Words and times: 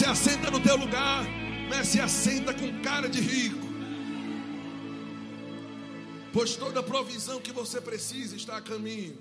se 0.00 0.06
assenta 0.06 0.50
no 0.50 0.58
teu 0.60 0.76
lugar, 0.76 1.26
mas 1.68 1.88
se 1.88 2.00
assenta 2.00 2.54
com 2.54 2.80
cara 2.80 3.06
de 3.06 3.20
rico. 3.20 3.66
Pois 6.32 6.56
toda 6.56 6.82
provisão 6.82 7.38
que 7.38 7.52
você 7.52 7.82
precisa 7.82 8.34
está 8.34 8.56
a 8.56 8.62
caminho. 8.62 9.18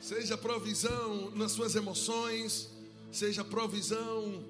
Seja 0.00 0.38
provisão 0.38 1.30
nas 1.32 1.52
suas 1.52 1.74
emoções, 1.74 2.70
seja 3.12 3.44
provisão 3.44 4.42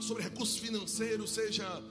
sobre 0.00 0.22
recursos 0.22 0.56
financeiros, 0.56 1.28
seja 1.28 1.82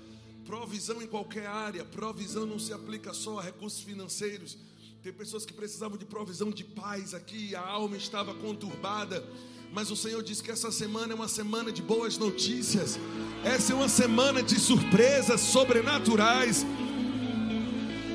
provisão 0.48 1.00
em 1.00 1.06
qualquer 1.06 1.46
área. 1.46 1.86
Provisão 1.86 2.48
não 2.48 2.58
se 2.58 2.74
aplica 2.74 3.14
só 3.14 3.38
a 3.38 3.44
recursos 3.44 3.82
financeiros. 3.84 4.58
Tem 5.04 5.14
pessoas 5.14 5.46
que 5.46 5.54
precisavam 5.54 5.96
de 5.96 6.06
provisão 6.06 6.50
de 6.50 6.64
paz 6.64 7.14
aqui, 7.14 7.56
a 7.56 7.62
alma 7.62 7.98
estava 7.98 8.34
conturbada. 8.34 9.24
Mas 9.72 9.92
o 9.92 9.96
Senhor 9.96 10.24
disse 10.24 10.42
que 10.42 10.52
essa 10.52 10.72
semana 10.72 11.14
é 11.14 11.16
uma 11.16 11.28
semana 11.28 11.72
de 11.72 11.82
boas 11.82 12.18
notícias. 12.18 12.98
Essa 13.44 13.74
é 13.74 13.76
uma 13.76 13.90
semana 13.90 14.42
de 14.42 14.60
surpresas 14.60 15.42
sobrenaturais. 15.42 16.66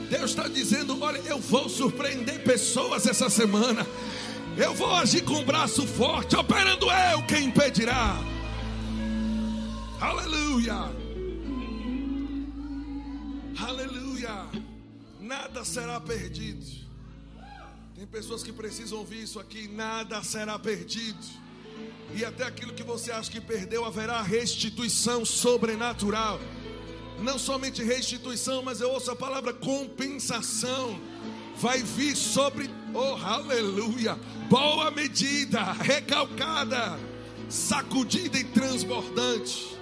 Deus 0.08 0.30
está 0.30 0.48
dizendo: 0.48 1.00
olha, 1.02 1.18
eu 1.18 1.38
vou 1.38 1.68
surpreender 1.68 2.42
pessoas 2.42 3.06
essa 3.06 3.28
semana. 3.30 3.86
Eu 4.56 4.74
vou 4.74 4.92
agir 4.94 5.22
com 5.22 5.34
o 5.34 5.44
braço 5.44 5.86
forte, 5.86 6.34
operando 6.34 6.86
eu, 6.90 7.22
quem 7.26 7.46
impedirá? 7.46 8.16
Aleluia! 10.00 10.90
Aleluia! 13.58 14.46
Nada 15.20 15.64
será 15.64 16.00
perdido. 16.00 16.79
Tem 18.00 18.06
pessoas 18.06 18.42
que 18.42 18.50
precisam 18.50 18.96
ouvir 18.96 19.24
isso 19.24 19.38
aqui: 19.38 19.68
nada 19.68 20.22
será 20.22 20.58
perdido. 20.58 21.18
E 22.14 22.24
até 22.24 22.44
aquilo 22.44 22.72
que 22.72 22.82
você 22.82 23.12
acha 23.12 23.30
que 23.30 23.42
perdeu, 23.42 23.84
haverá 23.84 24.22
restituição 24.22 25.22
sobrenatural 25.22 26.40
não 27.20 27.38
somente 27.38 27.84
restituição, 27.84 28.62
mas 28.62 28.80
eu 28.80 28.88
ouço 28.90 29.10
a 29.10 29.14
palavra 29.16 29.52
compensação. 29.52 30.98
Vai 31.56 31.82
vir 31.82 32.16
sobre, 32.16 32.70
oh 32.94 33.16
aleluia, 33.22 34.18
boa 34.48 34.90
medida, 34.90 35.60
recalcada, 35.72 36.98
sacudida 37.50 38.38
e 38.38 38.44
transbordante. 38.44 39.76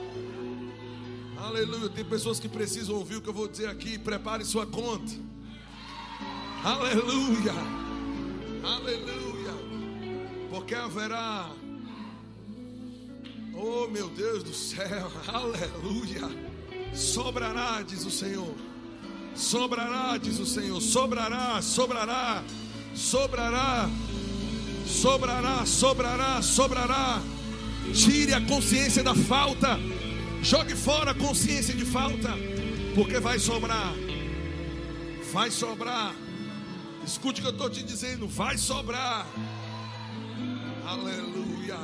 Aleluia. 1.37 1.89
Tem 1.89 2.05
pessoas 2.05 2.41
que 2.41 2.49
precisam 2.49 2.97
ouvir 2.97 3.15
o 3.15 3.23
que 3.23 3.29
eu 3.29 3.33
vou 3.33 3.47
dizer 3.47 3.69
aqui. 3.69 3.97
Prepare 3.97 4.45
sua 4.45 4.67
conta. 4.67 5.13
Aleluia. 6.65 7.88
Aleluia. 8.63 9.55
Porque 10.51 10.75
haverá. 10.75 11.51
Oh 13.55 13.89
meu 13.89 14.09
Deus 14.11 14.43
do 14.43 14.55
céu. 14.55 15.11
Aleluia 15.27 16.49
Sobrará, 16.95 17.83
diz 17.87 18.05
o 18.05 18.11
Senhor. 18.11 18.55
Sobrará, 19.35 20.19
diz 20.19 20.39
o 20.39 20.47
Senhor. 20.47 20.81
Sobrará, 20.81 21.61
sobrará, 21.63 22.43
sobrará, 22.95 23.89
sobrará, 24.87 25.67
sobrará, 25.67 26.43
sobrará. 26.43 27.23
Tire 27.93 28.35
a 28.35 28.41
consciência 28.41 29.03
da 29.03 29.15
falta. 29.15 29.79
Jogue 30.43 30.75
fora 30.75 31.13
a 31.13 31.15
consciência 31.15 31.75
de 31.75 31.85
falta. 31.85 32.31
Porque 32.95 33.21
vai 33.21 33.39
sobrar. 33.39 33.95
Vai 35.33 35.51
sobrar. 35.51 36.15
Escute 37.09 37.41
o 37.41 37.43
que 37.43 37.49
eu 37.49 37.53
estou 37.53 37.71
te 37.71 37.83
dizendo. 37.83 38.29
Vai 38.29 38.59
sobrar. 38.59 39.27
Aleluia. 40.87 41.79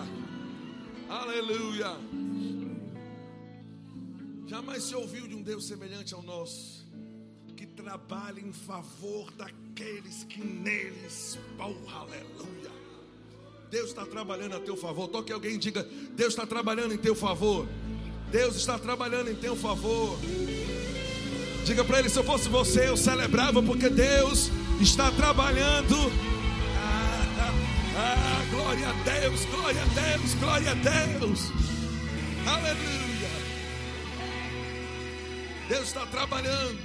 Aleluia. 1.09 1.97
Jamais 4.47 4.83
se 4.83 4.95
ouviu 4.95 5.27
de 5.27 5.35
um 5.35 5.43
Deus 5.43 5.65
semelhante 5.65 6.13
ao 6.13 6.23
nosso, 6.23 6.87
que 7.57 7.65
trabalha 7.65 8.39
em 8.39 8.53
favor 8.53 9.31
daqueles 9.31 10.25
que 10.25 10.45
neles, 10.45 11.39
oh, 11.59 11.91
aleluia. 11.91 12.71
Deus 13.71 13.89
está 13.89 14.05
trabalhando 14.05 14.57
a 14.57 14.61
teu 14.61 14.77
favor. 14.77 15.09
Toque 15.09 15.33
alguém 15.33 15.55
e 15.55 15.59
diga: 15.59 15.89
Deus 16.15 16.35
está 16.35 16.47
trabalhando 16.47 16.93
em 16.93 16.99
teu 16.99 17.15
favor. 17.15 17.67
Deus 18.31 18.57
está 18.57 18.79
trabalhando 18.79 19.31
em 19.31 19.37
teu 19.37 19.57
favor. 19.57 20.19
Diga 21.65 21.83
para 21.83 22.01
ele: 22.01 22.11
se 22.11 22.19
eu 22.19 22.25
fosse 22.25 22.47
você, 22.47 22.91
eu 22.91 22.97
celebrava, 22.97 23.63
porque 23.63 23.89
Deus 23.89 24.51
está 24.81 25.11
trabalhando. 25.13 25.97
Ah, 26.77 27.27
ah, 27.97 28.17
ah, 28.17 28.45
glória 28.51 28.89
a 28.89 29.21
Deus, 29.21 29.45
glória 29.47 29.83
a 29.83 30.17
Deus, 30.17 30.35
glória 30.35 30.71
a 30.71 30.75
Deus. 30.75 31.51
Aleluia. 32.47 33.29
Deus 35.69 35.89
está 35.89 36.07
trabalhando. 36.07 36.79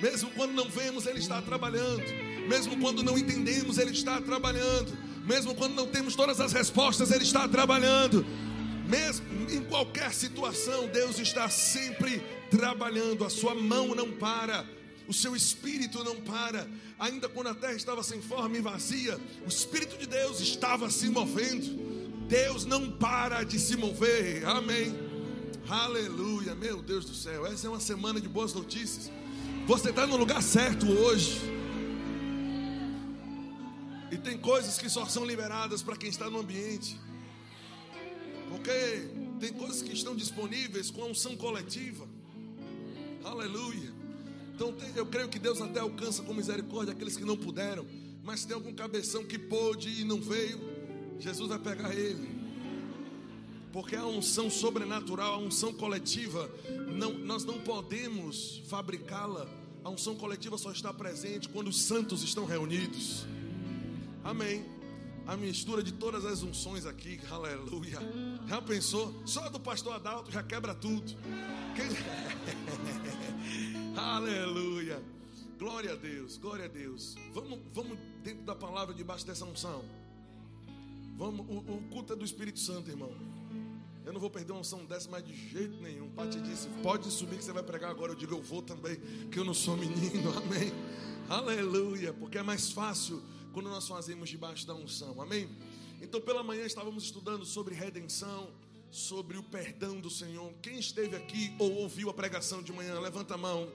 Mesmo 0.00 0.30
quando 0.30 0.52
não 0.52 0.68
vemos, 0.68 1.06
Ele 1.06 1.18
está 1.18 1.40
trabalhando. 1.42 2.04
Mesmo 2.48 2.78
quando 2.78 3.02
não 3.02 3.16
entendemos, 3.18 3.78
Ele 3.78 3.92
está 3.92 4.20
trabalhando. 4.20 4.96
Mesmo 5.24 5.54
quando 5.54 5.74
não 5.74 5.86
temos 5.86 6.14
todas 6.14 6.40
as 6.40 6.52
respostas, 6.52 7.10
Ele 7.10 7.24
está 7.24 7.48
trabalhando. 7.48 8.24
Mesmo 8.86 9.26
em 9.50 9.62
qualquer 9.62 10.12
situação, 10.12 10.88
Deus 10.88 11.18
está 11.18 11.48
sempre 11.48 12.22
trabalhando. 12.50 13.24
A 13.24 13.30
sua 13.30 13.54
mão 13.54 13.94
não 13.94 14.10
para. 14.10 14.64
O 15.06 15.12
seu 15.12 15.36
espírito 15.36 16.02
não 16.02 16.16
para. 16.16 16.68
Ainda 16.98 17.28
quando 17.28 17.48
a 17.48 17.54
terra 17.54 17.74
estava 17.74 18.02
sem 18.02 18.22
forma 18.22 18.56
e 18.56 18.60
vazia, 18.60 19.18
o 19.44 19.48
espírito 19.48 19.98
de 19.98 20.06
Deus 20.06 20.40
estava 20.40 20.90
se 20.90 21.08
movendo. 21.08 21.94
Deus 22.26 22.64
não 22.64 22.90
para 22.90 23.44
de 23.44 23.58
se 23.58 23.76
mover. 23.76 24.44
Amém. 24.46 24.94
Aleluia, 25.68 26.54
meu 26.54 26.82
Deus 26.82 27.04
do 27.04 27.14
céu. 27.14 27.46
Essa 27.46 27.66
é 27.66 27.70
uma 27.70 27.80
semana 27.80 28.20
de 28.20 28.28
boas 28.28 28.52
notícias. 28.52 29.10
Você 29.66 29.90
está 29.90 30.06
no 30.06 30.16
lugar 30.16 30.42
certo 30.42 30.86
hoje. 30.90 31.40
E 34.10 34.16
tem 34.18 34.38
coisas 34.38 34.78
que 34.78 34.88
só 34.88 35.06
são 35.06 35.24
liberadas 35.24 35.82
para 35.82 35.96
quem 35.96 36.10
está 36.10 36.28
no 36.28 36.38
ambiente. 36.38 37.00
Porque 38.50 39.08
tem 39.40 39.52
coisas 39.52 39.82
que 39.82 39.92
estão 39.92 40.14
disponíveis 40.14 40.90
com 40.90 41.02
a 41.02 41.06
unção 41.06 41.36
coletiva. 41.36 42.06
Aleluia. 43.24 43.93
Então 44.54 44.74
eu 44.94 45.06
creio 45.06 45.28
que 45.28 45.38
Deus 45.38 45.60
até 45.60 45.80
alcança 45.80 46.22
com 46.22 46.32
misericórdia 46.32 46.92
aqueles 46.92 47.16
que 47.16 47.24
não 47.24 47.36
puderam. 47.36 47.86
Mas 48.22 48.44
tem 48.44 48.54
algum 48.54 48.72
cabeção 48.72 49.24
que 49.24 49.38
pôde 49.38 50.00
e 50.00 50.04
não 50.04 50.20
veio, 50.20 50.58
Jesus 51.18 51.48
vai 51.48 51.58
pegar 51.58 51.94
ele 51.94 52.44
porque 53.74 53.96
a 53.96 54.06
unção 54.06 54.48
sobrenatural, 54.48 55.34
a 55.34 55.38
unção 55.38 55.72
coletiva, 55.72 56.48
não, 56.96 57.12
nós 57.12 57.44
não 57.44 57.58
podemos 57.58 58.62
fabricá-la. 58.68 59.48
A 59.82 59.90
unção 59.90 60.14
coletiva 60.14 60.56
só 60.56 60.70
está 60.70 60.94
presente 60.94 61.48
quando 61.48 61.66
os 61.66 61.80
santos 61.82 62.22
estão 62.22 62.44
reunidos. 62.46 63.26
Amém. 64.22 64.64
A 65.26 65.36
mistura 65.36 65.82
de 65.82 65.92
todas 65.92 66.24
as 66.24 66.44
unções 66.44 66.86
aqui, 66.86 67.18
aleluia. 67.28 67.98
Já 68.46 68.60
pensou? 68.60 69.14
Só 69.26 69.48
do 69.48 69.58
pastor 69.58 69.94
Adalto 69.94 70.30
já 70.30 70.42
quebra 70.42 70.74
tudo. 70.74 71.16
Aleluia. 73.96 75.02
Glória 75.58 75.92
a 75.92 75.96
Deus, 75.96 76.36
glória 76.36 76.66
a 76.66 76.68
Deus. 76.68 77.14
Vamos, 77.32 77.60
vamos 77.72 77.98
dentro 78.22 78.44
da 78.44 78.54
palavra 78.54 78.94
debaixo 78.94 79.26
dessa 79.26 79.44
unção. 79.44 79.84
Vamos, 81.16 81.46
o, 81.48 81.58
o 81.58 81.82
culto 81.90 82.12
é 82.12 82.16
do 82.16 82.24
Espírito 82.24 82.58
Santo, 82.58 82.90
irmão. 82.90 83.12
Eu 84.04 84.12
não 84.12 84.20
vou 84.20 84.28
perder 84.28 84.52
uma 84.52 84.60
unção 84.60 84.84
dessa 84.84 85.10
mais 85.10 85.24
de 85.24 85.34
jeito 85.34 85.80
nenhum. 85.80 86.10
Te 86.30 86.40
disse: 86.40 86.68
pode 86.82 87.10
subir 87.10 87.38
que 87.38 87.44
você 87.44 87.52
vai 87.52 87.62
pregar 87.62 87.90
agora. 87.90 88.12
Eu 88.12 88.16
digo: 88.16 88.34
eu 88.34 88.42
vou 88.42 88.60
também, 88.60 88.96
que 89.30 89.38
eu 89.38 89.44
não 89.44 89.54
sou 89.54 89.76
menino. 89.76 90.30
Amém. 90.36 90.72
Aleluia. 91.28 92.12
Porque 92.12 92.36
é 92.36 92.42
mais 92.42 92.70
fácil 92.70 93.22
quando 93.52 93.70
nós 93.70 93.88
fazemos 93.88 94.28
debaixo 94.28 94.66
da 94.66 94.74
unção. 94.74 95.20
Amém. 95.20 95.48
Então, 96.04 96.20
pela 96.20 96.42
manhã 96.42 96.64
estávamos 96.64 97.04
estudando 97.04 97.44
sobre 97.44 97.74
redenção, 97.74 98.50
sobre 98.90 99.36
o 99.36 99.42
perdão 99.42 100.00
do 100.00 100.08
Senhor. 100.10 100.52
Quem 100.62 100.78
esteve 100.78 101.16
aqui 101.16 101.54
ou 101.58 101.72
ouviu 101.76 102.08
a 102.10 102.14
pregação 102.14 102.62
de 102.62 102.72
manhã, 102.72 103.00
levanta 103.00 103.34
a 103.34 103.38
mão. 103.38 103.68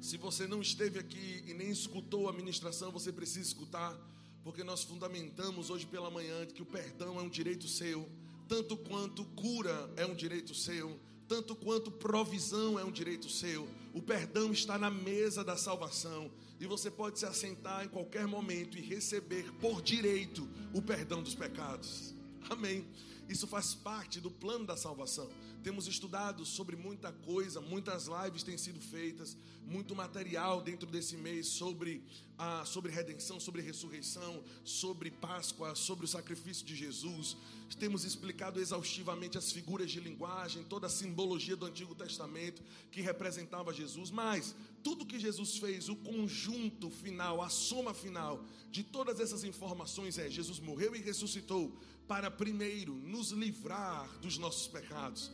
Se 0.00 0.16
você 0.16 0.46
não 0.46 0.60
esteve 0.60 0.98
aqui 0.98 1.42
e 1.46 1.54
nem 1.54 1.70
escutou 1.70 2.28
a 2.28 2.32
ministração, 2.32 2.90
você 2.90 3.12
precisa 3.12 3.46
escutar, 3.46 3.96
porque 4.42 4.64
nós 4.64 4.82
fundamentamos 4.82 5.70
hoje 5.70 5.86
pela 5.86 6.10
manhã 6.10 6.44
que 6.46 6.62
o 6.62 6.66
perdão 6.66 7.18
é 7.18 7.22
um 7.22 7.28
direito 7.28 7.66
seu 7.66 8.06
tanto 8.50 8.76
quanto 8.76 9.24
cura 9.26 9.88
é 9.96 10.04
um 10.04 10.12
direito 10.12 10.56
seu, 10.56 10.98
tanto 11.30 11.54
quanto 11.54 11.92
provisão 11.92 12.76
é 12.76 12.84
um 12.84 12.90
direito 12.90 13.28
seu. 13.28 13.68
O 13.94 14.02
perdão 14.02 14.50
está 14.50 14.76
na 14.76 14.90
mesa 14.90 15.44
da 15.44 15.56
salvação 15.56 16.28
e 16.58 16.66
você 16.66 16.90
pode 16.90 17.20
se 17.20 17.24
assentar 17.24 17.84
em 17.84 17.88
qualquer 17.88 18.26
momento 18.26 18.76
e 18.76 18.80
receber 18.80 19.52
por 19.60 19.80
direito 19.80 20.48
o 20.74 20.82
perdão 20.82 21.22
dos 21.22 21.36
pecados. 21.36 22.12
Amém. 22.50 22.84
Isso 23.28 23.46
faz 23.46 23.76
parte 23.76 24.18
do 24.18 24.28
plano 24.28 24.66
da 24.66 24.76
salvação. 24.76 25.30
Temos 25.62 25.86
estudado 25.86 26.44
sobre 26.46 26.74
muita 26.74 27.12
coisa, 27.12 27.60
muitas 27.60 28.06
lives 28.06 28.42
têm 28.42 28.56
sido 28.56 28.80
feitas, 28.80 29.36
muito 29.66 29.94
material 29.94 30.62
dentro 30.62 30.88
desse 30.88 31.16
mês 31.16 31.48
sobre 31.48 32.02
a 32.38 32.64
sobre 32.64 32.90
redenção, 32.90 33.38
sobre 33.38 33.60
ressurreição, 33.60 34.42
sobre 34.64 35.10
Páscoa, 35.10 35.74
sobre 35.74 36.06
o 36.06 36.08
sacrifício 36.08 36.64
de 36.64 36.74
Jesus. 36.74 37.36
Temos 37.78 38.04
explicado 38.04 38.58
exaustivamente 38.58 39.36
as 39.36 39.52
figuras 39.52 39.90
de 39.90 40.00
linguagem, 40.00 40.64
toda 40.64 40.86
a 40.86 40.90
simbologia 40.90 41.54
do 41.56 41.66
Antigo 41.66 41.94
Testamento 41.94 42.62
que 42.90 43.02
representava 43.02 43.74
Jesus, 43.74 44.10
mas 44.10 44.54
tudo 44.82 45.06
que 45.06 45.18
Jesus 45.18 45.58
fez, 45.58 45.88
o 45.88 45.96
conjunto 45.96 46.90
final, 46.90 47.42
a 47.42 47.48
soma 47.48 47.94
final 47.94 48.44
de 48.70 48.82
todas 48.82 49.20
essas 49.20 49.44
informações 49.44 50.18
é: 50.18 50.28
Jesus 50.28 50.58
morreu 50.58 50.94
e 50.94 51.00
ressuscitou 51.00 51.72
para 52.06 52.30
primeiro 52.30 52.94
nos 52.94 53.30
livrar 53.30 54.18
dos 54.18 54.38
nossos 54.38 54.66
pecados 54.66 55.30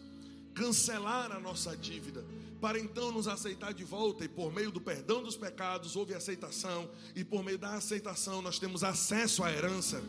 cancelar 0.56 1.31
a 1.32 1.38
nossa 1.38 1.76
dívida, 1.76 2.25
para 2.62 2.78
então 2.78 3.12
nos 3.12 3.28
aceitar 3.28 3.75
de 3.75 3.84
volta, 3.84 4.25
e 4.25 4.28
por 4.28 4.50
meio 4.50 4.72
do 4.72 4.81
perdão 4.81 5.22
dos 5.22 5.37
pecados 5.37 5.94
houve 5.94 6.14
aceitação, 6.14 6.90
e 7.14 7.22
por 7.22 7.44
meio 7.44 7.58
da 7.58 7.75
aceitação 7.75 8.40
nós 8.40 8.58
temos 8.58 8.82
acesso 8.82 9.44
à 9.44 9.52
herança. 9.52 10.02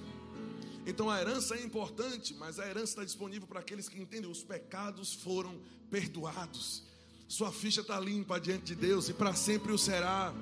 Então 0.85 1.09
a 1.09 1.19
herança 1.19 1.55
é 1.55 1.61
importante, 1.61 2.33
mas 2.33 2.59
a 2.59 2.65
herança 2.65 2.93
está 2.93 3.03
disponível 3.03 3.45
para 3.45 3.59
aqueles 3.59 3.89
que 3.89 3.99
entendem: 3.99 4.31
os 4.31 4.41
pecados 4.41 5.13
foram 5.13 5.59
perdoados, 5.91 6.83
sua 7.27 7.51
ficha 7.51 7.81
está 7.81 7.99
limpa 7.99 8.39
diante 8.39 8.63
de 8.63 8.75
Deus 8.75 9.09
e 9.09 9.13
para 9.13 9.33
sempre 9.33 9.73
o 9.73 9.77
será. 9.77 10.33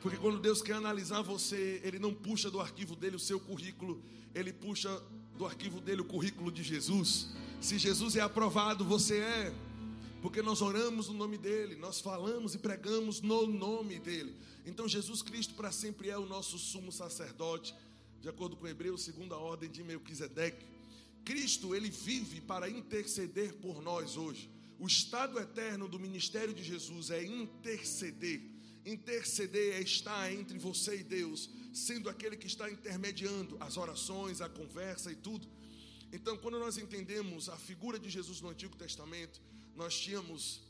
Porque 0.00 0.16
quando 0.16 0.38
Deus 0.38 0.62
quer 0.62 0.72
analisar 0.72 1.20
você, 1.20 1.80
Ele 1.84 1.98
não 1.98 2.14
puxa 2.14 2.50
do 2.50 2.58
arquivo 2.58 2.96
dele 2.96 3.16
o 3.16 3.18
seu 3.18 3.38
currículo, 3.38 4.02
Ele 4.34 4.50
puxa 4.50 4.90
do 5.36 5.44
arquivo 5.44 5.78
dele 5.78 6.00
o 6.00 6.04
currículo 6.04 6.50
de 6.50 6.62
Jesus. 6.62 7.28
Se 7.60 7.78
Jesus 7.78 8.16
é 8.16 8.20
aprovado, 8.20 8.82
você 8.82 9.18
é. 9.18 9.54
Porque 10.22 10.40
nós 10.40 10.62
oramos 10.62 11.08
no 11.08 11.14
nome 11.14 11.36
dele, 11.36 11.76
nós 11.76 12.00
falamos 12.00 12.54
e 12.54 12.58
pregamos 12.58 13.20
no 13.20 13.46
nome 13.46 13.98
dele. 13.98 14.34
Então 14.64 14.88
Jesus 14.88 15.20
Cristo 15.20 15.54
para 15.54 15.70
sempre 15.70 16.08
é 16.08 16.16
o 16.16 16.26
nosso 16.26 16.58
sumo 16.58 16.90
sacerdote, 16.92 17.74
de 18.20 18.28
acordo 18.28 18.56
com 18.56 18.66
Hebreus, 18.66 19.02
segunda 19.02 19.36
ordem 19.36 19.70
de 19.70 19.82
Melquisedeque. 19.82 20.64
Cristo, 21.24 21.74
ele 21.74 21.90
vive 21.90 22.40
para 22.40 22.68
interceder 22.68 23.54
por 23.54 23.82
nós 23.82 24.16
hoje. 24.16 24.50
O 24.80 24.86
estado 24.86 25.38
eterno 25.38 25.86
do 25.86 26.00
ministério 26.00 26.54
de 26.54 26.64
Jesus 26.64 27.10
é 27.10 27.22
interceder. 27.22 28.40
Interceder 28.82 29.74
é 29.74 29.82
estar 29.82 30.32
entre 30.32 30.58
você 30.58 31.00
e 31.00 31.04
Deus, 31.04 31.50
sendo 31.70 32.08
aquele 32.08 32.34
que 32.34 32.46
está 32.46 32.70
intermediando 32.70 33.58
as 33.60 33.76
orações, 33.76 34.40
a 34.40 34.48
conversa 34.48 35.12
e 35.12 35.16
tudo. 35.16 35.46
Então, 36.10 36.34
quando 36.38 36.58
nós 36.58 36.78
entendemos 36.78 37.50
a 37.50 37.58
figura 37.58 37.98
de 37.98 38.08
Jesus 38.08 38.40
no 38.40 38.48
Antigo 38.48 38.74
Testamento, 38.74 39.38
nós 39.76 40.00
tínhamos 40.00 40.62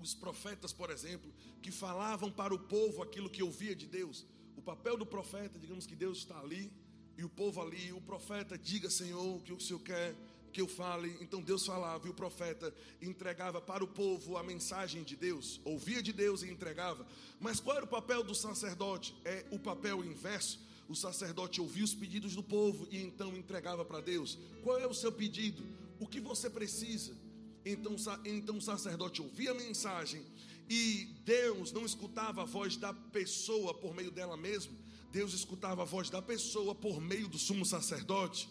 os 0.00 0.14
profetas, 0.14 0.72
por 0.72 0.88
exemplo, 0.88 1.30
que 1.60 1.70
falavam 1.70 2.32
para 2.32 2.54
o 2.54 2.58
povo 2.58 3.02
aquilo 3.02 3.28
que 3.28 3.42
ouvia 3.42 3.76
de 3.76 3.86
Deus. 3.86 4.24
O 4.56 4.62
papel 4.62 4.96
do 4.96 5.04
profeta, 5.04 5.58
digamos 5.58 5.86
que 5.86 5.94
Deus 5.94 6.16
está 6.16 6.40
ali 6.40 6.72
e 7.18 7.22
o 7.22 7.28
povo 7.28 7.60
ali, 7.60 7.92
o 7.92 8.00
profeta 8.00 8.56
diga, 8.56 8.88
Senhor, 8.88 9.36
o 9.36 9.40
que 9.42 9.52
o 9.52 9.60
Senhor 9.60 9.80
quer 9.80 10.16
que 10.54 10.60
eu 10.60 10.68
fale. 10.68 11.18
Então 11.20 11.42
Deus 11.42 11.66
falava 11.66 12.06
e 12.06 12.10
o 12.10 12.14
profeta 12.14 12.72
entregava 13.02 13.60
para 13.60 13.84
o 13.84 13.88
povo 13.88 14.38
a 14.38 14.42
mensagem 14.42 15.02
de 15.02 15.16
Deus, 15.16 15.60
ouvia 15.64 16.02
de 16.02 16.12
Deus 16.12 16.42
e 16.42 16.48
entregava. 16.48 17.06
Mas 17.40 17.60
qual 17.60 17.76
era 17.76 17.84
o 17.84 17.88
papel 17.88 18.22
do 18.22 18.34
sacerdote? 18.34 19.14
É 19.24 19.44
o 19.50 19.58
papel 19.58 20.02
inverso 20.02 20.58
o 20.88 20.94
sacerdote 20.94 21.60
ouvia 21.60 21.84
os 21.84 21.94
pedidos 21.94 22.34
do 22.34 22.42
povo 22.42 22.86
e 22.90 22.98
então 22.98 23.34
entregava 23.36 23.84
para 23.84 24.00
Deus. 24.00 24.38
Qual 24.62 24.78
é 24.78 24.86
o 24.86 24.94
seu 24.94 25.10
pedido? 25.10 25.62
O 25.98 26.06
que 26.06 26.20
você 26.20 26.50
precisa? 26.50 27.16
Então, 27.64 27.96
então 28.24 28.58
o 28.58 28.60
sacerdote 28.60 29.22
ouvia 29.22 29.52
a 29.52 29.54
mensagem 29.54 30.22
e 30.68 31.08
Deus 31.24 31.72
não 31.72 31.86
escutava 31.86 32.42
a 32.42 32.44
voz 32.44 32.76
da 32.76 32.92
pessoa 32.92 33.72
por 33.72 33.94
meio 33.94 34.10
dela 34.10 34.36
mesma, 34.36 34.74
Deus 35.10 35.32
escutava 35.32 35.82
a 35.82 35.84
voz 35.84 36.10
da 36.10 36.20
pessoa 36.20 36.74
por 36.74 37.00
meio 37.00 37.28
do 37.28 37.38
sumo 37.38 37.64
sacerdote. 37.64 38.48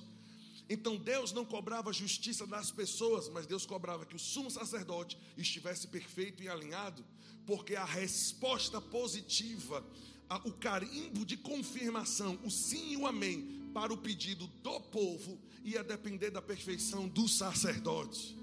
Então 0.74 0.98
Deus 0.98 1.32
não 1.32 1.46
cobrava 1.46 1.94
justiça 1.94 2.48
das 2.48 2.72
pessoas, 2.72 3.30
mas 3.30 3.46
Deus 3.46 3.64
cobrava 3.64 4.08
que 4.08 4.16
o 4.16 4.20
sumo 4.20 4.50
sacerdote 4.50 5.20
estivesse 5.38 5.88
perfeito 5.88 6.42
e 6.42 6.50
alinhado, 6.50 7.06
porque 7.46 7.76
a 7.76 7.86
resposta 7.86 8.82
positiva 8.82 9.86
o 10.46 10.52
carimbo 10.52 11.24
de 11.24 11.38
confirmação, 11.38 12.40
o 12.44 12.50
sim 12.50 12.94
e 12.94 12.98
o 12.98 13.06
amém, 13.06 13.70
para 13.72 13.94
o 13.94 13.98
pedido 13.98 14.48
do 14.64 14.80
povo, 14.80 15.40
ia 15.64 15.84
depender 15.84 16.32
da 16.32 16.42
perfeição 16.42 17.08
do 17.08 17.28
sacerdote. 17.28 18.36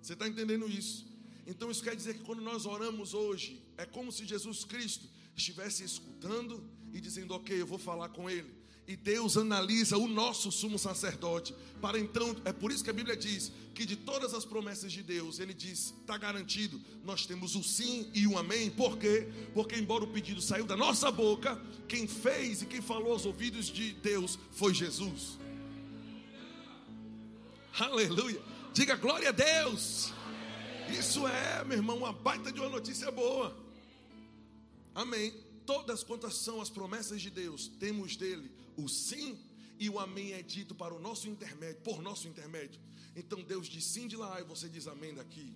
Você 0.00 0.14
está 0.14 0.26
entendendo 0.26 0.66
isso? 0.66 1.06
Então 1.46 1.70
isso 1.70 1.84
quer 1.84 1.94
dizer 1.94 2.14
que 2.14 2.24
quando 2.24 2.40
nós 2.40 2.64
oramos 2.64 3.12
hoje, 3.12 3.62
é 3.76 3.84
como 3.84 4.10
se 4.10 4.24
Jesus 4.24 4.64
Cristo 4.64 5.06
estivesse 5.36 5.84
escutando 5.84 6.66
e 6.94 6.98
dizendo: 6.98 7.34
Ok, 7.34 7.60
eu 7.60 7.66
vou 7.66 7.78
falar 7.78 8.08
com 8.08 8.30
ele 8.30 8.63
e 8.86 8.96
Deus 8.96 9.36
analisa 9.36 9.96
o 9.96 10.06
nosso 10.06 10.52
sumo 10.52 10.78
sacerdote. 10.78 11.54
Para 11.80 11.98
então, 11.98 12.36
é 12.44 12.52
por 12.52 12.70
isso 12.70 12.84
que 12.84 12.90
a 12.90 12.94
Bíblia 12.94 13.16
diz 13.16 13.50
que 13.74 13.86
de 13.86 13.96
todas 13.96 14.34
as 14.34 14.44
promessas 14.44 14.92
de 14.92 15.02
Deus, 15.02 15.38
ele 15.38 15.54
diz: 15.54 15.94
está 16.00 16.18
garantido, 16.18 16.80
nós 17.02 17.24
temos 17.24 17.56
o 17.56 17.62
sim 17.62 18.10
e 18.14 18.26
o 18.26 18.36
amém. 18.36 18.70
Por 18.70 18.98
quê? 18.98 19.28
Porque, 19.54 19.76
embora 19.76 20.04
o 20.04 20.08
pedido 20.08 20.40
saiu 20.40 20.66
da 20.66 20.76
nossa 20.76 21.10
boca, 21.10 21.60
quem 21.88 22.06
fez 22.06 22.62
e 22.62 22.66
quem 22.66 22.82
falou 22.82 23.12
aos 23.12 23.24
ouvidos 23.24 23.66
de 23.66 23.92
Deus 23.94 24.38
foi 24.52 24.74
Jesus. 24.74 25.38
Aleluia. 27.78 28.40
Diga 28.72 28.96
glória 28.96 29.30
a 29.30 29.32
Deus. 29.32 30.12
Isso 30.98 31.26
é, 31.26 31.64
meu 31.64 31.78
irmão, 31.78 31.96
uma 31.96 32.12
baita 32.12 32.52
de 32.52 32.60
uma 32.60 32.68
notícia 32.68 33.10
boa. 33.10 33.56
Amém. 34.94 35.32
Todas 35.64 36.04
quantas 36.04 36.36
são 36.36 36.60
as 36.60 36.68
promessas 36.68 37.22
de 37.22 37.30
Deus, 37.30 37.68
temos 37.80 38.16
dele 38.16 38.50
o 38.76 38.88
sim 38.88 39.38
e 39.78 39.88
o 39.90 39.98
amém 39.98 40.32
é 40.32 40.42
dito 40.42 40.74
para 40.74 40.94
o 40.94 41.00
nosso 41.00 41.28
intermédio, 41.28 41.80
por 41.82 42.00
nosso 42.00 42.28
intermédio. 42.28 42.80
Então 43.16 43.42
Deus 43.42 43.66
diz 43.68 43.84
sim 43.84 44.06
de 44.06 44.16
lá 44.16 44.40
e 44.40 44.44
você 44.44 44.68
diz 44.68 44.86
amém 44.86 45.14
daqui. 45.14 45.54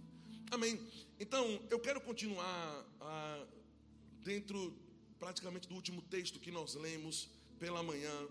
Amém. 0.50 0.80
Então 1.18 1.60
eu 1.70 1.78
quero 1.78 2.00
continuar 2.00 2.86
ah, 3.00 3.46
dentro 4.22 4.74
praticamente 5.18 5.68
do 5.68 5.74
último 5.74 6.00
texto 6.02 6.38
que 6.38 6.50
nós 6.50 6.74
lemos 6.74 7.28
pela 7.58 7.82
manhã. 7.82 8.28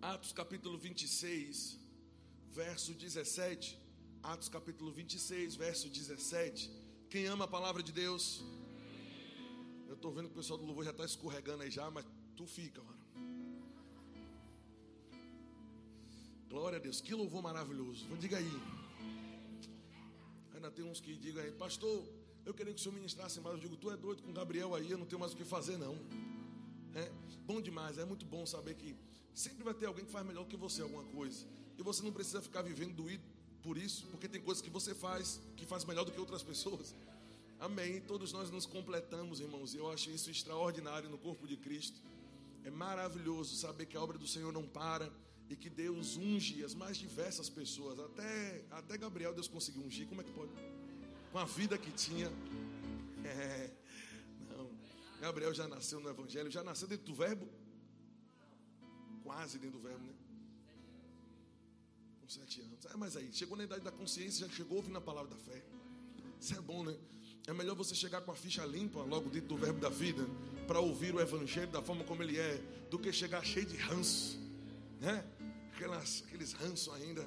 Atos 0.00 0.32
capítulo 0.32 0.78
26, 0.78 1.78
verso 2.50 2.94
17. 2.94 3.78
Atos 4.22 4.48
capítulo 4.48 4.90
26, 4.90 5.56
verso 5.56 5.88
17. 5.88 6.70
Quem 7.08 7.26
ama 7.26 7.44
a 7.44 7.48
palavra 7.48 7.82
de 7.82 7.92
Deus? 7.92 8.42
Eu 9.88 9.94
estou 9.94 10.12
vendo 10.12 10.26
que 10.28 10.32
o 10.32 10.36
pessoal 10.36 10.58
do 10.58 10.64
louvor 10.64 10.84
já 10.84 10.90
está 10.90 11.04
escorregando 11.04 11.62
aí 11.62 11.70
já, 11.70 11.90
mas 11.90 12.04
tu 12.36 12.46
fica, 12.46 12.82
Glória 16.50 16.78
a 16.78 16.80
Deus, 16.80 17.00
que 17.00 17.14
louvor 17.14 17.40
maravilhoso. 17.40 18.04
Diga 18.18 18.36
aí. 18.36 18.52
Ainda 20.52 20.68
tem 20.68 20.84
uns 20.84 21.00
que 21.00 21.14
digam 21.14 21.44
aí, 21.44 21.52
pastor, 21.52 22.04
eu 22.44 22.52
queria 22.52 22.74
que 22.74 22.80
o 22.80 22.82
senhor 22.82 22.92
ministrasse 22.92 23.40
mais. 23.40 23.54
Eu 23.54 23.60
digo, 23.60 23.76
tu 23.76 23.88
é 23.88 23.96
doido 23.96 24.20
com 24.24 24.32
Gabriel 24.32 24.74
aí, 24.74 24.90
eu 24.90 24.98
não 24.98 25.06
tenho 25.06 25.20
mais 25.20 25.32
o 25.32 25.36
que 25.36 25.44
fazer, 25.44 25.76
não. 25.78 25.96
É 26.92 27.08
bom 27.46 27.60
demais, 27.62 27.98
é 27.98 28.04
muito 28.04 28.26
bom 28.26 28.44
saber 28.44 28.74
que 28.74 28.96
sempre 29.32 29.62
vai 29.62 29.72
ter 29.74 29.86
alguém 29.86 30.04
que 30.04 30.10
faz 30.10 30.26
melhor 30.26 30.44
que 30.44 30.56
você 30.56 30.82
alguma 30.82 31.04
coisa. 31.04 31.46
E 31.78 31.84
você 31.84 32.02
não 32.02 32.10
precisa 32.12 32.42
ficar 32.42 32.62
vivendo 32.62 32.94
doído 32.94 33.22
por 33.62 33.78
isso, 33.78 34.08
porque 34.08 34.28
tem 34.28 34.40
coisas 34.40 34.60
que 34.60 34.70
você 34.70 34.92
faz 34.92 35.40
que 35.56 35.64
faz 35.64 35.84
melhor 35.84 36.04
do 36.04 36.10
que 36.10 36.18
outras 36.18 36.42
pessoas. 36.42 36.96
Amém. 37.60 38.00
Todos 38.00 38.32
nós 38.32 38.50
nos 38.50 38.66
completamos, 38.66 39.38
irmãos, 39.38 39.72
e 39.72 39.76
eu 39.76 39.88
acho 39.88 40.10
isso 40.10 40.28
extraordinário 40.28 41.08
no 41.08 41.16
corpo 41.16 41.46
de 41.46 41.56
Cristo. 41.56 42.00
É 42.64 42.70
maravilhoso 42.70 43.54
saber 43.54 43.86
que 43.86 43.96
a 43.96 44.02
obra 44.02 44.18
do 44.18 44.26
Senhor 44.26 44.52
não 44.52 44.66
para 44.66 45.08
e 45.50 45.56
que 45.56 45.68
Deus 45.68 46.16
unge 46.16 46.64
as 46.64 46.74
mais 46.76 46.96
diversas 46.96 47.50
pessoas. 47.50 47.98
Até, 47.98 48.64
até 48.70 48.96
Gabriel 48.96 49.34
Deus 49.34 49.48
conseguiu 49.48 49.82
ungir. 49.82 50.06
Como 50.06 50.20
é 50.20 50.24
que 50.24 50.30
pode? 50.30 50.52
Com 51.32 51.38
a 51.38 51.44
vida 51.44 51.76
que 51.76 51.90
tinha. 51.90 52.30
É, 53.22 53.70
não. 54.48 54.70
Gabriel 55.20 55.52
já 55.52 55.68
nasceu 55.68 56.00
no 56.00 56.08
Evangelho, 56.08 56.50
já 56.50 56.64
nasceu 56.64 56.88
dentro 56.88 57.04
do 57.04 57.14
verbo. 57.14 57.46
Quase 59.22 59.58
dentro 59.58 59.78
do 59.78 59.82
verbo, 59.86 60.02
né? 60.02 60.14
Com 62.22 62.28
sete 62.30 62.62
anos. 62.62 62.86
É, 62.86 62.96
mas 62.96 63.18
aí, 63.18 63.30
chegou 63.30 63.58
na 63.58 63.64
idade 63.64 63.84
da 63.84 63.92
consciência, 63.92 64.48
já 64.48 64.52
chegou 64.54 64.78
ouvindo 64.78 64.96
a 64.96 65.02
palavra 65.02 65.30
da 65.30 65.36
fé. 65.36 65.62
Isso 66.40 66.54
é 66.54 66.60
bom, 66.62 66.82
né? 66.82 66.96
É 67.46 67.52
melhor 67.52 67.76
você 67.76 67.94
chegar 67.94 68.22
com 68.22 68.32
a 68.32 68.34
ficha 68.34 68.64
limpa 68.64 69.02
logo 69.02 69.28
dentro 69.28 69.48
do 69.48 69.56
verbo 69.58 69.78
da 69.78 69.90
vida 69.90 70.26
para 70.66 70.80
ouvir 70.80 71.14
o 71.14 71.20
evangelho 71.20 71.70
da 71.70 71.82
forma 71.82 72.02
como 72.02 72.22
ele 72.22 72.38
é, 72.38 72.56
do 72.90 72.98
que 72.98 73.12
chegar 73.12 73.44
cheio 73.44 73.66
de 73.66 73.76
ranço, 73.76 74.40
né? 74.98 75.22
Aquelas, 75.80 76.22
aqueles 76.26 76.52
ranços 76.52 76.92
ainda. 76.94 77.22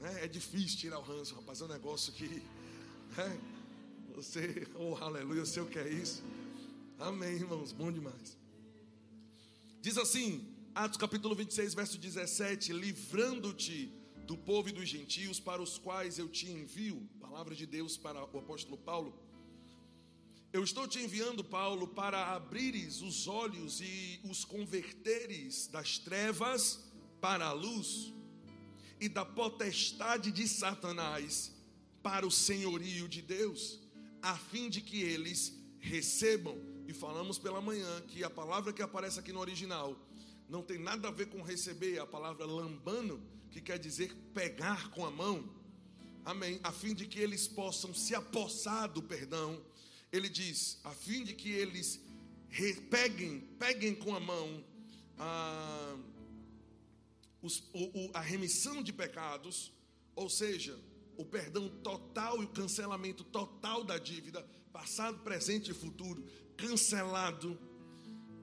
Né? 0.00 0.24
É 0.24 0.28
difícil 0.28 0.78
tirar 0.78 0.98
o 0.98 1.02
ranço, 1.02 1.34
rapaz. 1.34 1.60
É 1.60 1.64
um 1.64 1.68
negócio 1.68 2.12
que. 2.14 2.26
Né? 3.16 3.40
Você, 4.14 4.66
oh 4.74 4.96
aleluia, 4.96 5.40
eu 5.40 5.46
sei 5.46 5.62
o 5.62 5.66
que 5.66 5.78
é 5.78 5.88
isso. 5.88 6.22
Amém, 6.98 7.34
irmãos. 7.34 7.72
Bom 7.72 7.92
demais. 7.92 8.38
Diz 9.82 9.98
assim: 9.98 10.48
Atos 10.74 10.96
capítulo 10.96 11.34
26, 11.34 11.74
verso 11.74 11.98
17: 11.98 12.72
Livrando-te 12.72 13.92
do 14.26 14.36
povo 14.36 14.70
e 14.70 14.72
dos 14.72 14.88
gentios 14.88 15.38
para 15.38 15.60
os 15.60 15.76
quais 15.76 16.18
eu 16.18 16.28
te 16.28 16.50
envio. 16.50 17.06
Palavra 17.20 17.54
de 17.54 17.66
Deus 17.66 17.98
para 17.98 18.20
o 18.24 18.38
apóstolo 18.38 18.78
Paulo. 18.78 19.12
Eu 20.52 20.64
estou 20.64 20.88
te 20.88 20.98
enviando, 20.98 21.44
Paulo, 21.44 21.86
para 21.86 22.34
abrires 22.34 23.02
os 23.02 23.28
olhos 23.28 23.80
e 23.80 24.20
os 24.24 24.44
converteres 24.44 25.68
das 25.68 25.98
trevas 25.98 26.89
para 27.20 27.46
a 27.46 27.52
luz 27.52 28.12
e 29.00 29.08
da 29.08 29.24
potestade 29.24 30.30
de 30.30 30.46
Satanás 30.46 31.52
para 32.02 32.26
o 32.26 32.30
senhorio 32.30 33.08
de 33.08 33.22
Deus, 33.22 33.80
a 34.22 34.36
fim 34.36 34.68
de 34.68 34.80
que 34.80 35.00
eles 35.02 35.54
recebam. 35.78 36.56
E 36.86 36.92
falamos 36.92 37.38
pela 37.38 37.60
manhã 37.60 38.00
que 38.08 38.24
a 38.24 38.30
palavra 38.30 38.72
que 38.72 38.82
aparece 38.82 39.20
aqui 39.20 39.32
no 39.32 39.40
original 39.40 39.96
não 40.48 40.62
tem 40.62 40.78
nada 40.78 41.08
a 41.08 41.10
ver 41.10 41.26
com 41.26 41.40
receber, 41.42 41.98
a 41.98 42.06
palavra 42.06 42.44
lambano 42.44 43.22
que 43.50 43.60
quer 43.60 43.78
dizer 43.78 44.14
pegar 44.34 44.90
com 44.90 45.06
a 45.06 45.10
mão. 45.10 45.48
Amém. 46.24 46.60
A 46.62 46.72
fim 46.72 46.94
de 46.94 47.06
que 47.06 47.18
eles 47.18 47.46
possam 47.46 47.94
se 47.94 48.14
apossar 48.14 48.88
do 48.88 49.02
perdão. 49.02 49.60
Ele 50.12 50.28
diz, 50.28 50.78
a 50.84 50.90
fim 50.90 51.22
de 51.24 51.34
que 51.34 51.50
eles 51.50 52.00
peguem, 52.90 53.40
peguem 53.58 53.94
com 53.94 54.14
a 54.14 54.20
mão 54.20 54.64
a, 55.18 55.96
os, 57.42 57.64
o, 57.72 58.10
a 58.14 58.20
remissão 58.20 58.82
de 58.82 58.92
pecados, 58.92 59.72
ou 60.14 60.28
seja, 60.28 60.78
o 61.16 61.24
perdão 61.24 61.68
total 61.68 62.42
e 62.42 62.44
o 62.44 62.48
cancelamento 62.48 63.24
total 63.24 63.84
da 63.84 63.98
dívida, 63.98 64.46
passado, 64.72 65.18
presente 65.18 65.70
e 65.70 65.74
futuro, 65.74 66.24
cancelado. 66.56 67.58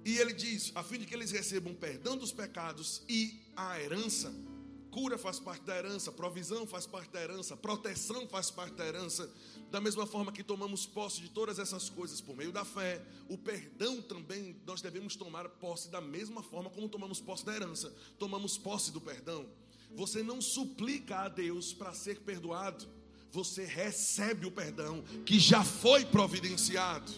E 0.05 0.17
ele 0.17 0.33
diz, 0.33 0.71
a 0.75 0.83
fim 0.83 0.99
de 0.99 1.05
que 1.05 1.13
eles 1.13 1.31
recebam 1.31 1.73
perdão 1.73 2.17
dos 2.17 2.31
pecados 2.31 3.03
e 3.09 3.41
a 3.55 3.79
herança 3.81 4.33
Cura 4.91 5.17
faz 5.17 5.39
parte 5.39 5.63
da 5.63 5.77
herança, 5.77 6.11
provisão 6.11 6.65
faz 6.65 6.85
parte 6.85 7.11
da 7.11 7.21
herança, 7.21 7.55
proteção 7.55 8.27
faz 8.27 8.49
parte 8.49 8.75
da 8.75 8.85
herança. 8.85 9.29
Da 9.69 9.81
mesma 9.81 10.05
forma 10.05 10.31
que 10.31 10.43
tomamos 10.43 10.85
posse 10.85 11.21
de 11.21 11.29
todas 11.29 11.59
essas 11.59 11.89
coisas 11.89 12.21
por 12.21 12.35
meio 12.35 12.51
da 12.51 12.63
fé, 12.63 13.01
o 13.29 13.37
perdão 13.37 14.01
também 14.01 14.55
nós 14.65 14.81
devemos 14.81 15.15
tomar 15.15 15.47
posse 15.49 15.89
da 15.89 15.99
mesma 15.99 16.41
forma 16.41 16.69
como 16.69 16.87
tomamos 16.87 17.19
posse 17.19 17.45
da 17.45 17.53
herança. 17.53 17.93
Tomamos 18.17 18.57
posse 18.57 18.91
do 18.91 19.01
perdão. 19.01 19.45
Você 19.95 20.23
não 20.23 20.41
suplica 20.41 21.19
a 21.19 21.29
Deus 21.29 21.73
para 21.73 21.93
ser 21.93 22.19
perdoado, 22.19 22.87
você 23.31 23.65
recebe 23.65 24.45
o 24.45 24.51
perdão 24.51 25.03
que 25.25 25.39
já 25.39 25.63
foi 25.63 26.05
providenciado. 26.05 27.11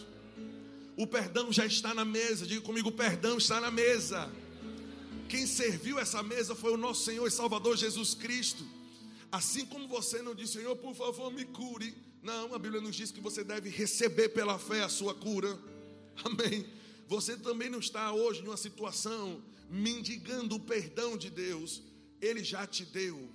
O 0.96 1.06
perdão 1.06 1.52
já 1.52 1.64
está 1.64 1.94
na 1.94 2.04
mesa. 2.04 2.46
Diga 2.46 2.60
comigo: 2.60 2.90
o 2.90 2.92
perdão 2.92 3.38
está 3.38 3.60
na 3.60 3.70
mesa. 3.70 4.30
Quem 5.30 5.46
serviu 5.46 5.96
essa 5.96 6.24
mesa 6.24 6.56
foi 6.56 6.72
o 6.72 6.76
nosso 6.76 7.04
Senhor 7.04 7.24
e 7.24 7.30
Salvador 7.30 7.76
Jesus 7.76 8.14
Cristo. 8.14 8.66
Assim 9.30 9.64
como 9.64 9.86
você 9.86 10.20
não 10.20 10.34
disse, 10.34 10.54
Senhor, 10.54 10.74
por 10.74 10.92
favor, 10.92 11.32
me 11.32 11.44
cure. 11.44 11.94
Não, 12.20 12.52
a 12.52 12.58
Bíblia 12.58 12.80
nos 12.80 12.96
diz 12.96 13.12
que 13.12 13.20
você 13.20 13.44
deve 13.44 13.70
receber 13.70 14.30
pela 14.30 14.58
fé 14.58 14.82
a 14.82 14.88
sua 14.88 15.14
cura. 15.14 15.56
Amém. 16.24 16.66
Você 17.06 17.36
também 17.36 17.70
não 17.70 17.78
está 17.78 18.12
hoje 18.12 18.40
em 18.40 18.48
uma 18.48 18.56
situação 18.56 19.40
mendigando 19.70 20.56
o 20.56 20.60
perdão 20.60 21.16
de 21.16 21.30
Deus. 21.30 21.80
Ele 22.20 22.42
já 22.42 22.66
te 22.66 22.84
deu. 22.84 23.30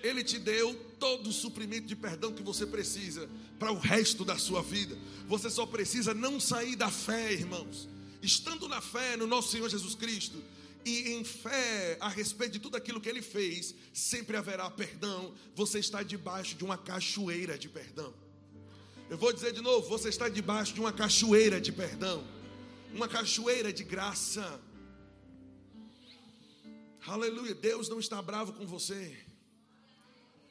Ele 0.00 0.22
te 0.22 0.38
deu 0.38 0.76
todo 1.00 1.28
o 1.28 1.32
suprimento 1.32 1.88
de 1.88 1.96
perdão 1.96 2.32
que 2.32 2.44
você 2.44 2.64
precisa 2.64 3.28
para 3.58 3.72
o 3.72 3.78
resto 3.80 4.24
da 4.24 4.38
sua 4.38 4.62
vida. 4.62 4.96
Você 5.26 5.50
só 5.50 5.66
precisa 5.66 6.14
não 6.14 6.38
sair 6.38 6.76
da 6.76 6.88
fé, 6.88 7.32
irmãos 7.32 7.88
estando 8.22 8.68
na 8.68 8.80
fé 8.80 9.16
no 9.16 9.26
nosso 9.26 9.50
Senhor 9.50 9.68
Jesus 9.68 9.94
Cristo 9.94 10.42
e 10.84 11.12
em 11.12 11.24
fé 11.24 11.96
a 12.00 12.08
respeito 12.08 12.52
de 12.52 12.58
tudo 12.58 12.76
aquilo 12.76 13.00
que 13.00 13.08
ele 13.08 13.22
fez, 13.22 13.74
sempre 13.92 14.36
haverá 14.36 14.70
perdão. 14.70 15.34
Você 15.54 15.78
está 15.78 16.02
debaixo 16.02 16.54
de 16.56 16.64
uma 16.64 16.78
cachoeira 16.78 17.58
de 17.58 17.68
perdão. 17.68 18.12
Eu 19.10 19.18
vou 19.18 19.32
dizer 19.32 19.52
de 19.52 19.60
novo: 19.60 19.88
você 19.88 20.08
está 20.08 20.28
debaixo 20.28 20.74
de 20.74 20.80
uma 20.80 20.92
cachoeira 20.92 21.60
de 21.60 21.72
perdão, 21.72 22.24
uma 22.92 23.08
cachoeira 23.08 23.72
de 23.72 23.84
graça. 23.84 24.60
Aleluia. 27.06 27.54
Deus 27.54 27.88
não 27.88 27.98
está 27.98 28.20
bravo 28.20 28.52
com 28.52 28.66
você. 28.66 29.16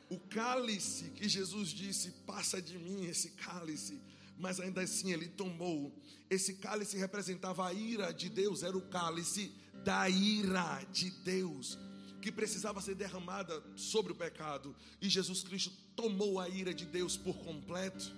O 0.10 0.20
cálice 0.20 1.06
que 1.12 1.28
Jesus 1.28 1.70
disse: 1.70 2.12
passa 2.26 2.62
de 2.62 2.78
mim 2.78 3.06
esse 3.06 3.32
cálice 3.32 4.00
mas 4.38 4.60
ainda 4.60 4.82
assim 4.82 5.12
ele 5.12 5.28
tomou. 5.28 5.94
Esse 6.30 6.56
cálice 6.56 6.98
representava 6.98 7.68
a 7.68 7.74
ira 7.74 8.14
de 8.14 8.30
Deus, 8.30 8.64
era 8.64 8.78
o 8.78 8.82
cálice 8.82 9.54
da 9.84 10.10
ira 10.10 10.84
de 10.92 11.10
Deus, 11.10 11.78
que 12.22 12.32
precisava 12.32 12.82
ser 12.82 12.96
derramada 12.96 13.64
sobre 13.76 14.12
o 14.12 14.16
pecado, 14.16 14.76
e 15.02 15.10
Jesus 15.10 15.44
Cristo 15.44 15.72
tomou 15.96 16.40
a 16.40 16.50
ira 16.50 16.74
de 16.74 16.86
Deus 16.86 17.16
por 17.16 17.38
completo. 17.38 18.12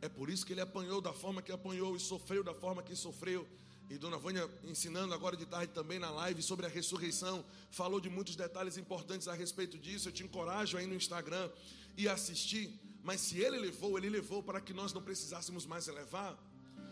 É 0.00 0.08
por 0.08 0.30
isso 0.30 0.46
que 0.46 0.52
ele 0.52 0.60
apanhou 0.60 1.00
da 1.00 1.12
forma 1.12 1.42
que 1.42 1.52
apanhou 1.52 1.96
e 1.96 2.00
sofreu 2.00 2.42
da 2.44 2.54
forma 2.54 2.82
que 2.82 2.94
sofreu. 2.94 3.46
E 3.90 3.96
Dona 3.96 4.18
Vânia, 4.18 4.48
ensinando 4.64 5.14
agora 5.14 5.36
de 5.36 5.46
tarde 5.46 5.72
também 5.72 5.98
na 5.98 6.10
live 6.10 6.42
sobre 6.42 6.66
a 6.66 6.68
ressurreição, 6.68 7.44
falou 7.70 8.00
de 8.00 8.08
muitos 8.08 8.36
detalhes 8.36 8.76
importantes 8.76 9.26
a 9.28 9.34
respeito 9.34 9.78
disso. 9.78 10.08
Eu 10.08 10.12
te 10.12 10.22
encorajo 10.22 10.76
aí 10.76 10.86
no 10.86 10.94
Instagram 10.94 11.50
e 11.96 12.06
assistir. 12.08 12.78
Mas 13.08 13.22
se 13.22 13.38
ele 13.40 13.58
levou, 13.58 13.96
ele 13.96 14.10
levou 14.10 14.42
para 14.42 14.60
que 14.60 14.74
nós 14.74 14.92
não 14.92 15.00
precisássemos 15.00 15.64
mais 15.64 15.86
levar. 15.86 16.36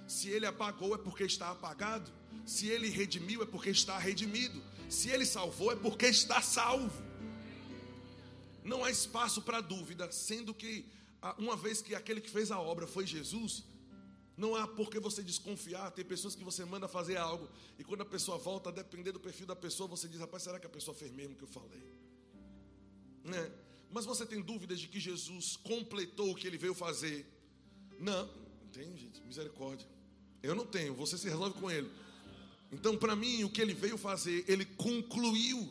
Se 0.08 0.30
ele 0.30 0.46
apagou, 0.46 0.94
é 0.94 0.98
porque 1.06 1.24
está 1.24 1.50
apagado. 1.50 2.10
Se 2.46 2.68
ele 2.68 2.88
redimiu, 2.88 3.42
é 3.42 3.46
porque 3.54 3.68
está 3.68 3.98
redimido. 3.98 4.62
Se 4.88 5.10
ele 5.10 5.26
salvou, 5.26 5.72
é 5.72 5.76
porque 5.76 6.06
está 6.06 6.40
salvo. 6.40 7.02
Não 8.64 8.82
há 8.82 8.90
espaço 8.90 9.42
para 9.42 9.60
dúvida, 9.60 10.10
sendo 10.10 10.54
que, 10.54 10.86
uma 11.36 11.54
vez 11.54 11.82
que 11.82 11.94
aquele 11.94 12.22
que 12.22 12.30
fez 12.30 12.50
a 12.50 12.58
obra 12.58 12.86
foi 12.86 13.04
Jesus, 13.06 13.62
não 14.38 14.56
há 14.56 14.66
por 14.66 14.88
que 14.88 14.98
você 14.98 15.22
desconfiar. 15.22 15.90
Tem 15.90 16.02
pessoas 16.02 16.34
que 16.34 16.42
você 16.42 16.64
manda 16.64 16.88
fazer 16.88 17.18
algo, 17.18 17.46
e 17.78 17.84
quando 17.84 18.00
a 18.00 18.06
pessoa 18.06 18.38
volta, 18.38 18.70
a 18.70 18.72
depender 18.72 19.12
do 19.12 19.20
perfil 19.20 19.46
da 19.46 19.56
pessoa, 19.66 19.86
você 19.86 20.08
diz: 20.08 20.18
rapaz, 20.18 20.44
será 20.44 20.58
que 20.58 20.66
a 20.66 20.70
pessoa 20.78 20.94
fez 20.94 21.12
mesmo 21.12 21.34
o 21.34 21.36
que 21.36 21.44
eu 21.44 21.54
falei? 21.60 21.84
Né? 23.22 23.65
Mas 23.90 24.04
você 24.04 24.26
tem 24.26 24.40
dúvidas 24.40 24.80
de 24.80 24.88
que 24.88 25.00
Jesus 25.00 25.56
completou 25.56 26.30
o 26.30 26.34
que 26.34 26.46
ele 26.46 26.58
veio 26.58 26.74
fazer? 26.74 27.26
Não, 27.98 28.28
tem, 28.72 28.96
gente, 28.96 29.22
misericórdia. 29.22 29.86
Eu 30.42 30.54
não 30.54 30.66
tenho, 30.66 30.94
você 30.94 31.16
se 31.16 31.28
resolve 31.28 31.58
com 31.58 31.70
ele. 31.70 31.90
Então, 32.70 32.96
para 32.96 33.16
mim, 33.16 33.44
o 33.44 33.50
que 33.50 33.60
ele 33.60 33.74
veio 33.74 33.96
fazer, 33.96 34.44
ele 34.48 34.64
concluiu, 34.64 35.68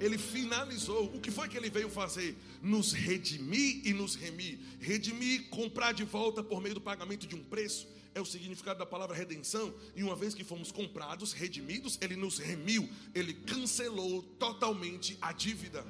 ele 0.00 0.16
finalizou. 0.16 1.06
O 1.14 1.20
que 1.20 1.30
foi 1.30 1.48
que 1.48 1.56
ele 1.56 1.70
veio 1.70 1.90
fazer? 1.90 2.36
Nos 2.62 2.92
redimir 2.92 3.86
e 3.86 3.92
nos 3.92 4.14
remir. 4.14 4.58
Redimir, 4.80 5.48
comprar 5.48 5.92
de 5.92 6.04
volta 6.04 6.42
por 6.42 6.60
meio 6.60 6.74
do 6.74 6.80
pagamento 6.80 7.26
de 7.26 7.34
um 7.34 7.42
preço, 7.42 7.86
é 8.14 8.20
o 8.20 8.24
significado 8.24 8.78
da 8.78 8.86
palavra 8.86 9.14
redenção. 9.14 9.74
E 9.94 10.02
uma 10.02 10.14
vez 10.14 10.34
que 10.34 10.44
fomos 10.44 10.70
comprados, 10.70 11.32
redimidos, 11.32 11.98
ele 12.00 12.16
nos 12.16 12.38
remiu, 12.38 12.88
ele 13.14 13.34
cancelou 13.34 14.22
totalmente 14.38 15.18
a 15.20 15.32
dívida. 15.32 15.84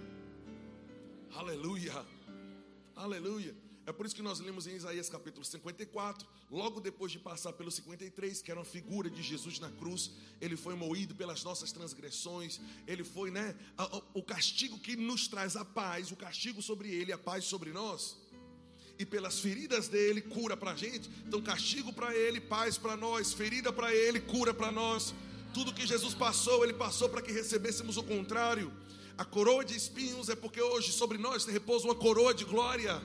Aleluia. 1.37 2.07
Aleluia. 2.95 3.57
É 3.87 3.93
por 3.93 4.07
isso 4.07 4.15
que 4.15 4.23
nós 4.23 4.39
lemos 4.39 4.69
em 4.69 4.77
Isaías 4.77 5.09
capítulo 5.09 5.45
54, 5.45 6.27
logo 6.49 6.81
depois 6.81 7.11
de 7.11 7.19
passar 7.19 7.53
pelo 7.53 7.73
53, 7.73 8.41
que 8.41 8.53
era 8.53 8.61
uma 8.61 8.65
figura 8.65 9.11
de 9.11 9.21
Jesus 9.21 9.59
na 9.59 9.69
cruz, 9.69 10.13
ele 10.41 10.57
foi 10.57 10.77
moído 10.77 11.13
pelas 11.13 11.43
nossas 11.43 11.73
transgressões, 11.73 12.61
ele 12.87 13.03
foi, 13.03 13.33
né, 13.33 13.55
o 14.15 14.23
castigo 14.23 14.79
que 14.79 14.95
nos 14.95 15.27
traz 15.27 15.57
a 15.57 15.65
paz, 15.65 16.13
o 16.13 16.17
castigo 16.17 16.63
sobre 16.63 16.89
ele, 16.89 17.13
a 17.13 17.19
paz 17.19 17.45
sobre 17.45 17.73
nós. 17.73 18.17
E 18.97 19.05
pelas 19.05 19.41
feridas 19.41 19.89
dele, 19.89 20.23
cura 20.23 20.57
para 20.57 20.71
a 20.71 20.77
gente. 20.77 21.11
Então, 21.27 21.43
castigo 21.43 21.93
para 21.93 22.17
ele, 22.17 22.41
paz 22.41 22.79
para 22.79 22.97
nós, 22.97 23.33
ferida 23.33 23.73
para 23.73 23.93
ele, 23.93 24.21
cura 24.21 24.55
para 24.55 24.71
nós. 24.71 25.13
Tudo 25.53 25.75
que 25.75 25.85
Jesus 25.85 26.15
passou, 26.15 26.63
ele 26.63 26.75
passou 26.75 27.09
para 27.09 27.21
que 27.21 27.33
recebêssemos 27.33 27.97
o 27.97 28.05
contrário. 28.05 28.73
A 29.17 29.25
coroa 29.25 29.65
de 29.65 29.77
espinhos 29.77 30.29
é 30.29 30.35
porque 30.35 30.61
hoje 30.61 30.93
sobre 30.93 31.19
nós 31.19 31.45
repousa 31.45 31.87
uma 31.87 31.95
coroa 31.95 32.35
de 32.35 32.45
glória. 32.45 33.01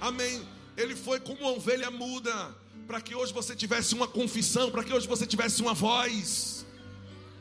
Amém. 0.00 0.46
Ele 0.76 0.94
foi 0.94 1.18
como 1.18 1.40
uma 1.40 1.52
ovelha 1.52 1.90
muda, 1.90 2.54
para 2.86 3.00
que 3.00 3.14
hoje 3.14 3.32
você 3.32 3.56
tivesse 3.56 3.94
uma 3.94 4.06
confissão, 4.06 4.70
para 4.70 4.84
que 4.84 4.92
hoje 4.92 5.08
você 5.08 5.26
tivesse 5.26 5.62
uma 5.62 5.72
voz. 5.72 6.66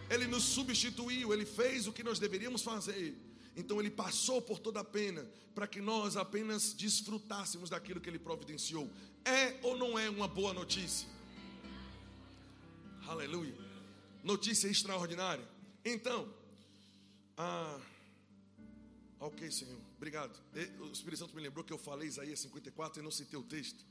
Ele 0.09 0.25
nos 0.25 0.43
substituiu, 0.43 1.33
ele 1.33 1.45
fez 1.45 1.85
o 1.85 1.91
que 1.91 2.01
nós 2.01 2.17
deveríamos 2.17 2.61
fazer. 2.61 3.17
Então 3.57 3.79
ele 3.79 3.89
passou 3.89 4.41
por 4.41 4.57
toda 4.57 4.79
a 4.79 4.83
pena, 4.83 5.25
para 5.53 5.67
que 5.67 5.81
nós 5.81 6.15
apenas 6.15 6.73
desfrutássemos 6.73 7.69
daquilo 7.69 7.99
que 7.99 8.09
ele 8.09 8.19
providenciou. 8.19 8.89
É 9.25 9.55
ou 9.63 9.77
não 9.77 9.99
é 9.99 10.09
uma 10.09 10.29
boa 10.29 10.53
notícia? 10.53 11.07
Aleluia. 13.05 13.53
Notícia 14.23 14.69
extraordinária. 14.69 15.45
Então, 15.83 16.27
ah, 17.37 17.79
ok, 19.19 19.51
Senhor, 19.51 19.77
obrigado. 19.97 20.39
O 20.79 20.91
Espírito 20.91 21.19
Santo 21.19 21.35
me 21.35 21.41
lembrou 21.41 21.63
que 21.63 21.73
eu 21.73 21.77
falei 21.77 22.07
Isaías 22.07 22.39
54 22.39 23.01
e 23.01 23.03
não 23.03 23.11
citei 23.11 23.37
o 23.37 23.43
texto. 23.43 23.85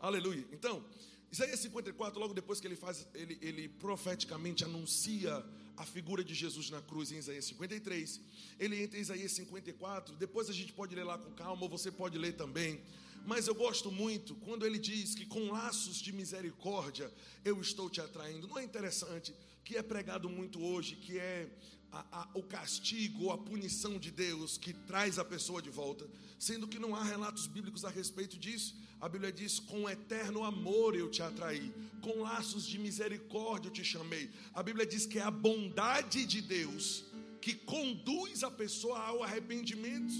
Aleluia. 0.00 0.44
Então, 0.52 0.84
Isaías 1.30 1.60
54, 1.60 2.18
logo 2.18 2.34
depois 2.34 2.60
que 2.60 2.66
ele 2.66 2.76
faz, 2.76 3.06
ele, 3.14 3.38
ele 3.40 3.68
profeticamente 3.68 4.64
anuncia 4.64 5.44
a 5.76 5.84
figura 5.84 6.22
de 6.22 6.34
Jesus 6.34 6.70
na 6.70 6.80
cruz 6.80 7.10
em 7.10 7.18
Isaías 7.18 7.44
53. 7.46 8.20
Ele 8.58 8.82
entra 8.82 8.98
em 8.98 9.02
Isaías 9.02 9.32
54, 9.32 10.14
depois 10.16 10.48
a 10.48 10.52
gente 10.52 10.72
pode 10.72 10.94
ler 10.94 11.04
lá 11.04 11.18
com 11.18 11.32
calma, 11.32 11.62
ou 11.62 11.68
você 11.68 11.90
pode 11.90 12.18
ler 12.18 12.36
também. 12.36 12.80
Mas 13.26 13.46
eu 13.46 13.54
gosto 13.54 13.90
muito 13.90 14.34
quando 14.36 14.66
ele 14.66 14.78
diz 14.78 15.14
que 15.14 15.24
com 15.24 15.50
laços 15.50 15.96
de 15.96 16.12
misericórdia 16.12 17.10
eu 17.44 17.60
estou 17.60 17.88
te 17.88 18.00
atraindo. 18.00 18.46
Não 18.46 18.58
é 18.58 18.64
interessante 18.64 19.34
que 19.64 19.76
é 19.76 19.82
pregado 19.82 20.28
muito 20.28 20.62
hoje, 20.62 20.96
que 20.96 21.18
é 21.18 21.48
a, 21.94 22.22
a, 22.22 22.28
o 22.34 22.42
castigo 22.42 23.24
ou 23.24 23.32
a 23.32 23.38
punição 23.38 23.98
de 23.98 24.10
Deus 24.10 24.58
que 24.58 24.72
traz 24.72 25.18
a 25.18 25.24
pessoa 25.24 25.62
de 25.62 25.70
volta, 25.70 26.08
sendo 26.38 26.66
que 26.66 26.78
não 26.78 26.96
há 26.96 27.04
relatos 27.04 27.46
bíblicos 27.46 27.84
a 27.84 27.88
respeito 27.90 28.36
disso. 28.38 28.76
A 29.00 29.08
Bíblia 29.08 29.32
diz: 29.32 29.60
com 29.60 29.88
eterno 29.88 30.42
amor 30.42 30.96
eu 30.96 31.08
te 31.08 31.22
atraí, 31.22 31.72
com 32.00 32.22
laços 32.22 32.66
de 32.66 32.78
misericórdia 32.78 33.68
eu 33.68 33.72
te 33.72 33.84
chamei. 33.84 34.30
A 34.52 34.62
Bíblia 34.62 34.84
diz 34.84 35.06
que 35.06 35.18
é 35.18 35.22
a 35.22 35.30
bondade 35.30 36.26
de 36.26 36.40
Deus 36.40 37.04
que 37.40 37.54
conduz 37.54 38.42
a 38.42 38.50
pessoa 38.50 38.98
ao 38.98 39.22
arrependimento. 39.22 40.14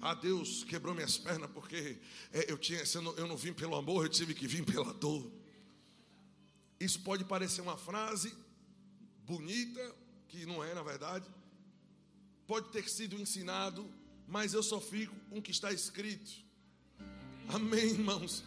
Ah, 0.00 0.14
Deus 0.14 0.64
quebrou 0.64 0.94
minhas 0.94 1.16
pernas 1.16 1.50
porque 1.50 1.98
é, 2.32 2.50
eu, 2.52 2.58
tinha, 2.58 2.82
eu, 2.94 3.02
não, 3.02 3.14
eu 3.14 3.26
não 3.26 3.36
vim 3.36 3.54
pelo 3.54 3.74
amor, 3.74 4.04
eu 4.04 4.08
tive 4.10 4.34
que 4.34 4.46
vir 4.46 4.64
pela 4.64 4.92
dor. 4.92 5.30
Isso 6.78 7.00
pode 7.00 7.24
parecer 7.24 7.62
uma 7.62 7.76
frase 7.78 8.34
bonita, 9.24 9.80
que 10.34 10.44
não 10.44 10.64
é 10.64 10.74
na 10.74 10.82
verdade, 10.82 11.24
pode 12.44 12.68
ter 12.70 12.88
sido 12.90 13.14
ensinado, 13.16 13.88
mas 14.26 14.52
eu 14.52 14.64
só 14.64 14.80
fico 14.80 15.14
com 15.30 15.38
o 15.38 15.42
que 15.42 15.52
está 15.52 15.72
escrito. 15.72 16.28
Amém, 17.48 17.90
irmãos? 17.90 18.42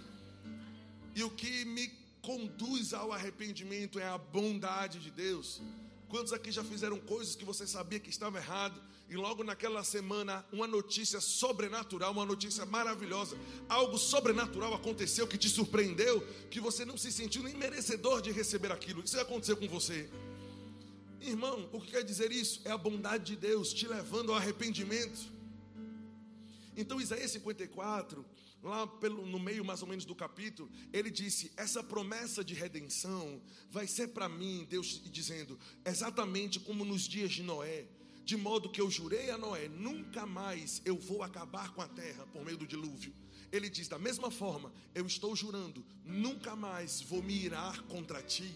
E 1.15 1.23
o 1.23 1.29
que 1.29 1.63
me 1.63 1.87
conduz 2.21 2.93
ao 2.93 3.13
arrependimento 3.13 3.99
é 3.99 4.05
a 4.05 4.17
bondade 4.17 4.99
de 4.99 5.09
Deus. 5.09 5.61
Quantos 6.09 6.33
aqui 6.33 6.51
já 6.51 6.63
fizeram 6.63 6.99
coisas 6.99 7.35
que 7.35 7.45
você 7.45 7.65
sabia 7.65 8.01
que 8.01 8.09
estava 8.09 8.37
errado 8.37 8.81
e 9.09 9.15
logo 9.15 9.41
naquela 9.41 9.81
semana 9.81 10.45
uma 10.51 10.67
notícia 10.67 11.21
sobrenatural, 11.21 12.11
uma 12.11 12.25
notícia 12.25 12.65
maravilhosa, 12.65 13.37
algo 13.69 13.97
sobrenatural 13.97 14.73
aconteceu 14.73 15.25
que 15.25 15.37
te 15.37 15.47
surpreendeu, 15.47 16.21
que 16.51 16.59
você 16.59 16.83
não 16.83 16.97
se 16.97 17.13
sentiu 17.13 17.43
nem 17.43 17.55
merecedor 17.55 18.21
de 18.21 18.31
receber 18.31 18.73
aquilo. 18.73 19.01
Isso 19.03 19.17
aconteceu 19.17 19.55
com 19.55 19.69
você? 19.69 20.09
Irmão, 21.27 21.69
o 21.73 21.81
que 21.81 21.91
quer 21.91 22.03
dizer 22.03 22.31
isso? 22.31 22.61
É 22.63 22.71
a 22.71 22.77
bondade 22.77 23.25
de 23.25 23.35
Deus 23.35 23.73
te 23.73 23.85
levando 23.85 24.31
ao 24.31 24.37
arrependimento. 24.37 25.29
Então, 26.75 27.01
Isaías 27.01 27.31
54, 27.31 28.25
lá 28.63 28.87
pelo, 28.87 29.25
no 29.25 29.37
meio 29.37 29.65
mais 29.65 29.81
ou 29.81 29.89
menos 29.89 30.05
do 30.05 30.15
capítulo, 30.15 30.71
ele 30.93 31.11
disse: 31.11 31.51
Essa 31.57 31.83
promessa 31.83 32.45
de 32.45 32.53
redenção 32.53 33.41
vai 33.69 33.87
ser 33.87 34.09
para 34.09 34.29
mim, 34.29 34.65
Deus 34.69 35.01
dizendo, 35.11 35.59
exatamente 35.85 36.61
como 36.61 36.85
nos 36.85 37.01
dias 37.01 37.31
de 37.31 37.43
Noé, 37.43 37.87
de 38.23 38.37
modo 38.37 38.69
que 38.69 38.79
eu 38.79 38.89
jurei 38.89 39.29
a 39.29 39.37
Noé: 39.37 39.67
nunca 39.67 40.25
mais 40.25 40.81
eu 40.85 40.97
vou 40.97 41.23
acabar 41.23 41.73
com 41.73 41.81
a 41.81 41.89
terra 41.89 42.25
por 42.27 42.45
meio 42.45 42.57
do 42.57 42.65
dilúvio. 42.65 43.13
Ele 43.51 43.69
diz: 43.69 43.89
Da 43.89 43.99
mesma 43.99 44.31
forma, 44.31 44.71
eu 44.95 45.05
estou 45.05 45.35
jurando, 45.35 45.83
nunca 46.05 46.55
mais 46.55 47.01
vou 47.01 47.21
me 47.21 47.33
irar 47.33 47.83
contra 47.83 48.21
ti. 48.21 48.55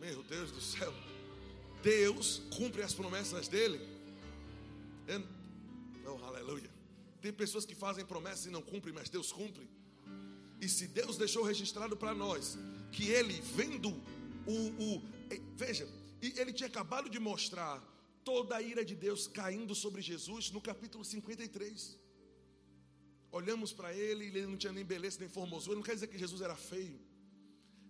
Meu 0.00 0.22
Deus 0.22 0.50
do 0.50 0.60
céu. 0.62 0.92
Deus 1.82 2.42
cumpre 2.56 2.82
as 2.82 2.94
promessas 2.94 3.48
dele. 3.48 3.78
Oh, 6.06 6.24
aleluia. 6.24 6.70
Tem 7.20 7.32
pessoas 7.32 7.66
que 7.66 7.74
fazem 7.74 8.04
promessas 8.04 8.46
e 8.46 8.50
não 8.50 8.62
cumprem, 8.62 8.94
mas 8.94 9.10
Deus 9.10 9.30
cumpre. 9.30 9.68
E 10.60 10.68
se 10.68 10.86
Deus 10.88 11.18
deixou 11.18 11.42
registrado 11.42 11.96
para 11.96 12.14
nós 12.14 12.56
que 12.92 13.08
ele 13.08 13.40
vendo 13.58 13.90
o, 14.46 14.56
o 14.84 15.02
veja, 15.54 15.86
ele 16.22 16.52
tinha 16.52 16.66
acabado 16.66 17.08
de 17.10 17.18
mostrar 17.18 17.78
toda 18.24 18.56
a 18.56 18.62
ira 18.62 18.84
de 18.84 18.94
Deus 18.94 19.26
caindo 19.26 19.74
sobre 19.74 20.00
Jesus 20.00 20.50
no 20.50 20.62
capítulo 20.62 21.04
53. 21.04 21.98
Olhamos 23.30 23.72
para 23.72 23.94
ele 23.94 24.26
ele 24.26 24.46
não 24.46 24.56
tinha 24.56 24.72
nem 24.72 24.84
beleza 24.84 25.18
nem 25.20 25.28
formosura. 25.28 25.76
Não 25.76 25.82
quer 25.82 25.94
dizer 25.94 26.08
que 26.08 26.18
Jesus 26.18 26.40
era 26.40 26.56
feio. 26.56 26.98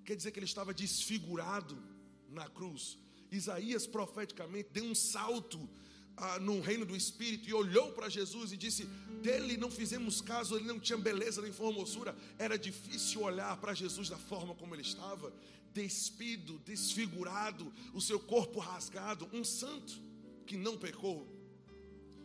Quer 0.05 0.17
dizer 0.17 0.33
que 0.33 0.39
ele 0.41 0.47
estava 0.47 0.75
desfigurado 0.75 1.81
na 2.31 2.49
cruz. 2.49 2.99
Isaías 3.31 3.87
profeticamente 3.87 4.71
deu 4.73 4.85
um 4.85 4.95
salto 4.95 5.69
ah, 6.17 6.39
no 6.39 6.61
reino 6.61 6.85
do 6.85 6.97
Espírito 6.97 7.49
e 7.49 7.55
olhou 7.55 7.93
para 7.93 8.09
Jesus 8.09 8.53
e 8.53 8.57
disse: 8.57 8.85
Dele 9.23 9.57
não 9.57 9.71
fizemos 9.71 10.21
caso, 10.21 10.57
ele 10.57 10.67
não 10.67 10.79
tinha 10.79 10.99
beleza 10.99 11.41
nem 11.41 11.53
formosura. 11.53 12.17
Era 12.39 12.59
difícil 12.59 13.23
olhar 13.23 13.57
para 13.59 13.75
Jesus 13.75 14.09
da 14.09 14.19
forma 14.19 14.55
como 14.55 14.75
ele 14.75 14.83
estava, 14.83 15.33
despido, 15.73 16.59
desfigurado, 16.59 17.73
o 17.95 18.01
seu 18.01 18.19
corpo 18.19 18.59
rasgado, 18.59 19.29
um 19.33 19.45
santo 19.45 20.01
que 20.47 20.57
não 20.57 20.77
pecou. 20.77 21.27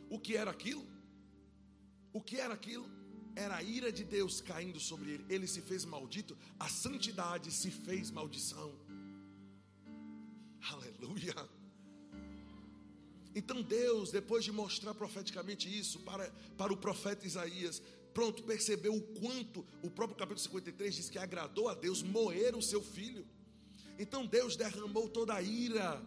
O 0.10 0.20
que 0.20 0.36
era 0.36 0.52
aquilo? 0.52 0.86
O 2.12 2.22
que 2.22 2.38
era 2.38 2.54
aquilo? 2.54 2.90
Era 3.36 3.58
a 3.58 3.64
ira 3.64 3.92
de 3.92 4.04
Deus 4.04 4.40
caindo 4.42 4.80
sobre 4.80 5.12
ele. 5.12 5.26
Ele 5.30 5.48
se 5.48 5.62
fez 5.62 5.84
maldito, 5.86 6.38
a 6.60 6.68
santidade 6.68 7.52
se 7.52 7.70
fez 7.70 8.10
maldição. 8.12 8.74
Aleluia. 10.72 11.36
Então 13.36 13.62
Deus, 13.62 14.12
depois 14.12 14.44
de 14.44 14.52
mostrar 14.52 14.94
profeticamente 14.94 15.68
isso 15.68 16.00
para, 16.00 16.32
para 16.58 16.72
o 16.72 16.78
profeta 16.78 17.28
Isaías, 17.28 17.82
pronto, 18.14 18.44
percebeu 18.44 18.96
o 18.96 19.02
quanto 19.02 19.66
o 19.84 19.90
próprio 19.90 20.18
capítulo 20.18 20.40
53 20.40 20.96
diz 20.96 21.10
que 21.10 21.20
agradou 21.20 21.68
a 21.68 21.74
Deus 21.74 22.02
moer 22.02 22.56
o 22.56 22.62
seu 22.62 22.82
filho. 22.82 23.28
Então 24.00 24.26
Deus 24.26 24.56
derramou 24.56 25.10
toda 25.10 25.34
a 25.34 25.42
ira 25.42 26.02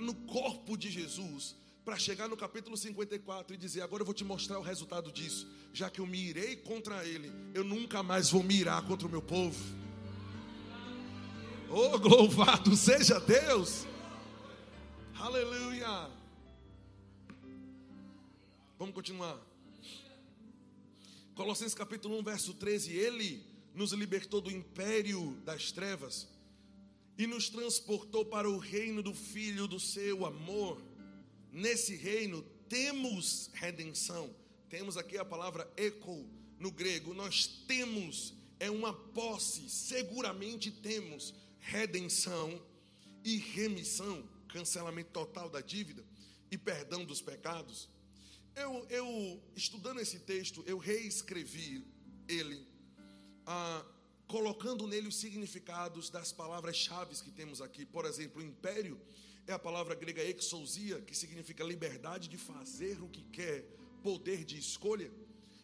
no 0.00 0.14
corpo 0.14 0.76
de 0.76 0.90
Jesus 0.90 1.54
para 1.84 1.98
chegar 1.98 2.28
no 2.28 2.36
capítulo 2.36 2.76
54 2.76 3.54
e 3.54 3.58
dizer: 3.58 3.82
Agora 3.82 4.02
eu 4.02 4.06
vou 4.06 4.14
te 4.14 4.24
mostrar 4.24 4.58
o 4.58 4.62
resultado 4.62 5.12
disso. 5.12 5.46
Já 5.72 5.90
que 5.90 6.00
eu 6.00 6.06
me 6.06 6.18
irei 6.18 6.56
contra 6.56 7.06
ele, 7.06 7.30
eu 7.54 7.64
nunca 7.64 8.02
mais 8.02 8.30
vou 8.30 8.42
me 8.42 8.54
irar 8.56 8.86
contra 8.86 9.06
o 9.06 9.10
meu 9.10 9.22
povo. 9.22 9.58
Oh, 11.70 11.96
louvado 12.08 12.74
seja 12.74 13.20
Deus! 13.20 13.86
Aleluia! 15.14 16.10
Vamos 18.78 18.94
continuar. 18.94 19.38
Colossenses 21.34 21.74
capítulo 21.74 22.18
1, 22.20 22.22
verso 22.22 22.54
13. 22.54 22.96
Ele 22.96 23.44
nos 23.74 23.92
libertou 23.92 24.40
do 24.40 24.50
império 24.50 25.36
das 25.44 25.70
trevas 25.70 26.26
e 27.18 27.26
nos 27.26 27.50
transportou 27.50 28.24
para 28.24 28.48
o 28.48 28.56
reino 28.56 29.02
do 29.02 29.12
Filho 29.12 29.68
do 29.68 29.78
seu 29.78 30.24
amor. 30.24 30.80
Nesse 31.52 31.94
reino 31.94 32.42
temos 32.66 33.50
redenção. 33.52 34.34
Temos 34.70 34.96
aqui 34.96 35.18
a 35.18 35.24
palavra 35.24 35.70
eco 35.76 36.24
no 36.58 36.70
grego. 36.70 37.12
Nós 37.12 37.46
temos, 37.46 38.32
é 38.58 38.70
uma 38.70 38.94
posse, 38.94 39.68
seguramente 39.68 40.70
temos 40.70 41.34
redenção 41.68 42.60
e 43.22 43.36
remissão, 43.36 44.26
cancelamento 44.48 45.10
total 45.10 45.50
da 45.50 45.60
dívida 45.60 46.02
e 46.50 46.56
perdão 46.56 47.04
dos 47.04 47.20
pecados. 47.20 47.90
Eu, 48.56 48.86
eu 48.88 49.42
estudando 49.54 50.00
esse 50.00 50.18
texto, 50.20 50.64
eu 50.66 50.78
reescrevi 50.78 51.86
ele, 52.26 52.66
ah, 53.46 53.84
colocando 54.26 54.86
nele 54.86 55.08
os 55.08 55.16
significados 55.16 56.08
das 56.08 56.32
palavras-chave 56.32 57.14
que 57.22 57.30
temos 57.30 57.60
aqui. 57.60 57.84
Por 57.84 58.06
exemplo, 58.06 58.42
império 58.42 58.98
é 59.46 59.52
a 59.52 59.58
palavra 59.58 59.94
grega 59.94 60.24
exousia, 60.24 61.00
que 61.02 61.14
significa 61.14 61.62
liberdade 61.62 62.28
de 62.28 62.38
fazer 62.38 63.02
o 63.02 63.08
que 63.08 63.22
quer, 63.24 63.62
poder 64.02 64.42
de 64.42 64.58
escolha. 64.58 65.12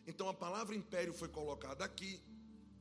Então 0.07 0.29
a 0.29 0.35
palavra 0.35 0.77
império 0.77 1.15
foi 1.15 1.29
colocada 1.29 1.83
aqui, 1.83 2.21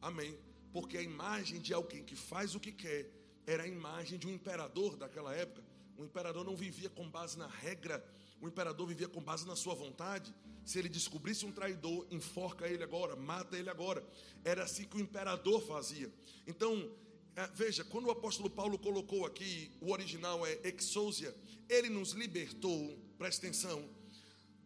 amém 0.02 0.38
porque 0.74 0.98
a 0.98 1.02
imagem 1.02 1.62
de 1.62 1.74
alguém 1.74 2.04
que 2.04 2.16
faz 2.16 2.56
o 2.56 2.60
que 2.60 2.72
quer 2.72 3.10
era 3.46 3.64
a 3.64 3.68
imagem 3.68 4.18
de 4.18 4.28
um 4.28 4.32
imperador 4.32 4.98
daquela 4.98 5.34
época. 5.34 5.64
O 5.96 6.04
imperador 6.04 6.44
não 6.44 6.56
vivia 6.56 6.90
com 6.90 7.08
base 7.08 7.38
na 7.38 7.48
regra, 7.48 8.04
o 8.42 8.48
imperador 8.48 8.88
vivia 8.88 9.08
com 9.08 9.22
base 9.22 9.46
na 9.46 9.56
sua 9.56 9.76
vontade. 9.76 10.34
Se 10.66 10.80
ele 10.80 10.90
descobrisse 10.90 11.46
um 11.46 11.52
traidor, 11.52 12.08
enforca 12.10 12.68
ele 12.68 12.84
agora, 12.84 13.16
mata 13.16 13.56
ele 13.56 13.70
agora. 13.70 14.04
Era 14.44 14.64
assim 14.64 14.86
que 14.86 14.98
o 14.98 15.00
imperador 15.00 15.62
fazia. 15.62 16.12
Então, 16.48 16.92
é, 17.36 17.48
veja, 17.54 17.84
quando 17.84 18.06
o 18.08 18.12
apóstolo 18.12 18.50
Paulo 18.50 18.80
colocou 18.80 19.26
aqui, 19.26 19.72
o 19.80 19.92
original 19.92 20.46
é 20.46 20.60
exousia, 20.64 21.36
ele 21.70 21.90
nos 21.90 22.12
libertou, 22.14 22.98
presta 23.18 23.46
atenção, 23.46 23.88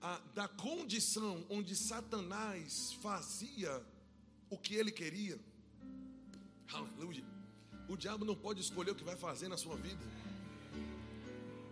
a, 0.01 0.19
da 0.33 0.47
condição 0.47 1.45
onde 1.49 1.75
Satanás 1.75 2.93
fazia 3.01 3.83
o 4.49 4.57
que 4.57 4.75
ele 4.75 4.91
queria. 4.91 5.37
Aleluia. 6.73 7.23
O 7.87 7.95
diabo 7.95 8.25
não 8.25 8.35
pode 8.35 8.59
escolher 8.59 8.91
o 8.91 8.95
que 8.95 9.03
vai 9.03 9.15
fazer 9.15 9.47
na 9.47 9.57
sua 9.57 9.75
vida. 9.77 10.03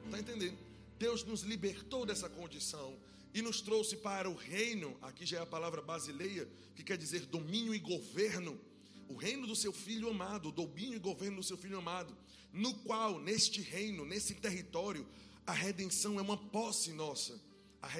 Está 0.05 0.19
entendendo? 0.19 0.57
Deus 0.97 1.23
nos 1.23 1.41
libertou 1.41 2.05
dessa 2.05 2.29
condição 2.29 2.97
e 3.33 3.41
nos 3.41 3.59
trouxe 3.59 3.97
para 3.97 4.29
o 4.29 4.33
reino. 4.33 4.97
Aqui 5.01 5.25
já 5.25 5.39
é 5.39 5.41
a 5.41 5.45
palavra 5.45 5.81
basileia, 5.81 6.47
que 6.75 6.83
quer 6.83 6.97
dizer 6.97 7.25
domínio 7.25 7.75
e 7.75 7.79
governo. 7.79 8.59
o 9.07 9.15
reino 9.15 9.45
do 9.45 9.55
seu 9.55 9.71
filho 9.71 10.09
amado, 10.09 10.49
o 10.49 10.51
domínio 10.51 10.95
e 10.95 10.99
governo 10.99 11.37
do 11.37 11.43
seu 11.43 11.57
filho 11.57 11.77
amado, 11.77 12.15
no 12.51 12.73
qual, 12.73 13.19
neste 13.19 13.61
reino, 13.61 14.03
nesse 14.03 14.33
território, 14.33 15.05
a 15.45 15.51
redenção 15.51 16.17
é 16.17 16.21
uma 16.23 16.37
posse 16.37 16.91
nossa, 16.91 17.39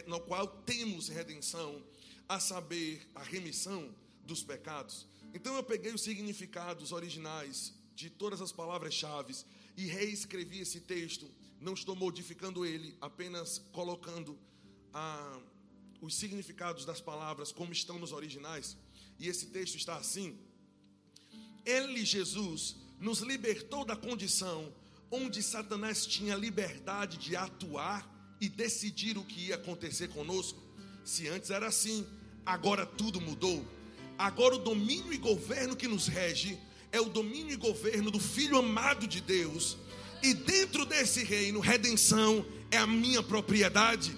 no 0.07 0.19
qual 0.21 0.47
temos 0.47 1.09
redenção, 1.09 1.83
a 2.27 2.39
saber, 2.39 3.07
a 3.13 3.21
remissão 3.21 3.93
dos 4.25 4.41
pecados. 4.41 5.05
Então 5.35 5.53
eu 5.57 5.63
peguei 5.63 5.93
os 5.93 6.01
significados 6.01 6.93
originais 6.93 7.73
de 7.93 8.09
todas 8.09 8.39
as 8.39 8.53
palavras-chave 8.53 9.35
e 9.75 9.85
reescrevi 9.85 10.59
esse 10.59 10.79
texto. 10.79 11.29
Não 11.59 11.73
estou 11.73 11.93
modificando 11.93 12.65
ele, 12.65 12.95
apenas 13.01 13.59
colocando 13.73 14.39
ah, 14.93 15.37
os 16.01 16.15
significados 16.15 16.85
das 16.85 17.01
palavras 17.01 17.51
como 17.51 17.73
estão 17.73 17.99
nos 17.99 18.13
originais. 18.13 18.77
E 19.19 19.27
esse 19.27 19.47
texto 19.47 19.75
está 19.75 19.97
assim: 19.97 20.39
Ele, 21.65 22.05
Jesus, 22.05 22.77
nos 22.97 23.19
libertou 23.19 23.83
da 23.83 23.95
condição 23.95 24.73
onde 25.11 25.43
Satanás 25.43 26.05
tinha 26.05 26.35
liberdade 26.35 27.17
de 27.17 27.35
atuar 27.35 28.09
e 28.39 28.47
decidir 28.47 29.17
o 29.17 29.25
que 29.25 29.47
ia 29.47 29.55
acontecer 29.55 30.07
conosco. 30.07 30.63
Se 31.03 31.27
antes 31.27 31.49
era 31.49 31.67
assim, 31.67 32.07
agora 32.45 32.85
tudo 32.85 33.19
mudou. 33.19 33.74
Agora 34.17 34.55
o 34.55 34.59
domínio 34.59 35.13
e 35.13 35.17
governo 35.17 35.75
que 35.75 35.87
nos 35.87 36.07
rege 36.07 36.57
é 36.91 37.01
o 37.01 37.09
domínio 37.09 37.53
e 37.53 37.57
governo 37.57 38.09
do 38.09 38.19
Filho 38.19 38.57
amado 38.57 39.07
de 39.07 39.19
Deus. 39.19 39.77
E 40.23 40.33
dentro 40.33 40.85
desse 40.85 41.23
reino, 41.23 41.59
redenção 41.59 42.45
é 42.71 42.77
a 42.77 42.87
minha 42.87 43.21
propriedade. 43.21 44.17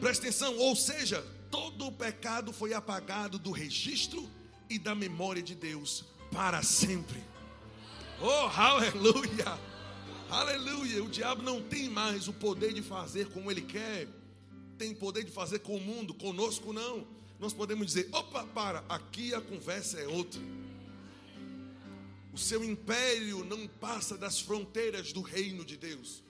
Presta 0.00 0.24
atenção, 0.26 0.56
ou 0.56 0.74
seja, 0.74 1.24
todo 1.50 1.86
o 1.86 1.92
pecado 1.92 2.52
foi 2.52 2.72
apagado 2.72 3.38
do 3.38 3.50
registro 3.50 4.28
e 4.70 4.78
da 4.78 4.94
memória 4.94 5.42
de 5.42 5.54
Deus 5.54 6.04
para 6.30 6.62
sempre. 6.62 7.22
Oh, 8.20 8.48
aleluia! 8.60 9.58
Aleluia! 10.30 11.02
O 11.02 11.08
diabo 11.08 11.42
não 11.42 11.62
tem 11.62 11.88
mais 11.88 12.28
o 12.28 12.32
poder 12.32 12.72
de 12.72 12.82
fazer 12.82 13.28
como 13.30 13.50
ele 13.50 13.62
quer, 13.62 14.08
tem 14.76 14.94
poder 14.94 15.24
de 15.24 15.30
fazer 15.30 15.60
com 15.60 15.76
o 15.76 15.80
mundo, 15.80 16.12
conosco 16.14 16.72
não. 16.72 17.06
Nós 17.38 17.52
podemos 17.52 17.86
dizer: 17.86 18.08
opa, 18.12 18.44
para, 18.46 18.84
aqui 18.88 19.32
a 19.34 19.40
conversa 19.40 19.98
é 19.98 20.06
outra. 20.06 20.40
O 22.32 22.38
seu 22.38 22.62
império 22.62 23.44
não 23.44 23.66
passa 23.66 24.16
das 24.16 24.40
fronteiras 24.40 25.12
do 25.12 25.22
reino 25.22 25.64
de 25.64 25.76
Deus. 25.76 26.22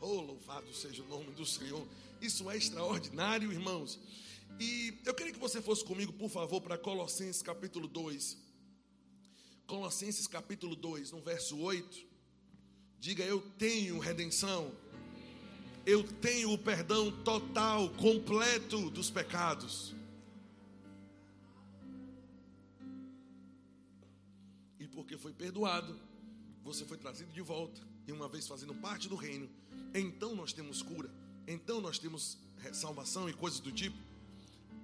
Oh, 0.00 0.20
louvado 0.20 0.72
seja 0.74 1.02
o 1.02 1.06
nome 1.06 1.30
do 1.32 1.46
Senhor. 1.46 1.86
Isso 2.20 2.50
é 2.50 2.56
extraordinário, 2.56 3.52
irmãos. 3.52 3.98
E 4.58 4.98
eu 5.04 5.14
queria 5.14 5.32
que 5.32 5.38
você 5.38 5.60
fosse 5.60 5.84
comigo, 5.84 6.12
por 6.12 6.30
favor, 6.30 6.60
para 6.60 6.78
Colossenses 6.78 7.42
capítulo 7.42 7.88
2. 7.88 8.36
Colossenses 9.66 10.26
capítulo 10.26 10.76
2, 10.76 11.12
no 11.12 11.20
verso 11.20 11.58
8, 11.58 12.06
diga: 12.98 13.24
Eu 13.24 13.40
tenho 13.58 13.98
redenção, 13.98 14.72
eu 15.86 16.04
tenho 16.04 16.52
o 16.52 16.58
perdão 16.58 17.10
total, 17.22 17.88
completo 17.90 18.90
dos 18.90 19.10
pecados. 19.10 19.94
Porque 24.92 25.16
foi 25.16 25.32
perdoado, 25.32 25.98
você 26.62 26.84
foi 26.84 26.96
trazido 26.96 27.32
de 27.32 27.40
volta, 27.40 27.80
e 28.06 28.12
uma 28.12 28.28
vez 28.28 28.46
fazendo 28.46 28.74
parte 28.74 29.08
do 29.08 29.16
reino, 29.16 29.48
então 29.94 30.34
nós 30.34 30.52
temos 30.52 30.82
cura, 30.82 31.10
então 31.46 31.80
nós 31.80 31.98
temos 31.98 32.38
salvação 32.72 33.28
e 33.28 33.32
coisas 33.32 33.60
do 33.60 33.72
tipo. 33.72 33.96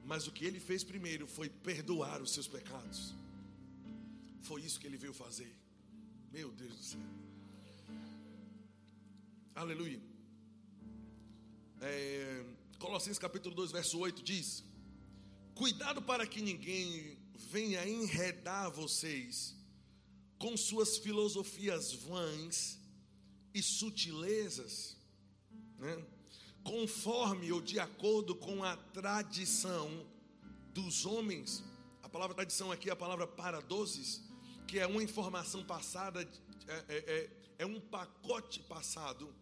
Mas 0.04 0.26
o 0.26 0.32
que 0.32 0.44
ele 0.44 0.58
fez 0.58 0.82
primeiro 0.82 1.26
foi 1.26 1.50
perdoar 1.50 2.22
os 2.22 2.32
seus 2.32 2.48
pecados. 2.48 3.14
Foi 4.40 4.62
isso 4.62 4.80
que 4.80 4.86
ele 4.86 4.96
veio 4.96 5.12
fazer. 5.12 5.54
Meu 6.32 6.50
Deus 6.50 6.74
do 6.74 6.82
céu. 6.82 7.00
Aleluia. 9.54 10.00
É, 11.80 12.44
Colossenses 12.78 13.18
capítulo 13.18 13.54
2, 13.54 13.70
verso 13.70 13.98
8 13.98 14.22
diz: 14.22 14.64
Cuidado 15.54 16.00
para 16.00 16.26
que 16.26 16.40
ninguém 16.40 17.18
venha 17.34 17.86
enredar 17.86 18.70
vocês 18.70 19.57
com 20.38 20.56
suas 20.56 20.98
filosofias 20.98 21.92
vãs 21.92 22.78
e 23.52 23.62
sutilezas, 23.62 24.96
né? 25.78 26.04
conforme 26.62 27.50
ou 27.50 27.60
de 27.60 27.80
acordo 27.80 28.34
com 28.34 28.62
a 28.62 28.76
tradição 28.76 30.06
dos 30.72 31.06
homens. 31.06 31.64
A 32.02 32.08
palavra 32.08 32.34
tradição 32.34 32.70
aqui 32.70 32.88
é 32.88 32.92
a 32.92 32.96
palavra 32.96 33.26
paradoses, 33.26 34.22
que 34.66 34.78
é 34.78 34.86
uma 34.86 35.02
informação 35.02 35.64
passada, 35.64 36.20
é, 36.66 36.84
é, 36.88 36.96
é, 36.96 37.30
é 37.60 37.66
um 37.66 37.80
pacote 37.80 38.60
passado 38.60 39.34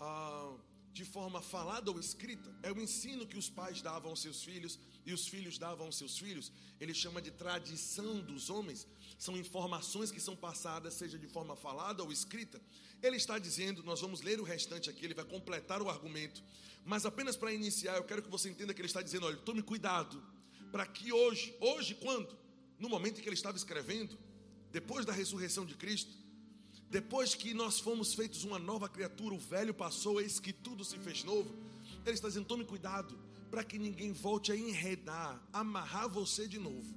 ah, 0.00 0.56
de 0.92 1.04
forma 1.04 1.40
falada 1.40 1.90
ou 1.90 2.00
escrita. 2.00 2.52
É 2.62 2.72
o 2.72 2.80
ensino 2.80 3.26
que 3.26 3.38
os 3.38 3.48
pais 3.48 3.80
davam 3.80 4.10
aos 4.10 4.22
seus 4.22 4.42
filhos 4.42 4.78
e 5.04 5.12
os 5.12 5.26
filhos 5.26 5.58
davam 5.58 5.86
aos 5.86 5.96
seus 5.96 6.18
filhos. 6.18 6.52
Ele 6.80 6.94
chama 6.94 7.20
de 7.20 7.30
tradição 7.30 8.20
dos 8.20 8.50
homens. 8.50 8.86
São 9.18 9.36
informações 9.36 10.10
que 10.10 10.20
são 10.20 10.34
passadas, 10.34 10.94
seja 10.94 11.18
de 11.18 11.26
forma 11.26 11.56
falada 11.56 12.02
ou 12.02 12.12
escrita. 12.12 12.60
Ele 13.02 13.16
está 13.16 13.38
dizendo, 13.38 13.82
nós 13.82 14.00
vamos 14.00 14.20
ler 14.20 14.40
o 14.40 14.44
restante 14.44 14.88
aqui, 14.88 15.04
ele 15.04 15.14
vai 15.14 15.24
completar 15.24 15.82
o 15.82 15.90
argumento. 15.90 16.42
Mas 16.84 17.06
apenas 17.06 17.36
para 17.36 17.52
iniciar, 17.52 17.96
eu 17.96 18.04
quero 18.04 18.22
que 18.22 18.30
você 18.30 18.48
entenda 18.48 18.74
que 18.74 18.80
ele 18.80 18.86
está 18.86 19.02
dizendo: 19.02 19.26
olha, 19.26 19.36
tome 19.36 19.62
cuidado, 19.62 20.22
para 20.70 20.86
que 20.86 21.12
hoje, 21.12 21.54
hoje 21.60 21.94
quando? 21.94 22.36
No 22.78 22.88
momento 22.88 23.18
em 23.18 23.22
que 23.22 23.28
ele 23.28 23.36
estava 23.36 23.56
escrevendo, 23.56 24.18
depois 24.72 25.04
da 25.04 25.12
ressurreição 25.12 25.64
de 25.64 25.76
Cristo, 25.76 26.12
depois 26.90 27.34
que 27.34 27.54
nós 27.54 27.78
fomos 27.78 28.12
feitos 28.12 28.44
uma 28.44 28.58
nova 28.58 28.88
criatura, 28.88 29.34
o 29.34 29.38
velho 29.38 29.72
passou, 29.72 30.20
eis 30.20 30.40
que 30.40 30.52
tudo 30.52 30.84
se 30.84 30.98
fez 30.98 31.22
novo. 31.24 31.54
Ele 32.04 32.14
está 32.14 32.28
dizendo: 32.28 32.46
tome 32.46 32.64
cuidado, 32.64 33.18
para 33.52 33.62
que 33.62 33.78
ninguém 33.78 34.12
volte 34.14 34.50
a 34.50 34.56
enredar, 34.56 35.38
amarrar 35.52 36.08
você 36.08 36.48
de 36.48 36.58
novo, 36.58 36.94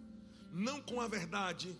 não 0.54 0.82
com 0.82 1.02
a 1.02 1.08
verdade, 1.08 1.78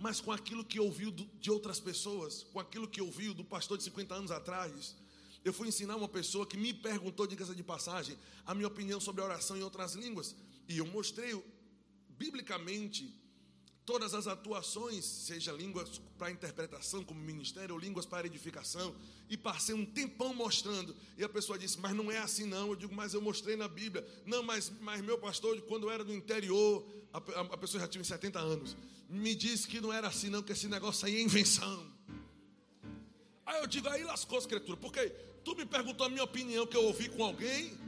mas 0.00 0.20
com 0.20 0.32
aquilo 0.32 0.64
que 0.64 0.80
ouviu 0.80 1.12
de 1.12 1.48
outras 1.48 1.78
pessoas, 1.78 2.42
com 2.52 2.58
aquilo 2.58 2.88
que 2.88 3.00
ouviu 3.00 3.32
do 3.32 3.44
pastor 3.44 3.78
de 3.78 3.84
50 3.84 4.12
anos 4.12 4.32
atrás. 4.32 4.96
Eu 5.44 5.52
fui 5.52 5.68
ensinar 5.68 5.94
uma 5.94 6.08
pessoa 6.08 6.44
que 6.44 6.56
me 6.56 6.74
perguntou, 6.74 7.24
de 7.24 7.36
casa 7.36 7.54
de 7.54 7.62
passagem, 7.62 8.18
a 8.44 8.52
minha 8.52 8.66
opinião 8.66 8.98
sobre 8.98 9.22
a 9.22 9.26
oração 9.26 9.56
em 9.56 9.62
outras 9.62 9.94
línguas, 9.94 10.34
e 10.68 10.78
eu 10.78 10.86
mostrei 10.88 11.40
biblicamente 12.18 13.14
todas 13.86 14.12
as 14.14 14.26
atuações, 14.26 15.04
seja 15.04 15.52
línguas 15.52 16.00
para 16.18 16.28
interpretação 16.28 17.04
como 17.04 17.20
ministério 17.20 17.72
ou 17.72 17.80
línguas 17.80 18.04
para 18.04 18.26
edificação, 18.26 18.92
e 19.30 19.36
passei 19.36 19.74
um 19.76 19.86
tempão 19.86 20.34
mostrando, 20.34 20.94
e 21.16 21.22
a 21.22 21.28
pessoa 21.28 21.56
disse, 21.56 21.78
mas 21.78 21.94
não 21.94 22.10
é 22.10 22.18
assim 22.18 22.44
não, 22.44 22.70
eu 22.70 22.76
digo, 22.76 22.92
mas 22.92 23.14
eu 23.14 23.22
mostrei 23.22 23.54
na 23.54 23.68
Bíblia, 23.68 24.04
não, 24.26 24.42
mas, 24.42 24.72
mas 24.80 25.00
meu 25.00 25.16
pastor, 25.16 25.60
quando 25.62 25.84
eu 25.84 25.90
era 25.92 26.04
do 26.04 26.12
interior, 26.12 26.84
a, 27.12 27.18
a, 27.18 27.40
a 27.42 27.56
pessoa 27.56 27.80
já 27.80 27.86
tinha 27.86 28.02
70 28.02 28.40
anos, 28.40 28.76
me 29.08 29.36
disse 29.36 29.68
que 29.68 29.80
não 29.80 29.92
era 29.92 30.08
assim 30.08 30.28
não, 30.28 30.42
que 30.42 30.52
esse 30.52 30.66
negócio 30.66 31.06
aí 31.06 31.16
é 31.16 31.20
invenção, 31.22 31.86
aí 33.46 33.60
eu 33.60 33.68
digo, 33.68 33.88
aí 33.88 34.02
lascou 34.02 34.36
a 34.36 34.40
escritura, 34.40 34.76
porque 34.76 35.08
tu 35.44 35.54
me 35.54 35.64
perguntou 35.64 36.04
a 36.04 36.10
minha 36.10 36.24
opinião 36.24 36.66
que 36.66 36.76
eu 36.76 36.82
ouvi 36.82 37.08
com 37.08 37.24
alguém, 37.24 37.78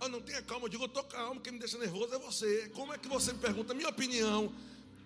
eu 0.00 0.08
não 0.08 0.20
tenha 0.20 0.40
calma, 0.42 0.66
eu 0.66 0.68
digo, 0.68 0.84
eu 0.84 0.86
estou 0.86 1.02
calmo, 1.02 1.40
quem 1.40 1.52
me 1.52 1.58
deixa 1.58 1.76
nervoso 1.78 2.14
é 2.14 2.18
você, 2.20 2.68
como 2.74 2.92
é 2.92 2.98
que 2.98 3.08
você 3.08 3.32
me 3.32 3.40
pergunta 3.40 3.74
minha 3.74 3.88
opinião, 3.88 4.54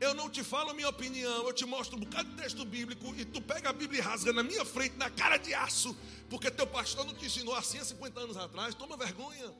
eu 0.01 0.15
não 0.15 0.31
te 0.31 0.43
falo 0.43 0.73
minha 0.73 0.89
opinião, 0.89 1.47
eu 1.47 1.53
te 1.53 1.67
mostro 1.67 1.97
um 1.97 2.01
bocado 2.01 2.31
de 2.31 2.37
texto 2.37 2.65
bíblico 2.65 3.15
e 3.17 3.25
tu 3.25 3.41
pega 3.43 3.69
a 3.69 3.73
Bíblia 3.73 4.01
e 4.01 4.03
rasga 4.03 4.33
na 4.33 4.43
minha 4.43 4.65
frente, 4.65 4.97
na 4.97 5.11
cara 5.11 5.37
de 5.37 5.53
aço, 5.53 5.95
porque 6.31 6.51
teu 6.51 6.67
pastor 6.67 7.05
não 7.05 7.13
te 7.15 7.27
ensinou 7.27 7.55
assim 7.55 7.79
há 7.79 7.85
50 7.85 8.19
anos 8.19 8.37
atrás. 8.39 8.75
Toma 8.75 8.97
vergonha. 8.97 9.55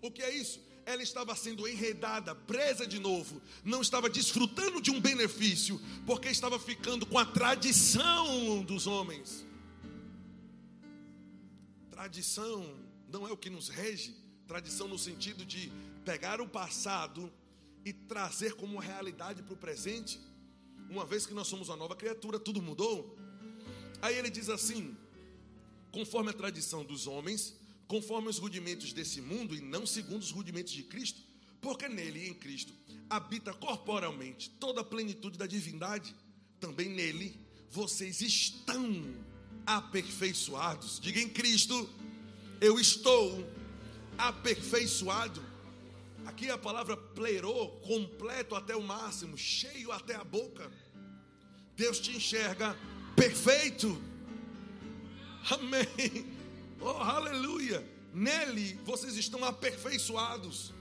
O 0.00 0.10
que 0.10 0.22
é 0.22 0.34
isso? 0.34 0.60
Ela 0.86 1.02
estava 1.02 1.36
sendo 1.36 1.68
enredada, 1.68 2.34
presa 2.34 2.86
de 2.86 2.98
novo, 2.98 3.42
não 3.62 3.82
estava 3.82 4.08
desfrutando 4.08 4.80
de 4.80 4.90
um 4.90 4.98
benefício, 4.98 5.78
porque 6.06 6.28
estava 6.28 6.58
ficando 6.58 7.04
com 7.04 7.18
a 7.18 7.26
tradição 7.26 8.62
dos 8.62 8.86
homens. 8.86 9.44
Tradição 11.90 12.78
não 13.08 13.28
é 13.28 13.30
o 13.30 13.36
que 13.36 13.50
nos 13.50 13.68
rege, 13.68 14.16
tradição 14.46 14.88
no 14.88 14.98
sentido 14.98 15.44
de 15.44 15.70
pegar 16.02 16.40
o 16.40 16.48
passado 16.48 17.30
e 17.84 17.92
trazer 17.92 18.54
como 18.54 18.78
realidade 18.78 19.42
para 19.42 19.54
o 19.54 19.56
presente, 19.56 20.20
uma 20.88 21.04
vez 21.04 21.26
que 21.26 21.34
nós 21.34 21.46
somos 21.46 21.68
uma 21.68 21.76
nova 21.76 21.96
criatura, 21.96 22.38
tudo 22.38 22.60
mudou. 22.60 23.16
Aí 24.02 24.16
ele 24.16 24.30
diz 24.30 24.48
assim: 24.48 24.96
conforme 25.90 26.30
a 26.30 26.34
tradição 26.34 26.84
dos 26.84 27.06
homens, 27.06 27.54
conforme 27.86 28.28
os 28.28 28.38
rudimentos 28.38 28.92
desse 28.92 29.20
mundo 29.20 29.54
e 29.54 29.60
não 29.60 29.86
segundo 29.86 30.22
os 30.22 30.30
rudimentos 30.30 30.72
de 30.72 30.82
Cristo, 30.82 31.20
porque 31.60 31.88
nele, 31.88 32.28
em 32.28 32.34
Cristo, 32.34 32.72
habita 33.08 33.52
corporalmente 33.52 34.50
toda 34.50 34.80
a 34.80 34.84
plenitude 34.84 35.36
da 35.36 35.46
divindade, 35.46 36.14
também 36.58 36.88
nele 36.88 37.38
vocês 37.70 38.20
estão 38.20 39.14
aperfeiçoados. 39.66 40.98
Diga 41.00 41.20
em 41.20 41.28
Cristo, 41.28 41.88
eu 42.60 42.78
estou 42.80 43.46
aperfeiçoado. 44.18 45.49
Aqui 46.26 46.50
a 46.50 46.58
palavra 46.58 46.96
plerou, 46.96 47.80
completo 47.80 48.54
até 48.54 48.76
o 48.76 48.82
máximo, 48.82 49.36
cheio 49.36 49.90
até 49.92 50.14
a 50.14 50.24
boca. 50.24 50.70
Deus 51.76 51.98
te 51.98 52.16
enxerga 52.16 52.76
perfeito. 53.16 54.00
Amém. 55.50 56.26
Oh, 56.80 56.88
aleluia. 56.88 57.86
Nele 58.12 58.78
vocês 58.84 59.16
estão 59.16 59.44
aperfeiçoados. 59.44 60.72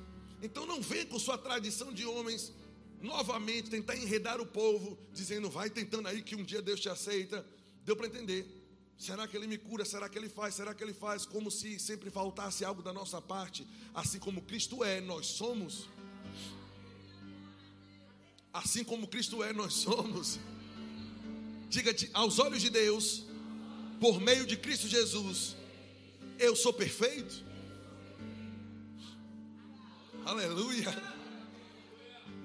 Então 0.41 0.65
não 0.65 0.81
vem 0.81 1.05
com 1.05 1.19
sua 1.19 1.37
tradição 1.37 1.93
de 1.93 2.05
homens 2.05 2.53
novamente 3.01 3.69
tentar 3.69 3.95
enredar 3.95 4.41
o 4.41 4.45
povo, 4.45 4.97
dizendo, 5.13 5.49
vai 5.49 5.69
tentando 5.69 6.07
aí 6.07 6.21
que 6.21 6.35
um 6.35 6.43
dia 6.43 6.61
Deus 6.61 6.79
te 6.79 6.89
aceita. 6.89 7.45
Deu 7.85 7.95
para 7.95 8.07
entender. 8.07 8.58
Será 8.99 9.25
que 9.29 9.37
ele 9.37 9.47
me 9.47 9.57
cura? 9.57 9.85
Será 9.85 10.09
que 10.09 10.17
ele 10.17 10.27
faz? 10.27 10.55
Será 10.55 10.73
que 10.73 10.83
ele 10.83 10.93
faz? 10.93 11.25
Como 11.25 11.49
se 11.49 11.79
sempre 11.79 12.09
faltasse 12.09 12.65
algo 12.65 12.83
da 12.83 12.91
nossa 12.91 13.21
parte. 13.21 13.65
Assim 13.95 14.19
como 14.19 14.41
Cristo 14.41 14.83
é, 14.83 14.99
nós 14.99 15.25
somos. 15.25 15.87
Assim 18.51 18.83
como 18.83 19.07
Cristo 19.07 19.41
é, 19.41 19.53
nós 19.53 19.73
somos. 19.73 20.37
Diga-te, 21.69 22.09
aos 22.13 22.39
olhos 22.39 22.61
de 22.61 22.69
Deus, 22.69 23.23
por 24.01 24.19
meio 24.19 24.45
de 24.45 24.57
Cristo 24.57 24.87
Jesus, 24.87 25.55
eu 26.37 26.53
sou 26.53 26.73
perfeito. 26.73 27.41
Aleluia. 30.25 31.18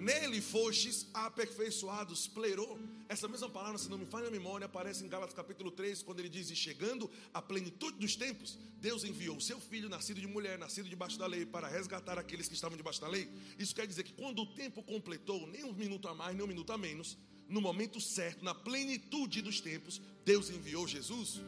Nele 0.04 0.38
fostes 0.42 1.06
aperfeiçoados, 1.14 2.26
plerou. 2.26 2.78
Essa 3.08 3.26
mesma 3.26 3.48
palavra, 3.48 3.78
se 3.78 3.88
não 3.88 3.96
me 3.96 4.04
falha 4.04 4.28
a 4.28 4.30
memória, 4.30 4.66
aparece 4.66 5.02
em 5.02 5.08
Gálatas 5.08 5.34
capítulo 5.34 5.70
3, 5.70 6.02
quando 6.02 6.20
ele 6.20 6.28
diz: 6.28 6.50
E 6.50 6.56
chegando 6.56 7.10
à 7.32 7.40
plenitude 7.40 7.96
dos 7.98 8.14
tempos, 8.14 8.58
Deus 8.82 9.02
enviou 9.02 9.38
o 9.38 9.40
seu 9.40 9.58
filho, 9.58 9.88
nascido 9.88 10.20
de 10.20 10.26
mulher, 10.26 10.58
nascido 10.58 10.90
debaixo 10.90 11.18
da 11.18 11.26
lei, 11.26 11.46
para 11.46 11.68
resgatar 11.68 12.18
aqueles 12.18 12.46
que 12.48 12.54
estavam 12.54 12.76
debaixo 12.76 13.00
da 13.00 13.08
lei. 13.08 13.30
Isso 13.58 13.74
quer 13.74 13.86
dizer 13.86 14.02
que 14.02 14.12
quando 14.12 14.42
o 14.42 14.46
tempo 14.54 14.82
completou, 14.82 15.46
nem 15.46 15.64
um 15.64 15.72
minuto 15.72 16.06
a 16.06 16.14
mais, 16.14 16.36
nem 16.36 16.44
um 16.44 16.48
minuto 16.48 16.70
a 16.70 16.76
menos, 16.76 17.16
no 17.48 17.62
momento 17.62 17.98
certo, 17.98 18.44
na 18.44 18.54
plenitude 18.54 19.40
dos 19.40 19.58
tempos, 19.58 20.02
Deus 20.22 20.50
enviou 20.50 20.86
Jesus. 20.86 21.40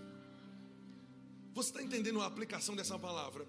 Você 1.52 1.68
está 1.68 1.82
entendendo 1.82 2.22
a 2.22 2.26
aplicação 2.26 2.74
dessa 2.74 2.98
palavra? 2.98 3.46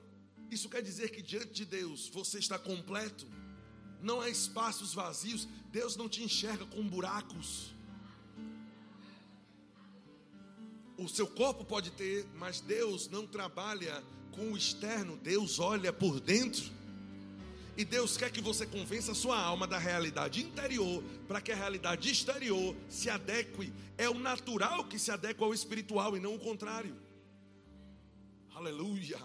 Isso 0.52 0.68
quer 0.68 0.82
dizer 0.82 1.12
que 1.12 1.22
diante 1.22 1.54
de 1.54 1.64
Deus 1.64 2.10
você 2.10 2.40
está 2.40 2.60
completo 2.60 3.26
não 4.02 4.22
há 4.22 4.30
espaços 4.30 4.94
vazios, 4.94 5.48
Deus 5.72 5.96
não 5.96 6.08
te 6.08 6.24
enxerga 6.24 6.66
com 6.66 6.88
buracos. 6.88 7.74
O 10.98 11.08
seu 11.08 11.28
corpo 11.28 11.64
pode 11.64 11.92
ter, 11.92 12.26
mas 12.36 12.60
Deus 12.60 13.08
não 13.08 13.28
trabalha 13.28 14.04
com 14.32 14.52
o 14.52 14.58
externo, 14.58 15.16
Deus 15.18 15.60
olha 15.60 15.94
por 15.94 16.20
dentro. 16.20 16.78
E 17.78 17.86
Deus 17.86 18.18
quer 18.18 18.32
que 18.32 18.42
você 18.42 18.66
convença 18.66 19.12
a 19.12 19.16
sua 19.16 19.40
alma 19.40 19.68
da 19.68 19.78
realidade 19.78 20.42
interior, 20.42 21.04
para 21.28 21.40
que 21.40 21.52
a 21.52 21.56
realidade 21.56 22.10
exterior 22.10 22.76
se 22.90 23.08
adeque. 23.08 23.72
É 23.96 24.10
o 24.10 24.18
natural 24.18 24.86
que 24.86 24.98
se 24.98 25.12
adequa 25.12 25.46
ao 25.46 25.54
espiritual 25.54 26.18
e 26.18 26.20
não 26.20 26.34
o 26.34 26.40
contrário. 26.40 26.96
Aleluia. 28.56 29.20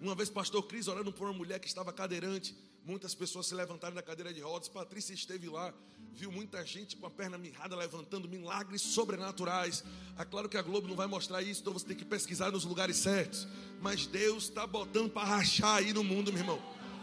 Uma 0.00 0.14
vez, 0.14 0.30
pastor 0.30 0.62
Cris 0.62 0.88
orando 0.88 1.12
por 1.12 1.24
uma 1.24 1.36
mulher 1.36 1.58
que 1.58 1.68
estava 1.68 1.92
cadeirante, 1.92 2.56
Muitas 2.86 3.16
pessoas 3.16 3.48
se 3.48 3.54
levantaram 3.54 3.96
da 3.96 4.02
cadeira 4.02 4.32
de 4.32 4.40
rodas. 4.40 4.68
Patrícia 4.68 5.12
esteve 5.12 5.48
lá, 5.48 5.74
viu 6.14 6.30
muita 6.30 6.64
gente 6.64 6.94
com 6.96 7.04
a 7.04 7.10
perna 7.10 7.36
mirrada 7.36 7.74
levantando 7.74 8.28
milagres 8.28 8.80
sobrenaturais. 8.80 9.82
É 10.16 10.24
claro 10.24 10.48
que 10.48 10.56
a 10.56 10.62
Globo 10.62 10.86
não 10.86 10.94
vai 10.94 11.08
mostrar 11.08 11.42
isso, 11.42 11.62
então 11.62 11.72
você 11.72 11.84
tem 11.84 11.96
que 11.96 12.04
pesquisar 12.04 12.52
nos 12.52 12.64
lugares 12.64 12.96
certos. 12.98 13.48
Mas 13.82 14.06
Deus 14.06 14.44
está 14.44 14.64
botando 14.68 15.10
para 15.10 15.26
rachar 15.26 15.78
aí 15.78 15.92
no 15.92 16.04
mundo, 16.04 16.32
meu 16.32 16.40
irmão, 16.40 16.62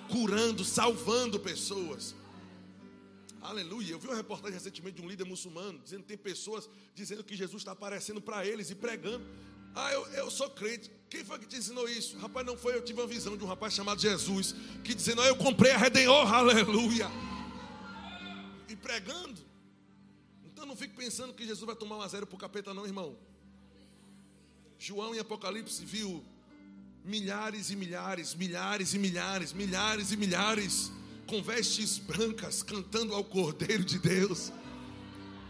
curando, 0.09 0.63
salvando 0.63 1.37
pessoas. 1.37 2.15
Aleluia. 3.41 3.91
Eu 3.91 3.99
vi 3.99 4.07
uma 4.07 4.15
reportagem 4.15 4.53
recentemente 4.53 5.01
de 5.01 5.05
um 5.05 5.09
líder 5.09 5.25
muçulmano 5.25 5.77
dizendo 5.79 6.03
que 6.03 6.07
tem 6.07 6.17
pessoas 6.17 6.69
dizendo 6.95 7.25
que 7.25 7.35
Jesus 7.35 7.59
está 7.59 7.73
aparecendo 7.73 8.21
para 8.21 8.45
eles 8.45 8.69
e 8.69 8.75
pregando. 8.75 9.25
Ah, 9.75 9.91
eu, 9.91 10.05
eu 10.13 10.31
sou 10.31 10.49
crente. 10.49 10.91
Quem 11.09 11.23
foi 11.23 11.39
que 11.39 11.45
te 11.45 11.57
ensinou 11.57 11.87
isso? 11.87 12.17
Rapaz, 12.17 12.45
não 12.45 12.57
foi. 12.57 12.75
Eu 12.75 12.83
tive 12.83 12.99
uma 12.99 13.07
visão 13.07 13.37
de 13.37 13.43
um 13.43 13.47
rapaz 13.47 13.73
chamado 13.73 14.01
Jesus 14.01 14.55
que 14.83 14.93
dizendo: 14.93 15.21
ah, 15.21 15.27
Eu 15.27 15.35
comprei 15.35 15.71
a 15.71 15.77
Redentor, 15.77 16.31
aleluia. 16.33 17.07
E 18.67 18.75
pregando. 18.75 19.41
Então 20.43 20.65
não 20.65 20.75
fique 20.75 20.95
pensando 20.95 21.33
que 21.33 21.45
Jesus 21.45 21.65
vai 21.65 21.75
tomar 21.75 21.97
um 21.97 22.07
zero 22.07 22.25
para 22.25 22.35
o 22.35 22.39
capeta, 22.39 22.73
não, 22.73 22.85
irmão. 22.85 23.17
João 24.77 25.13
em 25.13 25.19
Apocalipse 25.19 25.83
viu 25.85 26.23
milhares 27.03 27.69
e 27.69 27.75
milhares, 27.75 28.33
milhares 28.33 28.93
e 28.93 28.99
milhares, 28.99 29.53
milhares 29.53 30.11
e 30.11 30.17
milhares 30.17 30.91
com 31.27 31.41
vestes 31.41 31.97
brancas 31.97 32.63
cantando 32.63 33.13
ao 33.13 33.23
Cordeiro 33.23 33.83
de 33.83 33.99
Deus. 33.99 34.51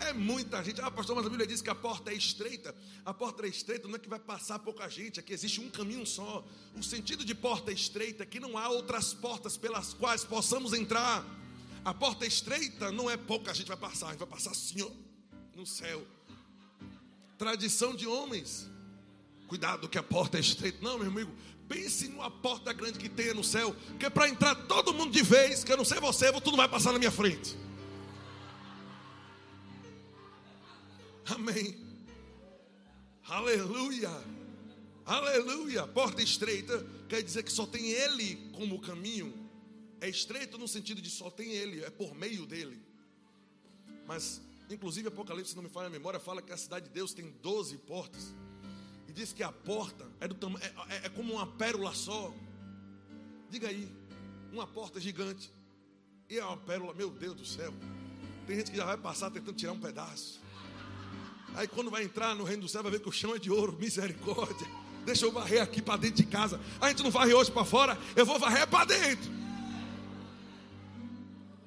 É 0.04 0.12
muita 0.12 0.62
gente. 0.64 0.82
Ah, 0.82 0.92
pastor, 0.92 1.16
mas 1.16 1.26
a 1.26 1.30
Bíblia 1.30 1.48
diz 1.48 1.62
que 1.62 1.70
a 1.70 1.76
porta 1.76 2.12
é 2.12 2.14
estreita. 2.14 2.76
A 3.06 3.14
porta 3.14 3.46
é 3.46 3.50
estreita 3.50 3.88
não 3.88 3.96
é 3.96 4.00
que 4.00 4.10
vai 4.10 4.20
passar 4.20 4.60
pouca 4.60 4.88
gente, 4.90 5.20
é 5.20 5.24
que 5.24 5.34
existe 5.34 5.62
um 5.62 5.70
caminho 5.70 6.06
só. 6.06 6.46
O 6.76 6.84
sentido 6.84 7.24
de 7.24 7.34
porta 7.34 7.72
estreita 7.72 8.24
é 8.24 8.26
que 8.26 8.40
não 8.40 8.58
há 8.58 8.68
outras 8.70 9.14
portas 9.14 9.56
pelas 9.56 9.94
quais 9.94 10.26
possamos 10.26 10.74
entrar. 10.74 11.26
A 11.86 11.94
porta 11.94 12.26
estreita 12.26 12.92
não 12.92 13.10
é 13.10 13.16
pouca 13.16 13.54
gente 13.54 13.68
vai 13.68 13.78
passar, 13.78 14.16
vai 14.16 14.28
passar 14.28 14.52
assim, 14.52 14.82
ó, 14.82 14.92
no 15.56 15.66
céu. 15.66 16.06
Tradição 17.38 17.96
de 17.96 18.06
homens. 18.06 18.70
Cuidado 19.48 19.88
que 19.88 19.98
a 19.98 20.04
porta 20.04 20.38
é 20.38 20.42
estreita. 20.42 20.80
Não, 20.82 20.98
meu 20.98 21.08
amigo, 21.08 21.32
pense 21.68 22.10
numa 22.10 22.30
porta 22.30 22.74
grande 22.74 23.00
que 23.00 23.08
tenha 23.10 23.34
no 23.34 23.44
céu, 23.44 23.76
que 23.98 24.06
é 24.06 24.10
para 24.10 24.28
entrar 24.28 24.56
todo 24.56 24.94
mundo 24.94 25.12
de 25.12 25.24
vez, 25.24 25.64
que 25.64 25.72
eu 25.72 25.78
não 25.78 25.86
sei 25.86 26.00
você, 26.00 26.32
tu 26.42 26.52
não 26.52 26.58
vai 26.58 26.68
passar 26.68 26.92
na 26.92 27.00
minha 27.00 27.12
frente. 27.12 27.56
Amém. 31.26 31.76
Aleluia. 33.28 34.10
Aleluia. 35.06 35.88
Porta 35.88 36.22
estreita 36.22 36.86
quer 37.08 37.22
dizer 37.22 37.44
que 37.44 37.52
só 37.52 37.66
tem 37.66 37.92
Ele 37.92 38.52
como 38.54 38.80
caminho. 38.82 39.34
É 40.02 40.10
estreito 40.10 40.58
no 40.58 40.68
sentido 40.68 41.02
de 41.02 41.10
só 41.10 41.30
tem 41.30 41.52
Ele, 41.52 41.84
é 41.84 41.90
por 41.90 42.14
meio 42.14 42.46
dele. 42.46 42.82
Mas, 44.06 44.42
inclusive, 44.70 45.08
Apocalipse, 45.08 45.52
se 45.52 45.56
não 45.56 45.64
me 45.64 45.70
falha 45.70 45.88
a 45.88 45.90
memória, 45.90 46.20
fala 46.20 46.42
que 46.42 46.52
a 46.52 46.58
cidade 46.58 46.88
de 46.88 46.92
Deus 46.92 47.14
tem 47.14 47.32
12 47.42 47.78
portas. 47.78 48.34
E 49.08 49.14
diz 49.14 49.32
que 49.32 49.44
a 49.44 49.52
porta 49.52 50.06
é, 50.20 50.28
do 50.28 50.36
tam... 50.36 50.58
é, 50.58 50.96
é, 50.96 51.06
é 51.06 51.10
como 51.10 51.34
uma 51.34 51.48
pérola 51.48 51.94
só. 51.94 52.34
Diga 53.50 53.70
aí, 53.70 53.90
uma 54.52 54.68
porta 54.68 55.00
gigante. 55.00 55.50
E 56.30 56.38
é 56.38 56.44
uma 56.44 56.58
pérola, 56.58 56.94
meu 56.94 57.10
Deus 57.10 57.36
do 57.36 57.46
céu. 57.46 57.74
Tem 58.46 58.58
gente 58.58 58.72
que 58.72 58.78
já 58.78 58.86
vai 58.86 58.98
passar 58.98 59.32
tentando 59.32 59.56
tirar 59.56 59.72
um 59.72 59.80
pedaço. 59.80 60.43
Aí 61.56 61.68
quando 61.68 61.92
vai 61.92 62.04
entrar 62.04 62.36
no 62.36 62.44
reino 62.44 62.64
do 62.64 62.68
céu, 62.68 62.82
vai 62.82 62.92
ver 62.92 63.00
que 63.00 63.10
o 63.10 63.12
chão 63.12 63.36
é 63.36 63.40
de 63.40 63.52
ouro, 63.52 63.74
misericórdia. 63.74 64.68
Deixa 65.06 65.26
eu 65.26 65.32
varrer 65.32 65.62
aqui 65.62 65.82
para 65.82 65.98
dentro 65.98 66.18
de 66.18 66.26
casa. 66.26 66.60
A 66.80 66.90
gente 66.90 67.04
não 67.04 67.12
varre 67.12 67.34
hoje 67.34 67.52
para 67.52 67.66
fora, 67.66 67.98
eu 68.16 68.26
vou 68.26 68.40
varrer 68.40 68.68
para 68.68 68.86
dentro. 68.86 69.32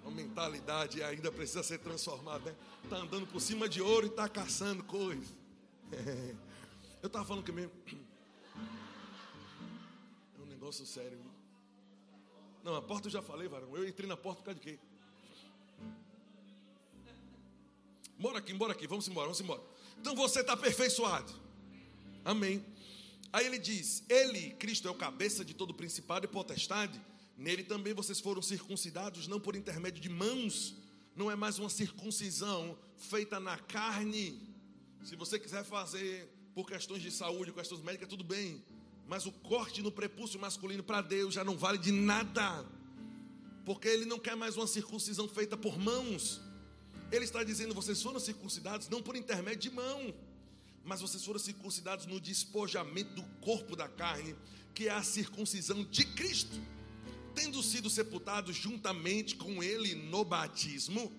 A 0.05 0.11
mentalidade 0.11 1.03
ainda 1.03 1.31
precisa 1.31 1.63
ser 1.63 1.79
transformada, 1.79 2.51
né? 2.51 2.57
Tá 2.89 2.97
andando 2.97 3.27
por 3.27 3.41
cima 3.41 3.69
de 3.69 3.83
ouro 3.83 4.07
e 4.07 4.11
tá 4.11 4.29
caçando 4.29 4.83
coisas. 4.85 5.29
Eu 7.03 7.09
estava 7.09 7.25
falando 7.25 7.45
que 7.45 7.53
mesmo. 7.53 7.71
É 10.37 10.43
um 10.43 10.47
negócio 10.47 10.85
sério. 10.85 11.21
Não, 12.65 12.75
a 12.75 12.83
porta 12.83 13.07
eu 13.07 13.13
já 13.13 13.23
falei, 13.23 13.47
varão. 13.47 13.77
Eu 13.77 13.87
entrei 13.87 14.09
na 14.09 14.17
porta 14.17 14.41
por 14.41 14.47
causa 14.47 14.59
de 14.59 14.67
quê? 14.67 14.79
Bora 18.19 18.39
aqui, 18.39 18.53
bora 18.55 18.73
aqui, 18.73 18.89
vamos 18.89 19.07
embora, 19.07 19.27
vamos 19.27 19.41
embora. 19.41 19.63
Então 20.01 20.15
você 20.15 20.41
está 20.41 20.53
aperfeiçoado. 20.53 21.33
Amém. 22.25 22.65
Aí 23.33 23.47
ele 23.47 23.59
diz: 23.59 24.03
Ele, 24.09 24.51
Cristo, 24.53 24.89
é 24.89 24.91
o 24.91 24.95
cabeça 24.95 25.45
de 25.45 25.55
todo 25.55 25.75
principado 25.75 26.27
e 26.27 26.29
potestade. 26.29 27.01
Nele 27.37 27.63
também 27.63 27.93
vocês 27.93 28.19
foram 28.19 28.41
circuncidados, 28.41 29.29
não 29.29 29.39
por 29.39 29.55
intermédio 29.55 30.01
de 30.01 30.09
mãos. 30.09 30.75
Não 31.15 31.31
é 31.31 31.37
mais 31.37 31.59
uma 31.59 31.69
circuncisão 31.69 32.79
feita 32.97 33.39
na 33.39 33.59
carne. 33.59 34.41
Se 35.05 35.17
você 35.17 35.39
quiser 35.39 35.65
fazer 35.65 36.29
por 36.55 36.67
questões 36.67 37.03
de 37.03 37.11
saúde, 37.11 37.53
questões 37.53 37.83
médicas, 37.83 38.09
tudo 38.09 38.25
bem. 38.25 38.63
Mas 39.07 39.27
o 39.27 39.33
corte 39.33 39.83
no 39.83 39.93
prepúcio 39.93 40.41
masculino 40.41 40.83
para 40.83 41.01
Deus 41.01 41.35
já 41.35 41.45
não 41.45 41.57
vale 41.57 41.79
de 41.79 41.93
nada. 41.93 42.67
Porque 43.65 43.89
ele 43.89 44.05
não 44.05 44.19
quer 44.19 44.35
mais 44.35 44.57
uma 44.57 44.67
circuncisão 44.67 45.29
feita 45.29 45.57
por 45.57 45.79
mãos. 45.79 46.41
Ele 47.11 47.25
está 47.25 47.43
dizendo: 47.43 47.75
vocês 47.75 48.03
foram 48.03 48.21
circuncidados 48.21 48.89
não 48.89 49.03
por 49.03 49.17
intermédio 49.17 49.71
de 49.71 49.71
mão, 49.71 50.15
mas 50.85 51.01
vocês 51.01 51.25
foram 51.25 51.39
circuncidados 51.39 52.07
no 52.07 52.21
despojamento 52.21 53.15
do 53.15 53.23
corpo 53.41 53.75
da 53.77 53.89
carne, 53.89 54.35
que 54.75 54.89
é 54.89 54.93
a 54.93 55.03
circuncisão 55.03 55.85
de 55.85 56.05
Cristo, 56.05 56.61
tendo 57.35 57.63
sido 57.63 57.91
sepultados 57.91 58.57
juntamente 58.57 59.37
com 59.37 59.63
Ele 59.63 59.95
no 59.95 60.25
batismo, 60.25 61.13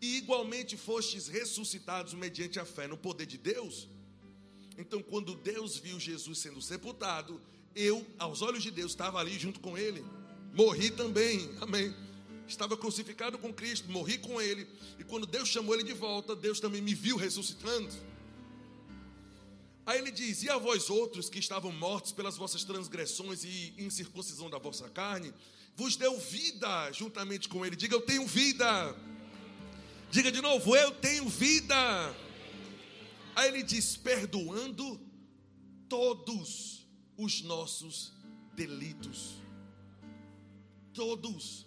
e 0.00 0.16
igualmente 0.18 0.76
fostes 0.76 1.28
ressuscitados 1.28 2.14
mediante 2.14 2.58
a 2.58 2.64
fé 2.64 2.86
no 2.86 2.96
poder 2.96 3.26
de 3.26 3.38
Deus. 3.38 3.88
Então, 4.76 5.02
quando 5.02 5.34
Deus 5.36 5.76
viu 5.76 5.98
Jesus 6.00 6.38
sendo 6.38 6.60
sepultado, 6.60 7.40
eu, 7.74 8.06
aos 8.18 8.42
olhos 8.42 8.62
de 8.62 8.70
Deus, 8.70 8.92
estava 8.92 9.18
ali 9.18 9.38
junto 9.38 9.60
com 9.60 9.76
Ele. 9.78 10.04
morri 10.52 10.90
também. 10.90 11.50
Amém. 11.60 11.94
Estava 12.46 12.76
crucificado 12.76 13.38
com 13.38 13.52
Cristo, 13.52 13.90
morri 13.90 14.18
com 14.18 14.40
Ele. 14.40 14.66
E 14.98 15.04
quando 15.04 15.26
Deus 15.26 15.48
chamou 15.48 15.74
Ele 15.74 15.84
de 15.84 15.94
volta, 15.94 16.36
Deus 16.36 16.60
também 16.60 16.82
me 16.82 16.94
viu 16.94 17.16
ressuscitando. 17.16 17.92
Aí 19.86 19.98
ele 19.98 20.10
diz: 20.10 20.42
E 20.42 20.50
a 20.50 20.56
vós 20.56 20.88
outros 20.88 21.28
que 21.28 21.38
estavam 21.38 21.70
mortos 21.70 22.12
pelas 22.12 22.36
vossas 22.36 22.64
transgressões 22.64 23.44
e 23.44 23.74
incircuncisão 23.76 24.48
da 24.48 24.58
vossa 24.58 24.88
carne, 24.88 25.32
vos 25.76 25.96
deu 25.96 26.18
vida 26.18 26.90
juntamente 26.92 27.48
com 27.48 27.64
ele. 27.64 27.76
Diga: 27.76 27.94
Eu 27.94 28.00
tenho 28.00 28.26
vida. 28.26 28.96
Diga 30.10 30.32
de 30.32 30.40
novo: 30.40 30.74
Eu 30.74 30.92
tenho 30.92 31.28
vida. 31.28 32.16
Aí 33.36 33.48
ele 33.48 33.62
diz: 33.62 33.96
Perdoando 33.96 34.98
todos 35.88 36.86
os 37.16 37.42
nossos 37.42 38.12
delitos. 38.54 39.34
Todos. 40.94 41.66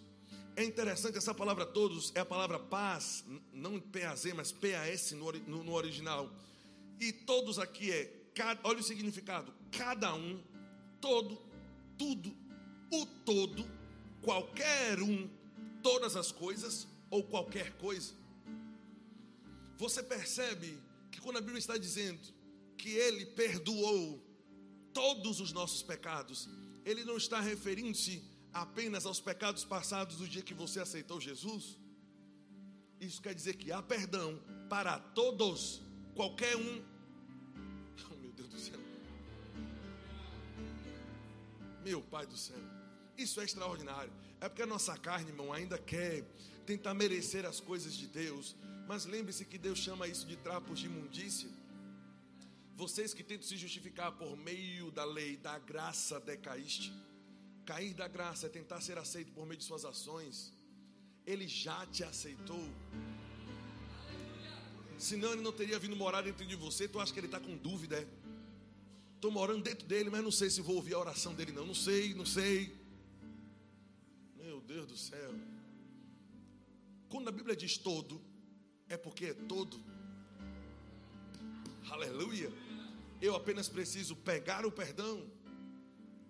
É 0.57 0.63
interessante 0.63 1.19
essa 1.19 1.35
palavra 1.35 1.67
todos, 1.67 2.11
é 2.15 2.19
a 2.19 2.25
palavra 2.25 2.57
paz, 2.57 3.23
não 3.53 3.79
PAZ, 3.79 4.33
mas 4.35 4.51
PAS 4.51 5.11
no, 5.11 5.31
no, 5.31 5.63
no 5.63 5.73
original. 5.73 6.33
E 6.99 7.11
todos 7.11 7.59
aqui 7.59 7.91
é, 7.91 8.05
cada, 8.33 8.59
olha 8.67 8.79
o 8.79 8.83
significado: 8.83 9.53
cada 9.71 10.15
um, 10.15 10.41
todo, 10.99 11.39
tudo, 11.95 12.35
o 12.91 13.05
todo, 13.23 13.69
qualquer 14.19 14.99
um, 14.99 15.29
todas 15.83 16.15
as 16.15 16.31
coisas 16.31 16.87
ou 17.11 17.23
qualquer 17.23 17.73
coisa. 17.73 18.15
Você 19.77 20.01
percebe 20.01 20.75
que 21.11 21.21
quando 21.21 21.37
a 21.37 21.41
Bíblia 21.41 21.59
está 21.59 21.77
dizendo 21.77 22.33
que 22.75 22.89
Ele 22.89 23.27
perdoou 23.27 24.25
todos 24.91 25.39
os 25.39 25.53
nossos 25.53 25.83
pecados, 25.83 26.49
Ele 26.83 27.03
não 27.05 27.15
está 27.15 27.39
referindo-se 27.39 28.23
apenas 28.53 29.05
aos 29.05 29.19
pecados 29.19 29.63
passados 29.63 30.17
do 30.17 30.27
dia 30.27 30.41
que 30.41 30.53
você 30.53 30.79
aceitou 30.79 31.19
Jesus? 31.19 31.77
Isso 32.99 33.21
quer 33.21 33.33
dizer 33.33 33.55
que 33.55 33.71
há 33.71 33.81
perdão 33.81 34.41
para 34.69 34.99
todos, 34.99 35.81
qualquer 36.15 36.55
um. 36.55 36.83
Oh, 38.11 38.15
meu 38.15 38.31
Deus 38.31 38.49
do 38.49 38.59
céu. 38.59 38.79
Meu 41.83 42.01
Pai 42.01 42.25
do 42.25 42.37
céu. 42.37 42.57
Isso 43.17 43.39
é 43.39 43.45
extraordinário. 43.45 44.11
É 44.41 44.49
porque 44.49 44.61
a 44.61 44.67
nossa 44.67 44.95
carne, 44.97 45.29
irmão, 45.29 45.51
ainda 45.53 45.77
quer 45.77 46.23
tentar 46.65 46.93
merecer 46.93 47.45
as 47.45 47.59
coisas 47.59 47.93
de 47.93 48.07
Deus. 48.07 48.55
Mas 48.87 49.05
lembre-se 49.05 49.45
que 49.45 49.57
Deus 49.57 49.79
chama 49.79 50.07
isso 50.07 50.25
de 50.25 50.35
trapos 50.37 50.79
de 50.79 50.85
imundícia. 50.85 51.49
Vocês 52.75 53.13
que 53.13 53.23
tentam 53.23 53.47
se 53.47 53.57
justificar 53.57 54.11
por 54.11 54.37
meio 54.37 54.91
da 54.91 55.03
lei, 55.03 55.37
da 55.37 55.57
graça 55.57 56.19
decaíste. 56.19 56.93
Cair 57.67 57.93
da 57.93 58.07
graça 58.07 58.45
é 58.45 58.49
tentar 58.49 58.79
ser 58.79 58.97
aceito 58.97 59.33
por 59.33 59.45
meio 59.45 59.57
de 59.57 59.65
suas 59.65 59.83
ações. 59.83 60.53
Ele 61.25 61.45
já 61.45 61.85
te 61.87 62.01
aceitou. 62.01 62.65
Senão 64.97 65.33
ele 65.33 65.41
não 65.41 65.51
teria 65.51 65.77
vindo 65.77 65.93
morar 65.93 66.21
dentro 66.21 66.45
de 66.45 66.55
você. 66.55 66.87
Tu 66.87 66.97
acha 66.97 67.11
que 67.11 67.19
ele 67.19 67.27
está 67.27 67.41
com 67.41 67.57
dúvida? 67.57 68.07
Estou 69.15 69.31
é? 69.31 69.33
morando 69.33 69.63
dentro 69.63 69.85
dele, 69.85 70.09
mas 70.09 70.23
não 70.23 70.31
sei 70.31 70.49
se 70.49 70.61
vou 70.61 70.77
ouvir 70.77 70.93
a 70.93 70.99
oração 70.99 71.33
dele, 71.35 71.51
não. 71.51 71.65
Não 71.65 71.75
sei, 71.75 72.13
não 72.13 72.25
sei. 72.25 72.73
Meu 74.37 74.61
Deus 74.61 74.87
do 74.87 74.95
céu. 74.95 75.33
Quando 77.09 77.27
a 77.27 77.33
Bíblia 77.33 77.53
diz 77.53 77.77
todo, 77.77 78.21
é 78.87 78.95
porque 78.95 79.25
é 79.25 79.33
todo. 79.33 79.77
Aleluia. 81.89 82.49
Eu 83.21 83.35
apenas 83.35 83.67
preciso 83.67 84.15
pegar 84.15 84.65
o 84.65 84.71
perdão. 84.71 85.29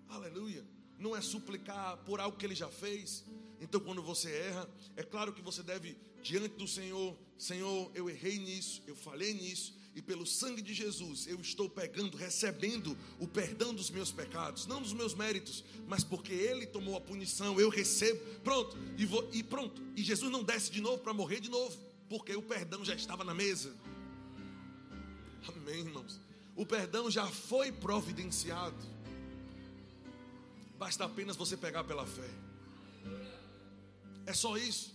Aleluia 0.08 0.77
não 0.98 1.16
é 1.16 1.20
suplicar 1.20 1.96
por 1.98 2.20
algo 2.20 2.36
que 2.36 2.44
ele 2.44 2.54
já 2.54 2.68
fez. 2.68 3.24
Então, 3.60 3.80
quando 3.80 4.02
você 4.02 4.30
erra, 4.30 4.68
é 4.96 5.02
claro 5.02 5.32
que 5.32 5.42
você 5.42 5.62
deve, 5.62 5.96
diante 6.22 6.56
do 6.56 6.66
Senhor, 6.66 7.16
Senhor, 7.36 7.90
eu 7.94 8.08
errei 8.08 8.38
nisso, 8.38 8.82
eu 8.86 8.96
falhei 8.96 9.34
nisso, 9.34 9.76
e 9.94 10.02
pelo 10.02 10.24
sangue 10.26 10.62
de 10.62 10.72
Jesus 10.72 11.26
eu 11.26 11.40
estou 11.40 11.68
pegando, 11.68 12.16
recebendo 12.16 12.96
o 13.18 13.26
perdão 13.26 13.74
dos 13.74 13.90
meus 13.90 14.12
pecados, 14.12 14.66
não 14.66 14.80
dos 14.80 14.92
meus 14.92 15.14
méritos, 15.14 15.64
mas 15.88 16.04
porque 16.04 16.32
Ele 16.32 16.66
tomou 16.66 16.96
a 16.96 17.00
punição, 17.00 17.58
eu 17.60 17.68
recebo, 17.68 18.20
pronto, 18.44 18.76
e, 18.96 19.04
vou, 19.04 19.28
e 19.32 19.42
pronto, 19.42 19.82
e 19.96 20.02
Jesus 20.02 20.30
não 20.30 20.44
desce 20.44 20.70
de 20.70 20.80
novo 20.80 20.98
para 20.98 21.12
morrer 21.12 21.40
de 21.40 21.50
novo, 21.50 21.76
porque 22.08 22.34
o 22.34 22.42
perdão 22.42 22.84
já 22.84 22.94
estava 22.94 23.24
na 23.24 23.34
mesa. 23.34 23.74
Amém, 25.48 25.80
irmãos. 25.80 26.20
O 26.54 26.66
perdão 26.66 27.10
já 27.10 27.26
foi 27.26 27.70
providenciado. 27.70 28.76
Basta 30.78 31.04
apenas 31.04 31.36
você 31.36 31.56
pegar 31.56 31.82
pela 31.84 32.06
fé. 32.06 32.30
É 34.24 34.32
só 34.32 34.56
isso. 34.56 34.94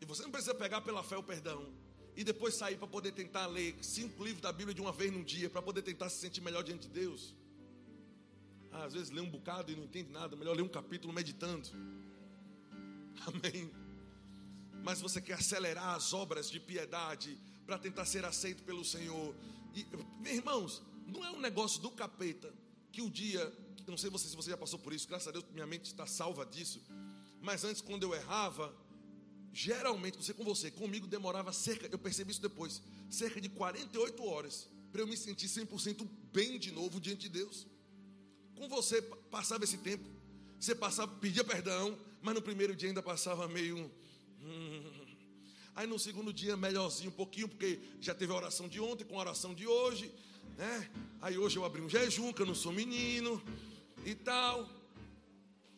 E 0.00 0.04
você 0.04 0.22
não 0.22 0.30
precisa 0.30 0.54
pegar 0.54 0.80
pela 0.80 1.02
fé 1.02 1.16
o 1.16 1.22
perdão. 1.22 1.72
E 2.16 2.24
depois 2.24 2.54
sair 2.54 2.76
para 2.76 2.88
poder 2.88 3.12
tentar 3.12 3.46
ler 3.46 3.76
cinco 3.80 4.24
livros 4.24 4.42
da 4.42 4.52
Bíblia 4.52 4.74
de 4.74 4.80
uma 4.80 4.92
vez 4.92 5.12
num 5.12 5.22
dia, 5.22 5.48
para 5.48 5.62
poder 5.62 5.82
tentar 5.82 6.08
se 6.08 6.18
sentir 6.18 6.40
melhor 6.40 6.64
diante 6.64 6.88
de 6.88 6.94
Deus. 6.94 7.34
Ah, 8.72 8.84
às 8.84 8.92
vezes 8.92 9.10
lê 9.10 9.20
um 9.20 9.30
bocado 9.30 9.70
e 9.70 9.76
não 9.76 9.84
entende 9.84 10.10
nada, 10.10 10.34
melhor 10.36 10.56
ler 10.56 10.62
um 10.62 10.68
capítulo 10.68 11.12
meditando. 11.12 11.68
Amém. 13.26 13.70
Mas 14.82 15.00
você 15.00 15.20
quer 15.20 15.34
acelerar 15.34 15.94
as 15.94 16.12
obras 16.12 16.50
de 16.50 16.58
piedade 16.58 17.38
para 17.66 17.78
tentar 17.78 18.04
ser 18.04 18.24
aceito 18.24 18.64
pelo 18.64 18.84
Senhor. 18.84 19.34
E, 19.74 19.86
irmãos, 20.28 20.82
não 21.06 21.24
é 21.24 21.30
um 21.30 21.40
negócio 21.40 21.80
do 21.80 21.90
capeta 21.90 22.52
que 22.90 23.02
o 23.02 23.10
dia 23.10 23.52
não 23.90 23.98
sei 23.98 24.10
você, 24.10 24.28
se 24.28 24.36
você 24.36 24.50
já 24.50 24.56
passou 24.56 24.78
por 24.78 24.92
isso, 24.92 25.08
graças 25.08 25.28
a 25.28 25.30
Deus 25.30 25.44
minha 25.52 25.66
mente 25.66 25.86
está 25.86 26.06
salva 26.06 26.46
disso. 26.46 26.80
Mas 27.40 27.64
antes, 27.64 27.80
quando 27.80 28.02
eu 28.02 28.14
errava, 28.14 28.74
geralmente, 29.52 30.16
não 30.16 30.22
sei 30.22 30.34
com 30.34 30.44
você, 30.44 30.70
comigo 30.70 31.06
demorava 31.06 31.52
cerca, 31.52 31.88
eu 31.90 31.98
percebi 31.98 32.30
isso 32.32 32.42
depois, 32.42 32.82
cerca 33.08 33.40
de 33.40 33.48
48 33.48 34.24
horas 34.24 34.68
para 34.92 35.02
eu 35.02 35.06
me 35.06 35.16
sentir 35.16 35.46
100% 35.46 36.06
bem 36.32 36.58
de 36.58 36.70
novo 36.70 37.00
diante 37.00 37.22
de 37.22 37.28
Deus. 37.28 37.66
Com 38.56 38.68
você 38.68 39.00
passava 39.30 39.64
esse 39.64 39.78
tempo, 39.78 40.08
você 40.58 40.74
passava, 40.74 41.12
pedia 41.16 41.44
perdão, 41.44 41.96
mas 42.20 42.34
no 42.34 42.42
primeiro 42.42 42.74
dia 42.76 42.88
ainda 42.88 43.02
passava 43.02 43.48
meio. 43.48 43.90
Hum, 44.42 45.16
aí 45.74 45.86
no 45.86 45.98
segundo 45.98 46.32
dia, 46.32 46.56
melhorzinho 46.56 47.10
um 47.10 47.14
pouquinho, 47.14 47.48
porque 47.48 47.80
já 48.00 48.14
teve 48.14 48.32
a 48.32 48.36
oração 48.36 48.68
de 48.68 48.80
ontem 48.80 49.04
com 49.04 49.16
a 49.16 49.20
oração 49.20 49.54
de 49.54 49.66
hoje, 49.66 50.12
né? 50.58 50.90
Aí 51.22 51.38
hoje 51.38 51.56
eu 51.56 51.64
abri 51.64 51.80
um 51.80 51.88
jejum, 51.88 52.32
que 52.32 52.42
eu 52.42 52.46
não 52.46 52.54
sou 52.54 52.72
menino 52.72 53.42
e 54.04 54.14
tal. 54.14 54.68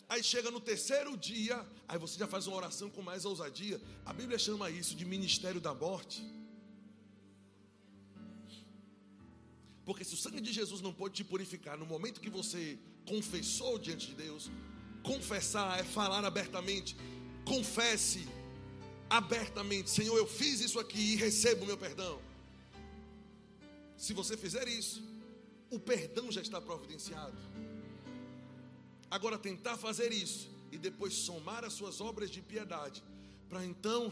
Aí 0.09 0.23
chega 0.23 0.51
no 0.51 0.61
terceiro 0.61 1.17
dia, 1.17 1.67
aí 1.89 1.99
você 1.99 2.19
já 2.19 2.27
faz 2.27 2.47
uma 2.47 2.57
oração 2.57 2.91
com 2.91 3.01
mais 3.01 3.25
ousadia. 3.25 3.81
A 4.05 4.13
Bíblia 4.13 4.39
chama 4.39 4.71
isso 4.71 4.95
de 4.95 5.05
ministério 5.05 5.61
da 5.61 5.73
morte. 5.73 6.23
Porque 9.85 10.05
se 10.05 10.15
o 10.15 10.17
sangue 10.17 10.41
de 10.41 10.53
Jesus 10.53 10.81
não 10.81 10.93
pode 10.93 11.15
te 11.15 11.25
purificar 11.25 11.77
no 11.79 11.87
momento 11.87 12.21
que 12.21 12.31
você 12.31 12.79
confessou 13.07 13.79
diante 13.79 14.09
de 14.09 14.15
Deus, 14.15 14.51
confessar 15.03 15.81
é 15.81 15.85
falar 15.85 16.25
abertamente. 16.25 16.97
Confesse 17.45 18.29
abertamente: 19.09 19.91
Senhor, 19.91 20.17
eu 20.17 20.27
fiz 20.27 20.61
isso 20.61 20.79
aqui 20.79 21.15
e 21.15 21.17
recebo 21.17 21.65
o 21.65 21.67
meu 21.67 21.79
perdão. 21.79 22.21
Se 23.97 24.13
você 24.13 24.37
fizer 24.37 24.69
isso, 24.69 25.03
o 25.71 25.79
perdão 25.79 26.31
já 26.31 26.41
está 26.41 26.61
providenciado. 26.61 27.37
Agora, 29.13 29.37
tentar 29.37 29.77
fazer 29.77 30.11
isso 30.11 30.49
e 30.71 30.79
depois 30.79 31.13
somar 31.13 31.67
as 31.67 31.75
suas 31.75 32.01
obras 32.01 32.31
de 32.31 32.41
piedade, 32.41 33.05
para 33.47 33.63
então. 33.63 34.11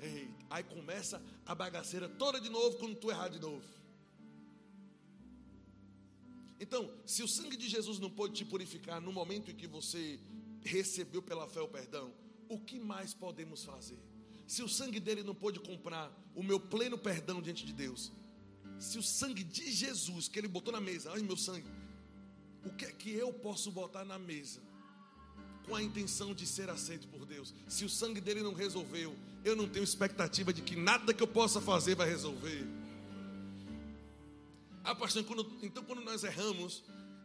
Ei, 0.00 0.28
aí 0.50 0.64
começa 0.64 1.22
a 1.46 1.54
bagaceira 1.54 2.08
toda 2.08 2.40
de 2.40 2.48
novo 2.48 2.76
quando 2.78 2.96
tu 2.96 3.08
errar 3.08 3.28
de 3.28 3.38
novo. 3.38 3.64
Então, 6.58 6.92
se 7.06 7.22
o 7.22 7.28
sangue 7.28 7.56
de 7.56 7.68
Jesus 7.68 8.00
não 8.00 8.10
pode 8.10 8.34
te 8.34 8.44
purificar 8.44 9.00
no 9.00 9.12
momento 9.12 9.52
em 9.52 9.54
que 9.54 9.68
você 9.68 10.18
recebeu 10.62 11.22
pela 11.22 11.46
fé 11.46 11.60
o 11.60 11.68
perdão, 11.68 12.12
o 12.48 12.58
que 12.58 12.80
mais 12.80 13.14
podemos 13.14 13.62
fazer? 13.62 14.00
Se 14.48 14.64
o 14.64 14.68
sangue 14.68 14.98
dele 14.98 15.22
não 15.22 15.34
pode 15.34 15.60
comprar 15.60 16.12
o 16.34 16.42
meu 16.42 16.58
pleno 16.58 16.98
perdão 16.98 17.40
diante 17.40 17.64
de 17.64 17.72
Deus, 17.72 18.10
se 18.80 18.98
o 18.98 19.02
sangue 19.02 19.44
de 19.44 19.70
Jesus 19.70 20.26
que 20.26 20.40
ele 20.40 20.48
botou 20.48 20.72
na 20.72 20.80
mesa, 20.80 21.12
ai 21.12 21.22
meu 21.22 21.36
sangue, 21.36 21.70
o 22.66 22.70
que 22.70 22.84
é 22.84 22.92
que 22.92 23.12
eu 23.12 23.32
posso 23.32 23.70
botar 23.70 24.04
na 24.04 24.18
mesa 24.18 24.60
com 25.66 25.74
a 25.74 25.82
intenção 25.82 26.34
de 26.34 26.46
ser 26.46 26.68
aceito 26.68 27.06
por 27.08 27.24
Deus? 27.24 27.54
Se 27.68 27.84
o 27.84 27.88
sangue 27.88 28.20
dele 28.20 28.42
não 28.42 28.52
resolveu, 28.52 29.16
eu 29.44 29.54
não 29.54 29.68
tenho 29.68 29.84
expectativa 29.84 30.52
de 30.52 30.62
que 30.62 30.74
nada 30.76 31.14
que 31.14 31.22
eu 31.22 31.28
possa 31.28 31.60
fazer 31.60 31.94
vai 31.94 32.08
resolver. 32.08 32.66
Ah, 34.82 34.94
pastor, 34.94 35.24
quando, 35.24 35.46
então 35.62 35.82
quando 35.84 36.02
nós 36.02 36.24
erramos, 36.24 36.82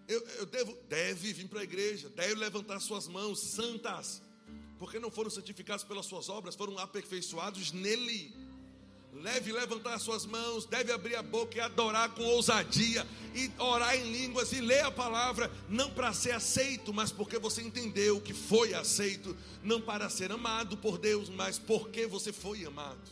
eu, 0.08 0.20
eu 0.40 0.46
devo, 0.46 0.78
deve 0.88 1.34
vir 1.34 1.48
para 1.48 1.62
a 1.62 1.64
igreja, 1.64 2.10
deve 2.10 2.36
levantar 2.36 2.80
suas 2.80 3.08
mãos 3.08 3.40
santas, 3.40 4.22
porque 4.78 5.00
não 5.00 5.12
foram 5.12 5.30
santificados 5.30 5.84
pelas 5.84 6.06
suas 6.06 6.30
obras, 6.30 6.56
foram 6.56 6.78
aperfeiçoados 6.78 7.72
nele. 7.72 8.36
Deve 9.22 9.52
levantar 9.52 9.94
as 9.94 10.02
suas 10.02 10.26
mãos, 10.26 10.66
deve 10.66 10.92
abrir 10.92 11.16
a 11.16 11.22
boca 11.22 11.58
e 11.58 11.62
adorar 11.62 12.14
com 12.14 12.24
ousadia, 12.24 13.08
e 13.36 13.52
orar 13.62 13.96
em 13.96 14.12
línguas 14.12 14.52
e 14.52 14.60
ler 14.60 14.84
a 14.84 14.92
palavra, 14.92 15.52
não 15.70 15.92
para 15.92 16.14
ser 16.14 16.32
aceito, 16.32 16.94
mas 16.94 17.12
porque 17.12 17.38
você 17.40 17.62
entendeu 17.62 18.20
que 18.20 18.34
foi 18.34 18.74
aceito, 18.74 19.36
não 19.64 19.82
para 19.82 20.10
ser 20.10 20.32
amado 20.32 20.78
por 20.78 20.98
Deus, 20.98 21.30
mas 21.30 21.58
porque 21.58 22.06
você 22.06 22.34
foi 22.34 22.66
amado, 22.66 23.12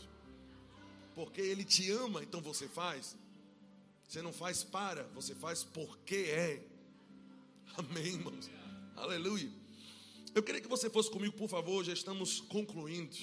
porque 1.14 1.40
Ele 1.40 1.64
te 1.64 1.90
ama, 1.90 2.22
então 2.22 2.40
você 2.40 2.68
faz. 2.68 3.16
Você 4.08 4.20
não 4.22 4.32
faz 4.32 4.64
para, 4.64 5.04
você 5.14 5.36
faz 5.36 5.62
porque 5.62 6.16
é. 6.16 6.60
Amém, 7.76 8.06
irmãos. 8.06 8.50
Aleluia. 8.96 9.48
Eu 10.34 10.42
queria 10.42 10.60
que 10.60 10.66
você 10.66 10.90
fosse 10.90 11.08
comigo, 11.08 11.36
por 11.36 11.48
favor. 11.48 11.84
Já 11.84 11.92
estamos 11.92 12.40
concluindo. 12.40 13.16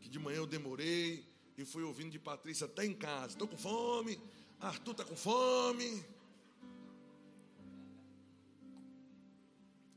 Que 0.00 0.08
de 0.08 0.18
manhã 0.18 0.38
eu 0.38 0.46
demorei 0.46 1.29
e 1.60 1.64
fui 1.64 1.82
ouvindo 1.82 2.10
de 2.10 2.18
Patrícia 2.18 2.64
até 2.64 2.84
em 2.84 2.94
casa. 2.94 3.34
Estou 3.34 3.46
com 3.46 3.56
fome. 3.56 4.18
Arthur 4.58 4.92
está 4.92 5.04
com 5.04 5.16
fome. 5.16 6.04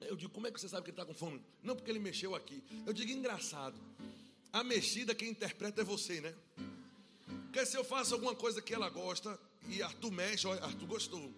Eu 0.01 0.15
digo, 0.15 0.33
como 0.33 0.45
é 0.45 0.51
que 0.51 0.59
você 0.59 0.67
sabe 0.67 0.83
que 0.83 0.91
ele 0.91 1.01
está 1.01 1.05
com 1.05 1.13
fome? 1.13 1.41
Não, 1.63 1.75
porque 1.75 1.89
ele 1.89 1.99
mexeu 1.99 2.35
aqui. 2.35 2.61
Eu 2.85 2.93
digo, 2.93 3.11
engraçado. 3.11 3.79
A 4.51 4.63
mexida 4.63 5.15
quem 5.15 5.29
interpreta 5.29 5.81
é 5.81 5.83
você, 5.83 6.19
né? 6.19 6.35
Porque 7.45 7.65
se 7.65 7.77
eu 7.77 7.83
faço 7.83 8.13
alguma 8.13 8.35
coisa 8.35 8.61
que 8.61 8.73
ela 8.73 8.89
gosta 8.89 9.39
e 9.69 9.81
Arthur 9.81 10.11
mexe, 10.11 10.45
olha, 10.45 10.63
Arthur 10.63 10.87
gostou. 10.87 11.33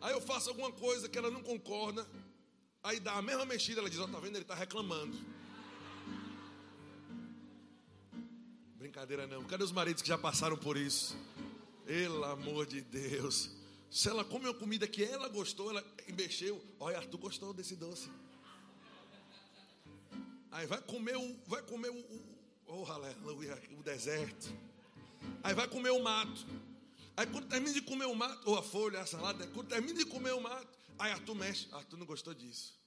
Aí 0.00 0.12
eu 0.12 0.20
faço 0.20 0.48
alguma 0.48 0.72
coisa 0.72 1.08
que 1.08 1.18
ela 1.18 1.30
não 1.30 1.42
concorda, 1.42 2.06
aí 2.82 2.98
dá 2.98 3.12
a 3.14 3.22
mesma 3.22 3.44
mexida, 3.44 3.80
ela 3.80 3.90
diz, 3.90 3.98
ó, 3.98 4.04
oh, 4.04 4.08
tá 4.08 4.20
vendo, 4.20 4.36
ele 4.36 4.42
está 4.42 4.54
reclamando. 4.54 5.16
Brincadeira 8.86 9.26
não. 9.26 9.42
Cadê 9.42 9.64
os 9.64 9.72
maridos 9.72 10.00
que 10.00 10.08
já 10.08 10.16
passaram 10.16 10.56
por 10.56 10.76
isso? 10.76 11.18
Pelo 11.84 12.24
amor 12.24 12.66
de 12.66 12.80
Deus. 12.80 13.50
Se 13.90 14.08
ela 14.08 14.24
come 14.24 14.44
uma 14.44 14.54
comida 14.54 14.86
que 14.86 15.02
ela 15.02 15.28
gostou, 15.28 15.70
ela 15.70 15.84
mexeu. 16.14 16.64
Olha, 16.78 16.98
Arthur 16.98 17.18
gostou 17.18 17.52
desse 17.52 17.74
doce. 17.74 18.08
Aí 20.52 20.68
vai 20.68 20.80
comer 20.82 21.16
o, 21.16 21.36
vai 21.48 21.62
comer 21.62 21.90
o, 21.90 21.98
o 21.98 22.22
oh, 22.68 22.84
aleluia, 22.86 23.60
o 23.76 23.82
deserto. 23.82 24.54
Aí 25.42 25.52
vai 25.52 25.66
comer 25.66 25.90
o 25.90 26.00
mato. 26.00 26.46
Aí 27.16 27.26
quando 27.26 27.48
termina 27.48 27.74
de 27.74 27.82
comer 27.82 28.06
o 28.06 28.14
mato, 28.14 28.48
ou 28.48 28.56
a 28.56 28.62
folha, 28.62 29.00
a 29.00 29.06
salada, 29.06 29.48
quando 29.48 29.66
termina 29.66 29.98
de 29.98 30.06
comer 30.06 30.32
o 30.32 30.40
mato, 30.40 30.78
aí 30.96 31.10
Arthur 31.10 31.34
mexe. 31.34 31.66
Arthur 31.72 31.96
não 31.96 32.06
gostou 32.06 32.32
disso. 32.32 32.78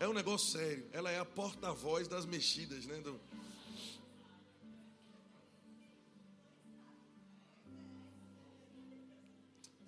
É 0.00 0.08
um 0.08 0.14
negócio 0.14 0.58
sério. 0.58 0.88
Ela 0.90 1.10
é 1.10 1.18
a 1.18 1.24
porta-voz 1.26 2.08
das 2.08 2.24
mexidas, 2.24 2.86
né? 2.86 2.98
Do... 3.00 3.20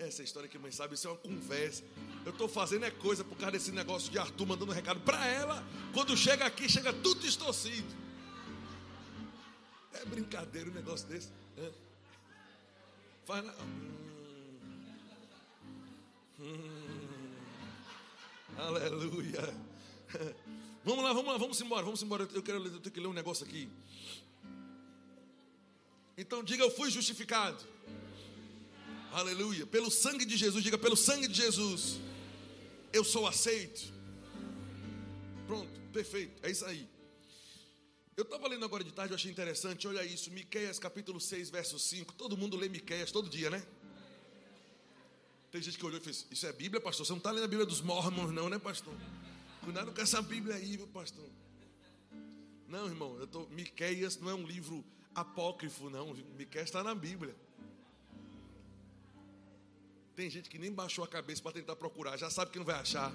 Essa 0.01 0.23
história 0.23 0.49
que 0.49 0.59
mãe 0.59 0.73
sabe, 0.73 0.95
isso 0.95 1.07
é 1.07 1.11
uma 1.11 1.19
conversa. 1.19 1.85
Eu 2.25 2.33
estou 2.33 2.49
fazendo 2.49 2.87
é 2.87 2.91
coisa 2.91 3.23
por 3.23 3.37
causa 3.37 3.53
desse 3.53 3.71
negócio 3.71 4.11
de 4.11 4.19
Arthur 4.19 4.47
mandando 4.47 4.73
um 4.73 4.75
recado 4.75 4.99
para 5.01 5.27
ela. 5.27 5.63
Quando 5.93 6.17
chega 6.17 6.47
aqui, 6.47 6.71
chega 6.71 6.91
tudo 6.91 7.21
distorcido. 7.21 7.95
É 9.93 10.03
brincadeira 10.07 10.71
um 10.71 10.73
negócio 10.73 11.07
desse. 11.07 11.29
É. 11.59 11.71
Faz 13.27 13.45
na... 13.45 13.53
hum. 13.53 14.59
Hum. 16.41 17.35
Aleluia. 18.57 19.55
Vamos 20.83 21.05
lá, 21.05 21.13
vamos 21.13 21.31
lá, 21.31 21.37
vamos 21.37 21.61
embora, 21.61 21.85
vamos 21.85 22.03
embora. 22.03 22.27
Eu 22.33 22.43
quero 22.43 22.57
eu 22.57 22.81
tenho 22.81 22.91
que 22.91 23.01
ler 23.01 23.07
um 23.07 23.13
negócio 23.13 23.45
aqui. 23.45 23.69
Então 26.17 26.43
diga, 26.43 26.65
eu 26.65 26.71
fui 26.71 26.91
justificado. 26.91 27.63
Aleluia. 29.13 29.67
Pelo 29.67 29.91
sangue 29.91 30.25
de 30.25 30.37
Jesus, 30.37 30.63
diga, 30.63 30.79
pelo 30.79 30.97
sangue 30.97 31.27
de 31.27 31.35
Jesus, 31.35 31.99
eu 32.93 33.05
sou 33.05 33.27
aceito. 33.27 33.93
Pronto, 35.47 35.69
perfeito, 35.93 36.45
é 36.47 36.51
isso 36.51 36.65
aí. 36.65 36.89
Eu 38.17 38.25
estava 38.25 38.47
lendo 38.49 38.65
agora 38.65 38.85
de 38.85 38.93
tarde, 38.93 39.13
eu 39.13 39.17
achei 39.17 39.31
interessante, 39.31 39.89
olha 39.89 40.05
isso, 40.05 40.31
Miqueias 40.31 40.79
capítulo 40.79 41.21
6, 41.21 41.51
verso 41.51 41.79
5. 41.79 42.15
Todo 42.15 42.37
mundo 42.37 42.57
lê 42.57 42.69
Miqueias 42.69 43.11
todo 43.11 43.29
dia, 43.29 43.51
né? 43.51 43.63
Tem 45.51 45.61
gente 45.61 45.77
que 45.77 45.85
olhou 45.85 45.99
e 45.99 46.03
fez, 46.03 46.27
isso 46.31 46.47
é 46.47 46.53
Bíblia, 46.53 46.81
pastor? 46.81 47.05
Você 47.05 47.13
não 47.13 47.19
está 47.19 47.33
lendo 47.33 47.45
a 47.45 47.49
Bíblia 47.49 47.67
dos 47.67 47.81
mormons, 47.81 48.33
não, 48.33 48.49
né, 48.49 48.59
pastor? 48.59 48.95
Cuidado 49.65 49.93
com 49.93 50.01
essa 50.01 50.23
Bíblia 50.23 50.55
aí, 50.55 50.77
meu 50.77 50.87
pastor. 50.87 51.29
Não, 52.69 52.87
irmão, 52.87 53.19
eu 53.19 53.27
tô, 53.27 53.47
Miqueias 53.47 54.17
não 54.19 54.31
é 54.31 54.35
um 54.35 54.47
livro 54.47 54.85
apócrifo, 55.13 55.91
não. 55.91 56.15
Miqueias 56.37 56.69
está 56.69 56.85
na 56.85 56.95
Bíblia. 56.95 57.35
Tem 60.15 60.29
gente 60.29 60.51
que 60.51 60.59
nem 60.59 60.73
baixou 60.73 61.05
a 61.05 61.09
cabeça 61.09 61.43
para 61.43 61.53
tentar 61.53 61.77
procurar, 61.77 62.17
já 62.17 62.31
sabe 62.31 62.51
que 62.51 62.59
não 62.59 62.67
vai 62.67 62.77
achar. 62.77 63.13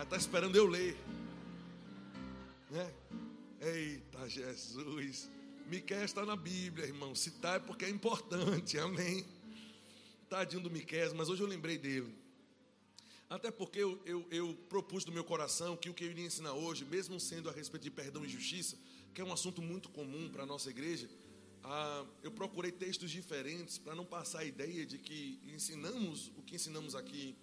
Está 0.00 0.16
esperando 0.16 0.56
eu 0.56 0.66
ler. 0.66 0.96
Né? 2.70 2.94
Eita 3.60 4.28
Jesus. 4.28 5.30
Miquel 5.66 6.04
está 6.04 6.24
na 6.24 6.36
Bíblia, 6.36 6.86
irmão. 6.86 7.14
Se 7.14 7.30
está 7.30 7.54
é 7.54 7.58
porque 7.58 7.84
é 7.84 7.90
importante, 7.90 8.78
amém. 8.78 9.26
Tadinho 10.28 10.62
do 10.62 10.70
Miquel, 10.70 11.14
mas 11.14 11.28
hoje 11.28 11.42
eu 11.42 11.46
lembrei 11.46 11.78
dele. 11.78 12.14
Até 13.28 13.50
porque 13.50 13.80
eu, 13.80 14.00
eu, 14.04 14.24
eu, 14.30 14.54
propus 14.68 15.04
no 15.04 15.12
meu 15.12 15.24
coração 15.24 15.76
que 15.76 15.90
o 15.90 15.94
que 15.94 16.04
eu 16.04 16.10
iria 16.10 16.24
ensinar 16.24 16.52
hoje, 16.52 16.84
mesmo 16.84 17.18
sendo 17.18 17.50
a 17.50 17.52
respeito 17.52 17.82
de 17.82 17.90
perdão 17.90 18.24
e 18.24 18.28
justiça, 18.28 18.76
que 19.12 19.20
é 19.20 19.24
um 19.24 19.32
assunto 19.32 19.60
muito 19.60 19.88
comum 19.88 20.28
para 20.28 20.44
a 20.44 20.46
nossa 20.46 20.70
igreja, 20.70 21.08
ah, 21.66 22.06
eu 22.22 22.30
procurei 22.30 22.72
textos 22.72 23.10
diferentes 23.10 23.78
para 23.78 23.94
não 23.94 24.04
passar 24.04 24.40
a 24.40 24.44
ideia 24.44 24.86
de 24.86 24.98
que 24.98 25.40
ensinamos 25.44 26.32
o 26.36 26.42
que 26.42 26.54
ensinamos 26.54 26.94
aqui 26.94 27.36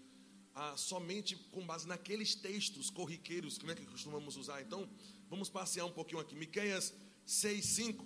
ah, 0.56 0.76
somente 0.78 1.36
com 1.52 1.66
base 1.66 1.88
naqueles 1.88 2.36
textos 2.36 2.90
corriqueiros 2.90 3.58
que, 3.58 3.66
né, 3.66 3.76
que 3.76 3.86
costumamos 3.86 4.38
usar. 4.38 4.62
Então, 4.62 4.90
Vamos 5.34 5.50
passear 5.50 5.86
um 5.86 5.92
pouquinho 5.92 6.22
aqui. 6.22 6.36
Miqueias 6.36 6.94
6,5 7.28 8.06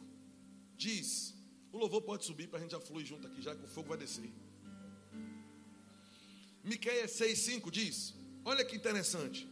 diz: 0.77 1.35
O 1.73 1.77
louvor 1.77 2.01
pode 2.01 2.23
subir 2.23 2.47
para 2.47 2.57
a 2.57 2.61
gente 2.61 2.71
já 2.71 2.79
fluir 2.79 3.05
junto 3.05 3.27
aqui, 3.27 3.41
já 3.41 3.53
que 3.53 3.65
o 3.65 3.67
fogo 3.67 3.89
vai 3.89 3.97
descer. 3.97 4.31
Miqueias 6.63 7.11
6,5 7.19 7.69
diz: 7.69 8.15
Olha 8.45 8.63
que 8.63 8.77
interessante. 8.77 9.45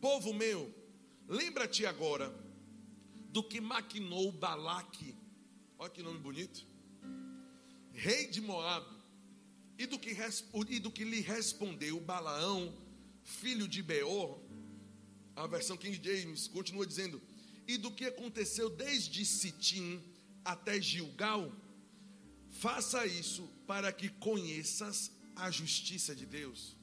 Povo 0.00 0.32
meu, 0.32 0.72
lembra-te 1.26 1.84
agora 1.84 2.32
do 3.30 3.42
que 3.42 3.60
maquinou 3.60 4.30
Balaque. 4.30 5.16
Olha 5.78 5.90
que 5.90 6.02
nome 6.02 6.18
bonito. 6.18 6.66
Rei 7.92 8.28
de 8.28 8.40
Moab. 8.40 8.86
E 9.78 9.86
do 9.86 9.98
que, 9.98 10.16
e 10.70 10.80
do 10.80 10.90
que 10.90 11.04
lhe 11.04 11.20
respondeu 11.20 12.00
Balaão, 12.00 12.74
filho 13.22 13.68
de 13.68 13.82
Beor, 13.82 14.40
a 15.34 15.46
versão 15.46 15.76
King 15.76 16.00
James 16.02 16.48
continua 16.48 16.86
dizendo: 16.86 17.20
E 17.68 17.76
do 17.76 17.90
que 17.90 18.06
aconteceu 18.06 18.70
desde 18.70 19.26
Sitim 19.26 20.02
até 20.42 20.80
Gilgal, 20.80 21.52
faça 22.48 23.06
isso 23.06 23.46
para 23.66 23.92
que 23.92 24.08
conheças 24.08 25.12
a 25.34 25.50
justiça 25.50 26.14
de 26.14 26.24
Deus. 26.24 26.74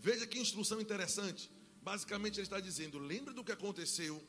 Veja 0.00 0.26
que 0.26 0.40
instrução 0.40 0.80
interessante. 0.80 1.48
Basicamente, 1.80 2.34
ele 2.34 2.42
está 2.42 2.58
dizendo: 2.58 2.98
lembra 2.98 3.32
do 3.32 3.44
que 3.44 3.52
aconteceu 3.52 4.20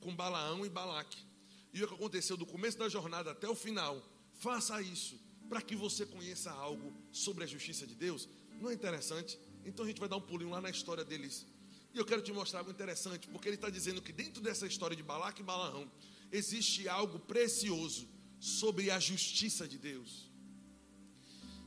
com 0.00 0.16
Balaão 0.16 0.66
e 0.66 0.68
Balaque, 0.68 1.27
e 1.72 1.82
o 1.82 1.88
que 1.88 1.94
aconteceu 1.94 2.36
do 2.36 2.46
começo 2.46 2.78
da 2.78 2.88
jornada 2.88 3.32
até 3.32 3.48
o 3.48 3.54
final. 3.54 4.02
Faça 4.34 4.80
isso 4.80 5.20
para 5.48 5.60
que 5.60 5.74
você 5.74 6.06
conheça 6.06 6.50
algo 6.50 6.92
sobre 7.10 7.44
a 7.44 7.46
justiça 7.46 7.86
de 7.86 7.94
Deus. 7.94 8.28
Não 8.60 8.70
é 8.70 8.74
interessante? 8.74 9.38
Então 9.64 9.84
a 9.84 9.88
gente 9.88 10.00
vai 10.00 10.08
dar 10.08 10.16
um 10.16 10.20
pulinho 10.20 10.50
lá 10.50 10.60
na 10.60 10.70
história 10.70 11.04
deles 11.04 11.46
e 11.94 11.98
eu 11.98 12.04
quero 12.04 12.22
te 12.22 12.32
mostrar 12.32 12.60
algo 12.60 12.70
interessante, 12.70 13.26
porque 13.28 13.48
ele 13.48 13.56
está 13.56 13.70
dizendo 13.70 14.02
que 14.02 14.12
dentro 14.12 14.42
dessa 14.42 14.66
história 14.66 14.96
de 14.96 15.02
Balaque 15.02 15.40
e 15.40 15.44
Balaão, 15.44 15.90
existe 16.30 16.88
algo 16.88 17.18
precioso 17.18 18.08
sobre 18.38 18.90
a 18.90 19.00
justiça 19.00 19.66
de 19.66 19.78
Deus. 19.78 20.30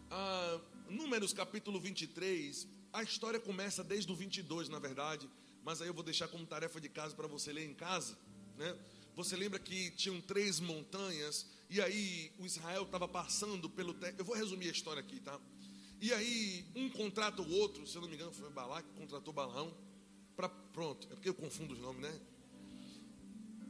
Ah, 0.09 0.61
Números 0.89 1.33
capítulo 1.33 1.79
23, 1.79 2.67
a 2.93 3.01
história 3.01 3.39
começa 3.39 3.83
desde 3.83 4.11
o 4.11 4.15
22, 4.15 4.69
na 4.69 4.77
verdade, 4.77 5.29
mas 5.63 5.81
aí 5.81 5.87
eu 5.87 5.93
vou 5.93 6.03
deixar 6.03 6.27
como 6.27 6.45
tarefa 6.45 6.79
de 6.79 6.89
casa 6.89 7.15
para 7.15 7.27
você 7.27 7.51
ler 7.51 7.65
em 7.65 7.73
casa, 7.73 8.17
né? 8.57 8.77
Você 9.15 9.35
lembra 9.35 9.59
que 9.59 9.91
tinham 9.91 10.19
três 10.21 10.59
montanhas 10.59 11.45
e 11.69 11.81
aí 11.81 12.31
o 12.39 12.45
Israel 12.45 12.83
estava 12.83 13.07
passando 13.07 13.69
pelo. 13.69 13.95
Eu 14.17 14.25
vou 14.25 14.35
resumir 14.35 14.69
a 14.69 14.71
história 14.71 14.99
aqui, 14.99 15.19
tá? 15.19 15.39
E 15.99 16.11
aí 16.13 16.65
um 16.75 16.89
contrata 16.89 17.41
o 17.41 17.51
outro, 17.51 17.85
se 17.85 17.95
eu 17.95 18.01
não 18.01 18.09
me 18.09 18.15
engano, 18.15 18.33
foi 18.33 18.49
Balaque 18.49 18.89
que 18.89 18.99
contratou 18.99 19.33
Balaão 19.33 19.75
para 20.35 20.49
pronto, 20.49 21.07
é 21.11 21.15
porque 21.15 21.29
eu 21.29 21.33
confundo 21.33 21.73
os 21.73 21.79
nomes, 21.79 22.01
né? 22.01 22.19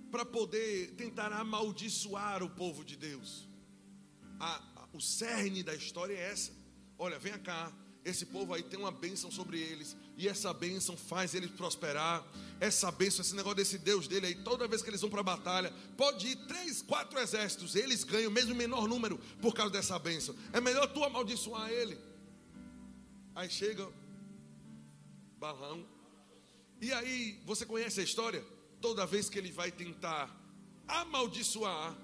Para 0.10 0.26
poder 0.26 0.92
tentar 0.96 1.32
amaldiçoar 1.34 2.44
o 2.44 2.50
povo 2.50 2.86
de 2.86 2.96
Deus. 2.96 3.48
A, 4.40 4.84
a, 4.84 4.88
o 4.94 5.02
cerne 5.02 5.64
da 5.64 5.76
história 5.76 6.14
é 6.14 6.32
essa. 6.32 6.54
Olha, 6.98 7.20
vem 7.20 7.38
cá, 7.40 7.72
esse 8.06 8.26
povo 8.26 8.54
aí 8.54 8.64
tem 8.64 8.80
uma 8.80 8.92
bênção 8.92 9.30
sobre 9.30 9.60
eles, 9.60 9.98
e 10.22 10.28
essa 10.28 10.54
bênção 10.54 10.96
faz 10.96 11.34
eles 11.34 11.50
prosperar. 11.52 12.24
Essa 12.60 12.92
bênção, 12.92 13.22
esse 13.22 13.36
negócio 13.36 13.56
desse 13.56 13.80
Deus 13.80 14.08
dele 14.08 14.28
aí, 14.28 14.36
toda 14.36 14.68
vez 14.68 14.84
que 14.84 14.90
eles 14.90 15.02
vão 15.02 15.10
para 15.10 15.22
a 15.22 15.24
batalha, 15.24 15.74
pode 15.98 16.28
ir 16.28 16.36
três, 16.48 16.82
quatro 16.82 17.20
exércitos, 17.20 17.76
eles 17.76 18.04
ganham 18.04 18.30
mesmo 18.30 18.54
menor 18.54 18.88
número 18.88 19.18
por 19.42 19.56
causa 19.56 19.74
dessa 19.74 19.98
bênção. 19.98 20.36
É 20.54 20.62
melhor 20.62 20.86
tu 20.88 21.04
amaldiçoar 21.04 21.72
ele. 21.72 21.98
Aí 23.34 23.50
chega 23.50 23.90
Balão, 25.40 25.84
e 26.80 26.94
aí 26.94 27.42
você 27.46 27.66
conhece 27.66 28.00
a 28.00 28.04
história? 28.04 28.46
Toda 28.80 29.08
vez 29.08 29.28
que 29.28 29.40
ele 29.40 29.52
vai 29.52 29.72
tentar 29.72 30.30
amaldiçoar, 30.88 31.98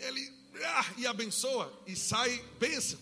ele 0.00 0.32
ah, 0.64 0.94
e 0.96 1.06
abençoa 1.06 1.72
e 1.86 1.94
sai 1.94 2.44
bênção. 2.58 2.98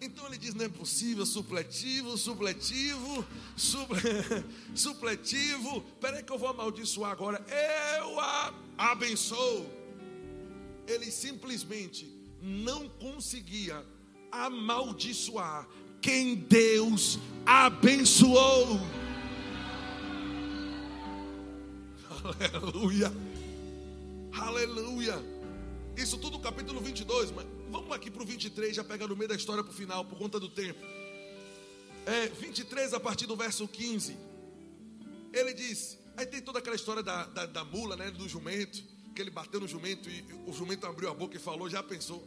Então 0.00 0.26
ele 0.26 0.36
diz: 0.36 0.54
não 0.54 0.64
é 0.64 0.68
possível, 0.68 1.24
supletivo, 1.24 2.16
supletivo, 2.16 3.26
suple, 3.56 4.00
supletivo. 4.74 5.80
Peraí 6.00 6.22
que 6.22 6.32
eu 6.32 6.38
vou 6.38 6.48
amaldiçoar 6.48 7.12
agora. 7.12 7.44
Eu 7.98 8.20
a 8.20 8.52
abençoo. 8.78 9.66
Ele 10.86 11.10
simplesmente 11.10 12.06
não 12.40 12.88
conseguia 12.88 13.84
amaldiçoar 14.30 15.66
quem 16.00 16.34
Deus 16.34 17.18
abençoou. 17.44 18.78
Aleluia. 22.54 23.12
Aleluia. 24.32 25.36
Isso 25.96 26.18
tudo 26.18 26.38
capítulo 26.38 26.80
22, 26.80 27.30
mas 27.30 27.46
vamos 27.70 27.92
aqui 27.92 28.10
para 28.10 28.22
o 28.22 28.26
23, 28.26 28.74
já 28.74 28.84
pega 28.84 29.06
no 29.06 29.16
meio 29.16 29.28
da 29.28 29.34
história 29.34 29.62
para 29.62 29.72
o 29.72 29.74
final, 29.74 30.04
por 30.04 30.18
conta 30.18 30.38
do 30.38 30.48
tempo. 30.48 30.80
É, 32.06 32.28
23, 32.28 32.94
a 32.94 33.00
partir 33.00 33.26
do 33.26 33.36
verso 33.36 33.66
15. 33.66 34.16
Ele 35.32 35.52
diz: 35.52 35.98
aí 36.16 36.26
tem 36.26 36.40
toda 36.40 36.58
aquela 36.58 36.76
história 36.76 37.02
da, 37.02 37.26
da, 37.26 37.46
da 37.46 37.64
mula, 37.64 37.96
né, 37.96 38.10
do 38.10 38.28
jumento, 38.28 38.82
que 39.14 39.20
ele 39.20 39.30
bateu 39.30 39.58
no 39.58 39.66
jumento 39.66 40.08
e 40.08 40.24
o 40.46 40.52
jumento 40.52 40.86
abriu 40.86 41.10
a 41.10 41.14
boca 41.14 41.36
e 41.36 41.40
falou, 41.40 41.68
já 41.68 41.82
pensou? 41.82 42.26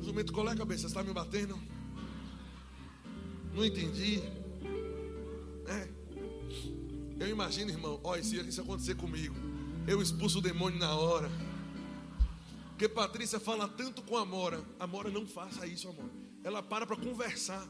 O 0.00 0.04
jumento, 0.04 0.32
qual 0.32 0.48
é 0.48 0.52
a 0.52 0.56
cabeça? 0.56 0.82
Você 0.82 0.86
está 0.86 1.02
me 1.02 1.12
batendo? 1.12 1.60
Não 3.52 3.64
entendi. 3.64 4.22
É. 5.66 5.88
Eu 7.20 7.28
imagino, 7.28 7.70
irmão, 7.70 8.00
olha, 8.02 8.22
se 8.22 8.36
isso 8.36 8.60
acontecer 8.60 8.96
comigo, 8.96 9.34
eu 9.86 10.00
expulso 10.00 10.38
o 10.38 10.42
demônio 10.42 10.78
na 10.78 10.94
hora. 10.94 11.30
Porque 12.82 12.92
Patrícia 12.92 13.38
fala 13.38 13.68
tanto 13.68 14.02
com 14.02 14.16
a 14.16 14.22
Amora. 14.22 14.60
Amora, 14.80 15.08
não 15.08 15.24
faça 15.24 15.64
isso, 15.68 15.88
amor. 15.88 16.10
Ela 16.42 16.60
para 16.60 16.84
para 16.84 16.96
conversar. 16.96 17.64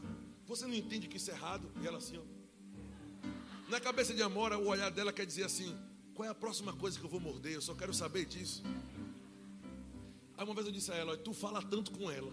Você 0.47 0.65
não 0.65 0.73
entende 0.73 1.07
que 1.07 1.17
isso 1.17 1.29
é 1.29 1.35
errado? 1.35 1.71
E 1.83 1.85
ela 1.85 1.99
assim, 1.99 2.17
ó. 2.17 3.69
Na 3.69 3.79
cabeça 3.79 4.11
de 4.15 4.23
Amora, 4.23 4.57
o 4.57 4.69
olhar 4.69 4.89
dela 4.89 5.13
quer 5.13 5.27
dizer 5.27 5.43
assim: 5.43 5.77
qual 6.15 6.27
é 6.27 6.31
a 6.31 6.33
próxima 6.33 6.73
coisa 6.73 6.97
que 6.97 7.05
eu 7.05 7.09
vou 7.11 7.19
morder? 7.19 7.53
Eu 7.53 7.61
só 7.61 7.75
quero 7.75 7.93
saber 7.93 8.25
disso. 8.25 8.63
Aí 10.35 10.43
uma 10.43 10.55
vez 10.55 10.65
eu 10.65 10.73
disse 10.73 10.91
a 10.91 10.95
ela: 10.95 11.15
tu 11.15 11.31
fala 11.31 11.61
tanto 11.61 11.91
com 11.91 12.09
ela, 12.09 12.31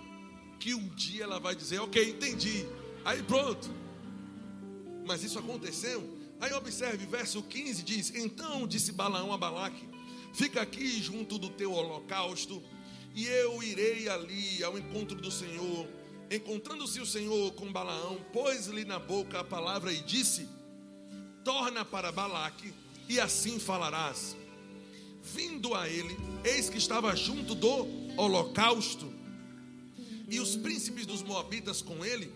que 0.58 0.72
um 0.72 0.88
dia 0.94 1.24
ela 1.24 1.38
vai 1.38 1.54
dizer, 1.54 1.80
ok, 1.80 2.02
entendi. 2.08 2.64
Aí 3.04 3.22
pronto. 3.22 3.68
Mas 5.06 5.22
isso 5.22 5.38
aconteceu. 5.38 6.18
Aí 6.40 6.50
observe, 6.54 7.04
verso 7.04 7.42
15 7.42 7.82
diz: 7.82 8.14
Então 8.14 8.66
disse 8.66 8.90
Balaão 8.90 9.34
a 9.34 9.36
Balaque: 9.36 9.86
Fica 10.32 10.62
aqui 10.62 11.00
junto 11.02 11.38
do 11.38 11.50
teu 11.50 11.72
holocausto, 11.72 12.62
e 13.14 13.26
eu 13.26 13.62
irei 13.62 14.08
ali 14.08 14.62
ao 14.62 14.78
encontro 14.78 15.16
do 15.16 15.30
Senhor. 15.30 15.86
Encontrando-se 16.30 17.00
o 17.00 17.06
Senhor 17.06 17.52
com 17.52 17.72
Balaão, 17.72 18.18
pôs-lhe 18.32 18.84
na 18.84 18.98
boca 18.98 19.40
a 19.40 19.44
palavra 19.44 19.92
e 19.92 20.00
disse: 20.00 20.48
Torna 21.44 21.84
para 21.84 22.12
Balaque, 22.12 22.72
e 23.08 23.18
assim 23.18 23.58
falarás. 23.58 24.36
Vindo 25.22 25.74
a 25.74 25.88
ele, 25.88 26.16
eis 26.44 26.70
que 26.70 26.78
estava 26.78 27.14
junto 27.16 27.54
do 27.54 27.86
holocausto, 28.16 29.12
e 30.28 30.38
os 30.38 30.56
príncipes 30.56 31.04
dos 31.04 31.22
Moabitas 31.22 31.82
com 31.82 32.04
ele. 32.04 32.32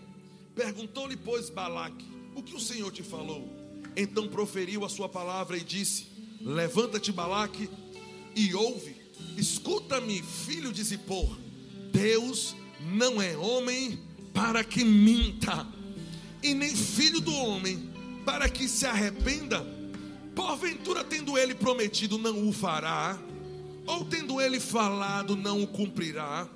Perguntou-lhe, 0.53 1.15
pois, 1.15 1.49
Balaque: 1.49 2.05
O 2.35 2.43
que 2.43 2.55
o 2.55 2.59
Senhor 2.59 2.91
te 2.91 3.01
falou? 3.01 3.49
Então 3.95 4.27
proferiu 4.27 4.83
a 4.83 4.89
sua 4.89 5.07
palavra 5.07 5.57
e 5.57 5.63
disse: 5.63 6.07
Levanta-te, 6.41 7.11
Balaque, 7.11 7.69
e 8.35 8.53
ouve. 8.53 8.95
Escuta-me, 9.37 10.21
filho 10.21 10.71
de 10.71 10.83
Zippor. 10.83 11.37
Deus 11.91 12.55
não 12.93 13.21
é 13.21 13.35
homem 13.37 13.99
para 14.33 14.63
que 14.63 14.83
minta, 14.83 15.65
e 16.43 16.53
nem 16.53 16.75
filho 16.75 17.21
do 17.21 17.33
homem 17.33 17.89
para 18.25 18.49
que 18.49 18.67
se 18.67 18.85
arrependa. 18.85 19.65
Porventura, 20.35 21.03
tendo 21.03 21.37
ele 21.37 21.55
prometido, 21.55 22.17
não 22.17 22.47
o 22.47 22.51
fará, 22.51 23.17
ou 23.87 24.03
tendo 24.03 24.41
ele 24.41 24.59
falado, 24.59 25.35
não 25.35 25.63
o 25.63 25.67
cumprirá. 25.67 26.49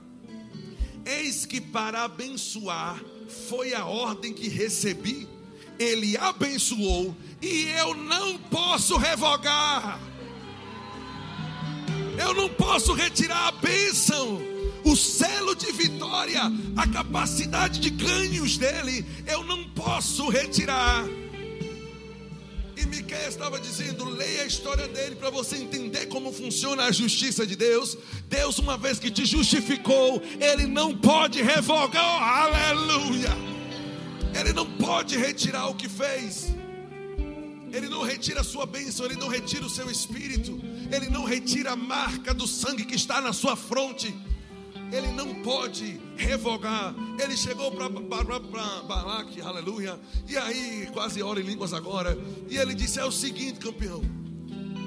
Eis 1.06 1.46
que 1.46 1.62
para 1.62 2.04
abençoar 2.04 3.02
foi 3.48 3.74
a 3.74 3.86
ordem 3.86 4.34
que 4.34 4.50
recebi. 4.50 5.28
Ele 5.78 6.18
abençoou 6.18 7.16
e 7.42 7.64
eu 7.80 7.94
não 7.94 8.38
posso 8.38 8.98
revogar. 8.98 10.09
Eu 12.20 12.34
não 12.34 12.50
posso 12.50 12.94
retirar 12.94 13.48
a 13.48 13.52
bênção, 13.54 14.42
o 14.84 14.96
selo 14.96 15.56
de 15.56 15.72
vitória, 15.72 16.42
a 16.76 16.86
capacidade 16.88 17.80
de 17.80 17.90
ganhos 17.90 18.58
dele. 18.58 19.06
Eu 19.26 19.44
não 19.46 19.64
posso 19.70 20.28
retirar. 20.28 21.06
E 22.76 22.86
Miquel 22.86 23.30
estava 23.30 23.58
dizendo: 23.58 24.04
leia 24.04 24.44
a 24.44 24.46
história 24.46 24.88
dele 24.90 25.16
para 25.16 25.30
você 25.30 25.56
entender 25.56 26.08
como 26.08 26.34
funciona 26.34 26.84
a 26.86 26.92
justiça 26.92 27.48
de 27.48 27.56
Deus. 27.56 27.98
Deus, 28.28 28.60
uma 28.60 28.78
vez 28.78 29.00
que 29.00 29.10
te 29.10 29.26
justificou, 29.26 30.22
Ele 30.42 30.66
não 30.66 30.94
pode 30.98 31.42
revogar. 31.42 32.04
Oh, 32.04 32.24
aleluia! 32.24 33.30
Ele 34.38 34.52
não 34.52 34.66
pode 34.66 35.18
retirar 35.18 35.68
o 35.68 35.76
que 35.76 35.88
fez. 35.88 36.54
Ele 37.72 37.88
não 37.88 38.04
retira 38.04 38.42
a 38.42 38.44
sua 38.44 38.66
bênção, 38.66 39.06
ele 39.06 39.16
não 39.16 39.28
retira 39.28 39.66
o 39.66 39.70
seu 39.70 39.90
espírito, 39.92 40.60
ele 40.92 41.10
não 41.10 41.24
retira 41.24 41.72
a 41.72 41.76
marca 41.76 42.34
do 42.34 42.48
sangue 42.48 42.86
que 42.86 42.96
está 42.96 43.22
na 43.22 43.34
sua 43.34 43.56
fronte. 43.56 44.14
Ele 44.92 45.12
não 45.12 45.42
pode 45.44 46.00
revogar. 46.18 46.96
Ele 47.22 47.38
chegou 47.38 47.72
para 47.72 47.90
Balaque, 47.90 49.42
aleluia. 49.42 50.00
E 50.28 50.36
aí, 50.36 50.90
quase 50.92 51.22
ora 51.22 51.40
em 51.40 51.44
línguas 51.44 51.74
agora. 51.74 52.18
E 52.50 52.58
ele 52.58 52.74
disse: 52.74 53.00
É 53.00 53.06
o 53.06 53.12
seguinte, 53.12 53.60
campeão. 53.60 54.02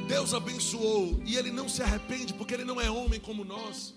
Deus 0.09 0.35
abençoou 0.35 1.23
e 1.25 1.37
ele 1.37 1.51
não 1.51 1.69
se 1.69 1.83
arrepende, 1.83 2.35
porque 2.35 2.53
ele 2.53 2.65
não 2.65 2.81
é 2.81 2.91
homem 2.91 3.21
como 3.21 3.45
nós, 3.45 3.95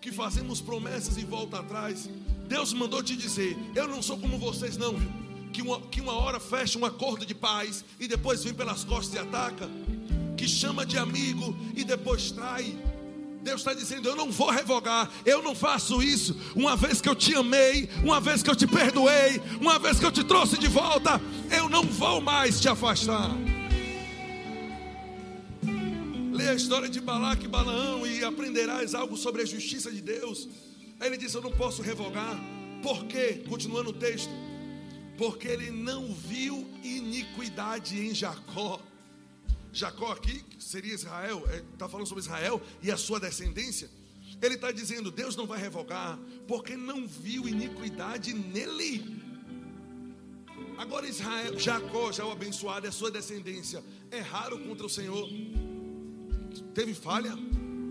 que 0.00 0.12
fazemos 0.12 0.60
promessas 0.60 1.16
e 1.16 1.24
volta 1.24 1.58
atrás. 1.58 2.08
Deus 2.46 2.72
mandou 2.74 3.02
te 3.02 3.16
dizer: 3.16 3.56
Eu 3.74 3.88
não 3.88 4.02
sou 4.02 4.18
como 4.18 4.38
vocês, 4.38 4.76
não, 4.76 4.94
viu? 4.94 5.22
que 5.52 5.60
uma, 5.60 5.80
que 5.82 6.00
uma 6.00 6.14
hora 6.14 6.40
fecha 6.40 6.78
um 6.78 6.84
acordo 6.84 7.26
de 7.26 7.34
paz 7.34 7.84
e 8.00 8.08
depois 8.08 8.42
vem 8.42 8.54
pelas 8.54 8.84
costas 8.84 9.14
e 9.14 9.18
ataca, 9.18 9.68
que 10.42 10.48
chama 10.48 10.84
de 10.84 10.98
amigo 10.98 11.56
e 11.76 11.84
depois 11.84 12.32
trai. 12.32 12.76
Deus 13.44 13.60
está 13.60 13.72
dizendo: 13.72 14.08
Eu 14.08 14.16
não 14.16 14.32
vou 14.32 14.50
revogar, 14.50 15.08
eu 15.24 15.40
não 15.40 15.54
faço 15.54 16.02
isso. 16.02 16.36
Uma 16.56 16.74
vez 16.74 17.00
que 17.00 17.08
eu 17.08 17.14
te 17.14 17.32
amei, 17.32 17.88
uma 18.02 18.20
vez 18.20 18.42
que 18.42 18.50
eu 18.50 18.56
te 18.56 18.66
perdoei, 18.66 19.40
uma 19.60 19.78
vez 19.78 20.00
que 20.00 20.04
eu 20.04 20.10
te 20.10 20.24
trouxe 20.24 20.58
de 20.58 20.66
volta, 20.66 21.20
eu 21.48 21.68
não 21.68 21.84
vou 21.84 22.20
mais 22.20 22.60
te 22.60 22.68
afastar. 22.68 23.30
Leia 26.32 26.50
a 26.50 26.54
história 26.54 26.88
de 26.88 27.00
Balaque 27.00 27.44
e 27.44 27.48
Balaão 27.48 28.04
e 28.04 28.24
aprenderás 28.24 28.92
algo 28.96 29.16
sobre 29.16 29.42
a 29.42 29.46
justiça 29.46 29.92
de 29.92 30.02
Deus. 30.02 30.48
Aí 30.98 31.06
ele 31.06 31.18
diz: 31.18 31.32
Eu 31.34 31.40
não 31.40 31.52
posso 31.52 31.82
revogar. 31.82 32.36
Por 32.82 33.04
quê? 33.04 33.44
Continuando 33.48 33.90
o 33.90 33.92
texto 33.92 34.30
porque 35.16 35.46
ele 35.46 35.70
não 35.70 36.12
viu 36.12 36.66
iniquidade 36.82 37.96
em 37.96 38.12
Jacó. 38.12 38.80
Jacó 39.72 40.12
aqui, 40.12 40.44
seria 40.58 40.92
Israel, 40.92 41.42
está 41.72 41.86
é, 41.86 41.88
falando 41.88 42.06
sobre 42.06 42.22
Israel 42.22 42.60
e 42.82 42.90
a 42.90 42.96
sua 42.96 43.18
descendência. 43.18 43.90
Ele 44.40 44.54
está 44.54 44.70
dizendo: 44.70 45.10
Deus 45.10 45.34
não 45.34 45.46
vai 45.46 45.58
revogar, 45.58 46.18
porque 46.46 46.76
não 46.76 47.06
viu 47.06 47.48
iniquidade 47.48 48.34
nele. 48.34 49.22
Agora, 50.76 51.06
Israel, 51.06 51.58
Jacó, 51.58 52.12
já 52.12 52.26
o 52.26 52.32
abençoado, 52.32 52.86
a 52.86 52.92
sua 52.92 53.10
descendência, 53.10 53.82
erraram 54.10 54.58
contra 54.58 54.84
o 54.84 54.90
Senhor. 54.90 55.28
Teve 56.74 56.92
falha, 56.92 57.34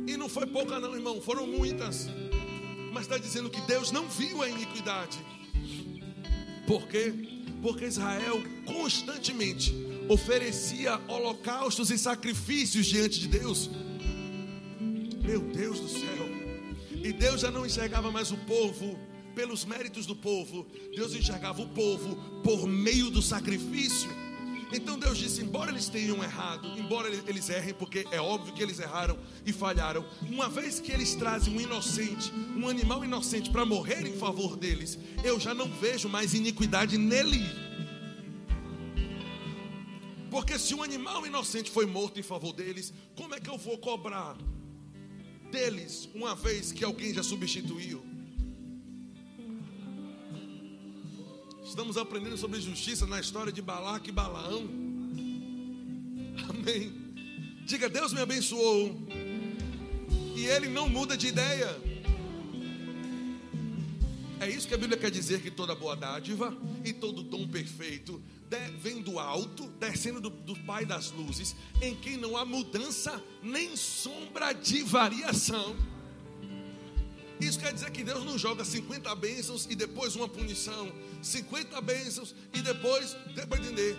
e 0.07 0.15
não 0.17 0.29
foi 0.29 0.45
pouca, 0.45 0.79
não, 0.79 0.93
irmão, 0.93 1.21
foram 1.21 1.47
muitas. 1.47 2.07
Mas 2.91 3.03
está 3.03 3.17
dizendo 3.17 3.49
que 3.49 3.61
Deus 3.61 3.91
não 3.91 4.07
viu 4.07 4.43
a 4.43 4.49
iniquidade. 4.49 5.17
Por 6.67 6.88
quê? 6.88 7.13
Porque 7.61 7.86
Israel 7.86 8.41
constantemente 8.65 9.91
oferecia 10.10 10.99
holocaustos 11.08 11.89
e 11.91 11.97
sacrifícios 11.97 12.86
diante 12.86 13.20
de 13.20 13.28
Deus. 13.28 13.70
Meu 15.24 15.41
Deus 15.41 15.80
do 15.80 15.88
céu. 15.88 16.30
E 16.91 17.12
Deus 17.12 17.41
já 17.41 17.49
não 17.49 17.66
enxergava 17.66 18.12
mais 18.12 18.32
o 18.32 18.38
povo 18.38 18.97
pelos 19.34 19.66
méritos 19.66 20.06
do 20.06 20.16
povo, 20.16 20.68
Deus 20.95 21.16
enxergava 21.16 21.62
o 21.62 21.70
povo 21.70 22.16
por 22.43 22.68
meio 22.68 23.10
do 23.10 23.22
sacrifício. 23.22 24.10
Então 24.74 24.97
Deus 24.97 25.18
disse: 25.18 25.41
embora 25.41 25.72
eles 25.72 25.89
tenham 25.89 26.24
errado, 26.24 26.68
embora 26.78 27.10
eles 27.28 27.49
errem, 27.49 27.74
porque 27.74 28.06
é 28.12 28.22
óbvio 28.22 28.54
que 28.54 28.64
eles 28.64 28.80
erraram 28.80 29.18
e 29.45 29.52
falharam, 29.52 30.06
uma 30.30 30.47
vez 30.47 30.80
que 30.80 30.91
eles 30.91 31.16
trazem 31.16 31.56
um 31.56 31.62
inocente, 31.62 32.32
um 32.56 32.68
animal 32.68 33.04
inocente 33.04 33.49
para 33.49 33.66
morrer 33.66 34.06
em 34.06 34.18
favor 34.18 34.56
deles, 34.56 34.97
eu 35.24 35.39
já 35.39 35.54
não 35.54 35.70
vejo 35.70 36.08
mais 36.08 36.34
iniquidade 36.34 36.97
nele. 36.97 37.41
Porque 40.32 40.57
se 40.57 40.73
um 40.73 40.82
animal 40.82 41.27
inocente 41.27 41.69
foi 41.69 41.86
morto 41.86 42.17
em 42.17 42.23
favor 42.23 42.53
deles, 42.53 42.93
como 43.17 43.36
é 43.36 43.39
que 43.39 43.49
eu 43.49 43.57
vou 43.57 43.77
cobrar 43.77 44.38
deles 45.51 46.07
uma 46.15 46.34
vez 46.34 46.71
que 46.71 46.86
alguém 46.86 47.13
já 47.13 47.21
substituiu? 47.21 48.01
Estamos 51.61 51.97
aprendendo 51.97 52.38
sobre 52.38 52.61
justiça 52.61 53.05
na 53.05 53.19
história 53.19 53.51
de 53.51 53.61
Balaque 53.61 54.09
e 54.09 54.13
Balaão. 54.13 54.69
Amém. 56.49 56.93
Diga, 57.65 57.89
Deus 57.89 58.13
me 58.13 58.21
abençoou. 58.21 58.97
E 60.34 60.45
ele 60.45 60.69
não 60.69 60.88
muda 60.88 61.17
de 61.17 61.27
ideia. 61.27 61.77
É 64.39 64.49
isso 64.49 64.65
que 64.65 64.73
a 64.73 64.77
Bíblia 64.77 64.97
quer 64.97 65.11
dizer: 65.11 65.41
que 65.41 65.51
toda 65.51 65.75
boa 65.75 65.95
dádiva 65.95 66.57
e 66.86 66.93
todo 66.93 67.21
dom 67.21 67.47
perfeito 67.47 68.21
vem 68.60 69.02
do 69.02 69.20
alto, 69.20 69.68
descendo 69.80 70.20
do, 70.20 70.30
do 70.30 70.56
Pai 70.64 70.86
das 70.86 71.12
luzes, 71.12 71.56
em 71.82 71.95
quem 71.95 72.18
não 72.18 72.36
há 72.36 72.45
mudança 72.45 73.22
nem 73.41 73.76
sombra 73.76 74.54
de 74.54 74.84
variação. 74.84 75.76
Isso 77.39 77.60
quer 77.60 77.74
dizer 77.74 77.89
que 77.91 78.04
Deus 78.04 78.24
não 78.24 78.38
joga 78.38 78.64
50 78.64 79.14
bênçãos 79.16 79.66
e 79.70 79.76
depois 79.76 80.16
uma 80.16 80.28
punição, 80.28 80.91
50 81.22 81.82
bênçãos 81.82 82.36
e 82.54 82.62
depois, 82.62 83.16
dê 83.34 83.45
para 83.47 83.60
entender, 83.60 83.97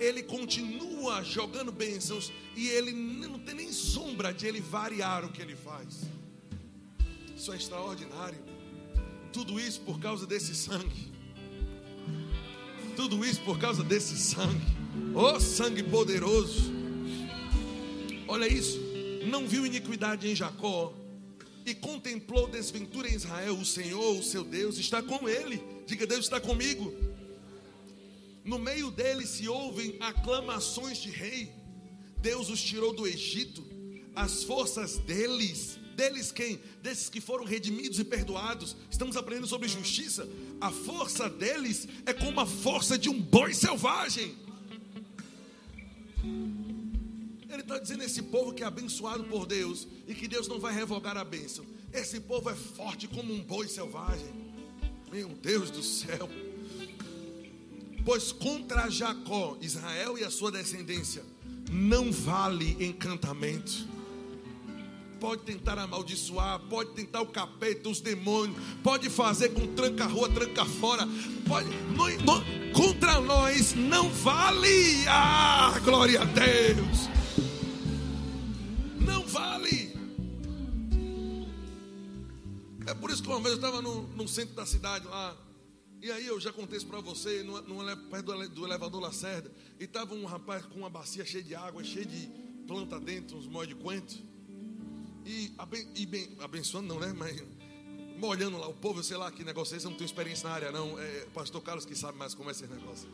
ele 0.00 0.22
continua 0.22 1.22
jogando 1.22 1.70
bênçãos 1.70 2.32
e 2.56 2.68
ele 2.68 2.92
não 2.92 3.38
tem 3.38 3.54
nem 3.54 3.72
sombra 3.72 4.32
de 4.32 4.46
ele 4.46 4.60
variar 4.60 5.24
o 5.24 5.30
que 5.30 5.42
ele 5.42 5.56
faz. 5.56 6.02
Isso 7.36 7.52
é 7.52 7.56
extraordinário. 7.56 8.42
Tudo 9.32 9.60
isso 9.60 9.80
por 9.82 10.00
causa 10.00 10.26
desse 10.26 10.54
sangue. 10.54 11.12
Tudo 12.98 13.24
isso 13.24 13.40
por 13.42 13.60
causa 13.60 13.84
desse 13.84 14.18
sangue. 14.18 14.66
Oh, 15.14 15.38
sangue 15.38 15.84
poderoso. 15.84 16.72
Olha 18.26 18.52
isso. 18.52 18.76
Não 19.24 19.46
viu 19.46 19.64
iniquidade 19.64 20.28
em 20.28 20.34
Jacó, 20.34 20.92
e 21.64 21.76
contemplou 21.76 22.48
desventura 22.48 23.08
em 23.08 23.14
Israel, 23.14 23.54
o 23.54 23.64
Senhor, 23.64 24.18
o 24.18 24.22
seu 24.24 24.42
Deus, 24.42 24.78
está 24.78 25.00
com 25.00 25.28
ele. 25.28 25.62
Diga, 25.86 26.08
Deus 26.08 26.24
está 26.24 26.40
comigo. 26.40 26.92
No 28.44 28.58
meio 28.58 28.90
dele 28.90 29.24
se 29.28 29.48
ouvem 29.48 29.96
aclamações 30.00 30.98
de 30.98 31.10
rei. 31.10 31.52
Deus 32.16 32.50
os 32.50 32.60
tirou 32.60 32.92
do 32.92 33.06
Egito. 33.06 33.64
As 34.12 34.42
forças 34.42 34.98
deles, 34.98 35.78
deles 35.98 36.30
quem? 36.30 36.60
Desses 36.80 37.08
que 37.08 37.20
foram 37.20 37.44
redimidos 37.44 37.98
e 37.98 38.04
perdoados. 38.04 38.76
Estamos 38.88 39.16
aprendendo 39.16 39.48
sobre 39.48 39.66
justiça. 39.66 40.28
A 40.60 40.70
força 40.70 41.28
deles 41.28 41.88
é 42.06 42.12
como 42.12 42.38
a 42.38 42.46
força 42.46 42.96
de 42.96 43.08
um 43.08 43.20
boi 43.20 43.52
selvagem. 43.52 44.36
Ele 47.50 47.62
está 47.62 47.80
dizendo 47.80 48.04
esse 48.04 48.22
povo 48.22 48.54
que 48.54 48.62
é 48.62 48.66
abençoado 48.66 49.24
por 49.24 49.44
Deus 49.44 49.88
e 50.06 50.14
que 50.14 50.28
Deus 50.28 50.46
não 50.46 50.60
vai 50.60 50.72
revogar 50.72 51.16
a 51.16 51.24
bênção. 51.24 51.66
Esse 51.92 52.20
povo 52.20 52.48
é 52.48 52.54
forte 52.54 53.08
como 53.08 53.34
um 53.34 53.42
boi 53.42 53.66
selvagem. 53.66 54.28
Meu 55.10 55.28
Deus 55.30 55.68
do 55.68 55.82
céu. 55.82 56.30
Pois 58.04 58.30
contra 58.30 58.88
Jacó, 58.88 59.58
Israel 59.60 60.16
e 60.16 60.22
a 60.22 60.30
sua 60.30 60.52
descendência, 60.52 61.24
não 61.70 62.12
vale 62.12 62.76
encantamento. 62.84 63.97
Pode 65.20 65.42
tentar 65.42 65.78
amaldiçoar, 65.78 66.60
pode 66.68 66.90
tentar 66.90 67.20
o 67.20 67.26
capeta, 67.26 67.88
os 67.88 68.00
demônios, 68.00 68.56
pode 68.82 69.10
fazer 69.10 69.48
com 69.50 69.66
tranca-rua, 69.74 70.28
tranca-fora, 70.28 71.06
pode. 71.46 71.68
contra 72.72 73.20
nós 73.20 73.74
não 73.74 74.08
vale. 74.10 75.04
Ah, 75.08 75.80
glória 75.84 76.22
a 76.22 76.24
Deus 76.24 77.08
vale. 79.28 79.92
É 82.86 82.94
por 82.94 83.10
isso 83.10 83.22
que 83.22 83.28
uma 83.28 83.38
vez 83.38 83.50
eu 83.50 83.56
estava 83.56 83.82
no, 83.82 84.02
no, 84.08 84.26
centro 84.26 84.54
da 84.54 84.66
cidade 84.66 85.06
lá. 85.06 85.36
E 86.00 86.10
aí 86.10 86.26
eu 86.26 86.40
já 86.40 86.52
contei 86.52 86.78
isso 86.78 86.86
para 86.86 87.00
você, 87.00 87.42
no, 87.42 87.60
no, 87.62 87.96
perto 88.08 88.26
do, 88.26 88.48
do 88.48 88.66
elevador 88.66 89.00
Lacerda. 89.00 89.52
E 89.78 89.84
estava 89.84 90.14
um 90.14 90.24
rapaz 90.24 90.64
com 90.64 90.78
uma 90.78 90.90
bacia 90.90 91.24
cheia 91.24 91.42
de 91.42 91.54
água, 91.54 91.84
cheia 91.84 92.06
de 92.06 92.30
planta 92.66 92.98
dentro, 92.98 93.36
uns 93.36 93.46
molhos 93.46 93.68
de 93.68 93.74
coentro. 93.74 94.18
E, 95.28 95.52
aben, 95.58 95.86
e 95.94 96.06
bem, 96.06 96.26
abençoando 96.40 96.88
não, 96.88 96.98
né? 96.98 97.12
Mas 97.12 97.44
molhando 98.16 98.56
lá 98.56 98.66
o 98.66 98.72
povo, 98.72 99.02
sei 99.02 99.18
lá 99.18 99.30
que 99.30 99.44
negócio 99.44 99.74
é 99.74 99.76
esse, 99.76 99.84
eu 99.84 99.90
não 99.90 99.98
tenho 99.98 100.06
experiência 100.06 100.48
na 100.48 100.54
área 100.54 100.72
não. 100.72 100.98
É 100.98 101.26
pastor 101.34 101.60
Carlos 101.62 101.84
que 101.84 101.94
sabe 101.94 102.16
mais 102.16 102.34
como 102.34 102.48
é 102.48 102.52
esse 102.52 102.66
negócio. 102.66 103.06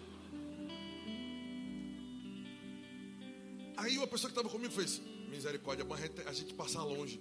Aí 3.76 3.98
uma 3.98 4.06
pessoa 4.06 4.30
que 4.30 4.38
estava 4.38 4.48
comigo 4.48 4.72
fez, 4.72 5.02
misericórdia, 5.28 5.84
a 6.24 6.32
gente 6.32 6.54
passar 6.54 6.84
longe. 6.84 7.20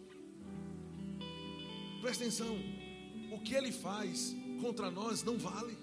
Presta 1.99 2.23
atenção, 2.23 2.55
o 3.31 3.39
que 3.39 3.55
ele 3.55 3.71
faz 3.71 4.35
contra 4.61 4.91
nós 4.91 5.23
não 5.23 5.39
vale. 5.39 5.75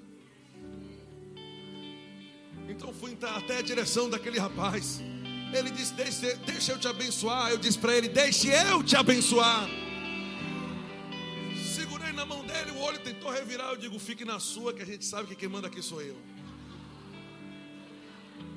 Então 2.69 2.95
fui 2.95 3.19
até 3.21 3.59
a 3.59 3.63
direção 3.63 4.09
daquele 4.09 4.39
rapaz. 4.39 5.01
Ele 5.53 5.71
disse: 5.71 5.93
Deixa, 5.95 6.37
deixa 6.47 6.73
eu 6.73 6.79
te 6.79 6.89
abençoar. 6.89 7.51
Eu 7.51 7.59
disse 7.59 7.79
para 7.79 7.97
ele: 7.97 8.09
Deixe 8.09 8.49
eu 8.49 8.83
te 8.83 8.97
abençoar. 8.97 9.69
Segurei 11.75 12.13
na 12.13 12.25
mão 12.25 12.45
dele, 12.45 12.71
o 12.73 12.81
olho 12.81 12.99
tentou 13.01 13.31
revirar. 13.31 13.71
Eu 13.71 13.77
digo: 13.77 13.99
Fique 13.99 14.25
na 14.25 14.39
sua, 14.39 14.73
que 14.73 14.83
a 14.83 14.87
gente 14.87 15.05
sabe 15.05 15.29
que 15.29 15.35
quem 15.35 15.49
manda 15.49 15.67
aqui 15.67 15.83
sou 15.83 16.01
eu. 16.01 16.17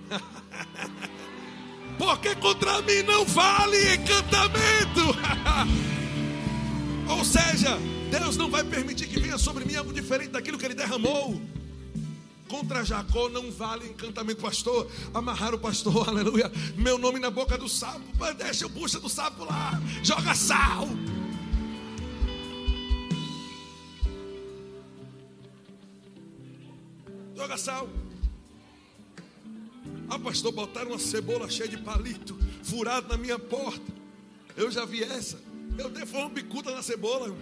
porque 1.98 2.36
contra 2.36 2.82
mim 2.82 3.02
não 3.04 3.26
vale 3.26 3.96
encantamento. 3.96 5.18
Ou 7.10 7.26
seja, 7.26 7.78
Deus 8.12 8.38
não 8.38 8.50
vai 8.50 8.64
permitir 8.64 9.08
que 9.08 9.20
venha 9.20 9.38
sobre 9.38 9.66
mim 9.66 9.76
algo 9.76 9.92
diferente 9.92 10.32
daquilo 10.32 10.58
que 10.58 10.66
Ele 10.66 10.76
derramou. 10.76 11.42
Contra 12.54 12.86
Jacó 12.86 13.30
não 13.30 13.50
vale 13.50 13.88
encantamento, 13.88 14.40
pastor. 14.40 14.88
Amarrar 15.12 15.56
o 15.56 15.58
pastor, 15.58 16.06
aleluia. 16.08 16.52
Meu 16.78 17.00
nome 17.00 17.18
na 17.18 17.32
boca 17.32 17.58
do 17.58 17.68
sapo. 17.68 18.04
Deixa 18.38 18.68
o 18.68 18.70
bucha 18.70 19.00
do 19.00 19.10
sapo 19.10 19.44
lá. 19.44 19.82
Joga 20.04 20.36
sal. 20.36 20.88
Joga 27.36 27.58
sal. 27.58 27.90
Ah, 30.08 30.20
pastor, 30.20 30.52
botaram 30.52 30.92
uma 30.92 31.00
cebola 31.00 31.50
cheia 31.50 31.68
de 31.68 31.78
palito, 31.80 32.38
furado 32.62 33.08
na 33.08 33.18
minha 33.18 33.40
porta. 33.40 33.92
Eu 34.56 34.70
já 34.70 34.86
vi 34.86 35.04
essa. 35.04 35.42
Eu 35.76 35.90
dei 35.90 36.04
uma 36.04 36.30
bicuda 36.30 36.70
na 36.70 36.84
cebola. 36.84 37.36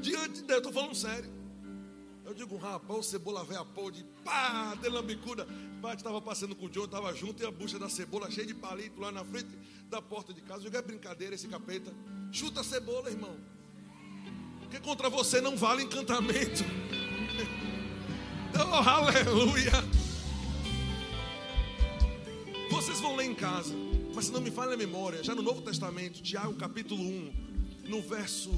Diante 0.00 0.34
de 0.34 0.42
Deus, 0.42 0.50
eu 0.50 0.58
estou 0.58 0.72
falando 0.72 0.94
sério. 0.94 1.43
Eu 2.24 2.32
digo, 2.32 2.56
rapaz, 2.56 3.06
cebola 3.06 3.44
velha 3.44 3.64
pô, 3.66 3.90
de 3.90 4.02
pá, 4.24 4.74
deu 4.80 4.90
uma 4.90 5.02
bicuda. 5.02 5.46
Pai 5.82 5.94
estava 5.94 6.22
passando 6.22 6.56
com 6.56 6.66
o 6.66 6.70
John, 6.70 6.86
estava 6.86 7.14
junto 7.14 7.42
e 7.42 7.46
a 7.46 7.50
bucha 7.50 7.78
da 7.78 7.90
cebola 7.90 8.30
cheia 8.30 8.46
de 8.46 8.54
palito 8.54 8.98
lá 8.98 9.12
na 9.12 9.22
frente 9.22 9.50
da 9.90 10.00
porta 10.00 10.32
de 10.32 10.40
casa. 10.40 10.60
Eu 10.60 10.64
digo, 10.64 10.76
é 10.76 10.82
brincadeira 10.82 11.34
esse 11.34 11.46
capeta. 11.46 11.92
Chuta 12.32 12.62
a 12.62 12.64
cebola, 12.64 13.10
irmão. 13.10 13.36
Porque 14.60 14.80
contra 14.80 15.10
você 15.10 15.42
não 15.42 15.54
vale 15.54 15.82
encantamento. 15.82 16.64
oh, 18.56 18.88
aleluia. 18.88 19.72
Vocês 22.70 23.00
vão 23.00 23.16
ler 23.16 23.26
em 23.26 23.34
casa, 23.34 23.74
mas 24.14 24.26
se 24.26 24.32
não 24.32 24.40
me 24.40 24.50
falha 24.50 24.72
a 24.72 24.76
memória, 24.78 25.22
já 25.22 25.34
no 25.34 25.42
Novo 25.42 25.60
Testamento, 25.60 26.22
Tiago 26.22 26.54
capítulo 26.54 27.02
1, 27.02 27.32
no 27.88 28.00
verso. 28.00 28.50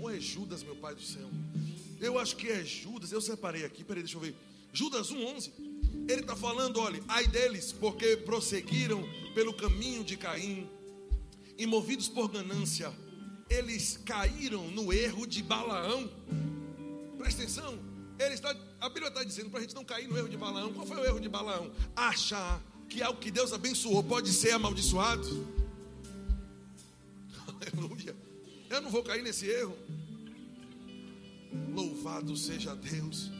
Ou 0.00 0.10
é 0.10 0.18
Judas, 0.18 0.62
meu 0.62 0.76
pai 0.76 0.94
do 0.94 1.02
céu? 1.02 1.28
Eu 2.00 2.18
acho 2.18 2.34
que 2.36 2.48
é 2.48 2.64
Judas, 2.64 3.12
eu 3.12 3.20
separei 3.20 3.64
aqui, 3.64 3.84
peraí, 3.84 4.02
deixa 4.02 4.16
eu 4.16 4.22
ver. 4.22 4.34
Judas 4.72 5.12
1,11. 5.12 5.52
Ele 6.08 6.22
está 6.22 6.34
falando, 6.34 6.80
olha, 6.80 7.02
ai 7.06 7.26
deles, 7.26 7.72
porque 7.72 8.16
prosseguiram 8.16 9.06
pelo 9.34 9.52
caminho 9.52 10.02
de 10.02 10.16
Caim, 10.16 10.68
e 11.58 11.66
movidos 11.66 12.08
por 12.08 12.28
ganância, 12.28 12.90
eles 13.50 13.98
caíram 14.04 14.70
no 14.70 14.92
erro 14.92 15.26
de 15.26 15.42
Balaão. 15.42 16.10
Presta 17.18 17.42
atenção, 17.42 17.78
ele 18.18 18.34
está, 18.34 18.56
a 18.80 18.88
Bíblia 18.88 19.08
está 19.08 19.22
dizendo 19.22 19.50
para 19.50 19.58
a 19.58 19.62
gente 19.62 19.74
não 19.74 19.84
cair 19.84 20.08
no 20.08 20.16
erro 20.16 20.28
de 20.28 20.38
Balaão. 20.38 20.72
Qual 20.72 20.86
foi 20.86 20.96
o 20.96 21.04
erro 21.04 21.20
de 21.20 21.28
Balaão? 21.28 21.70
Achar 21.94 22.62
que 22.88 23.02
algo 23.02 23.20
que 23.20 23.30
Deus 23.30 23.52
abençoou 23.52 24.02
pode 24.02 24.32
ser 24.32 24.52
amaldiçoado? 24.52 25.46
Aleluia. 27.76 28.16
Eu 28.70 28.80
não 28.80 28.90
vou 28.90 29.02
cair 29.02 29.22
nesse 29.22 29.46
erro. 29.46 29.76
Louvado 31.52 32.36
seja 32.36 32.74
Deus. 32.74 33.30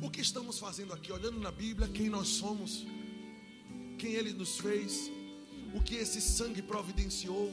O 0.00 0.08
que 0.10 0.20
estamos 0.20 0.58
fazendo 0.58 0.92
aqui? 0.92 1.10
Olhando 1.10 1.40
na 1.40 1.50
Bíblia, 1.50 1.88
quem 1.88 2.08
nós 2.08 2.28
somos, 2.28 2.86
quem 3.98 4.12
Ele 4.12 4.32
nos 4.32 4.58
fez, 4.58 5.10
o 5.74 5.82
que 5.82 5.96
esse 5.96 6.20
sangue 6.20 6.62
providenciou. 6.62 7.52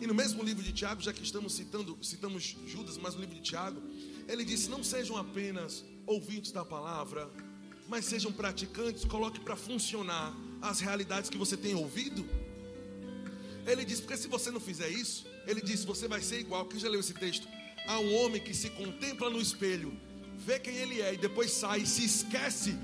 E 0.00 0.06
no 0.06 0.14
mesmo 0.14 0.42
livro 0.42 0.62
de 0.62 0.72
Tiago, 0.72 1.00
já 1.00 1.12
que 1.12 1.22
estamos 1.22 1.52
citando, 1.52 1.96
citamos 2.02 2.56
Judas, 2.66 2.98
mas 2.98 3.14
no 3.14 3.20
livro 3.20 3.36
de 3.36 3.42
Tiago, 3.42 3.80
ele 4.26 4.44
disse: 4.44 4.68
Não 4.68 4.82
sejam 4.82 5.16
apenas 5.16 5.84
ouvintes 6.06 6.50
da 6.50 6.64
palavra, 6.64 7.30
mas 7.88 8.04
sejam 8.06 8.32
praticantes, 8.32 9.04
coloque 9.04 9.38
para 9.38 9.54
funcionar 9.54 10.34
as 10.60 10.80
realidades 10.80 11.30
que 11.30 11.38
você 11.38 11.56
tem 11.56 11.74
ouvido. 11.74 12.26
Ele 13.66 13.84
disse: 13.84 14.02
Porque 14.02 14.16
se 14.16 14.26
você 14.26 14.50
não 14.50 14.58
fizer 14.58 14.88
isso, 14.88 15.26
ele 15.46 15.60
disse: 15.60 15.86
Você 15.86 16.08
vai 16.08 16.20
ser 16.20 16.40
igual. 16.40 16.66
Quem 16.66 16.80
já 16.80 16.88
leu 16.88 16.98
esse 16.98 17.14
texto? 17.14 17.46
Há 17.86 17.98
um 17.98 18.14
homem 18.16 18.40
que 18.40 18.54
se 18.54 18.70
contempla 18.70 19.30
no 19.30 19.40
espelho 19.40 19.92
vê 20.44 20.58
quem 20.58 20.74
ele 20.76 21.00
é 21.00 21.14
e 21.14 21.16
depois 21.16 21.50
sai 21.50 21.82
e 21.82 21.86
se 21.86 22.04
esquece. 22.04 22.76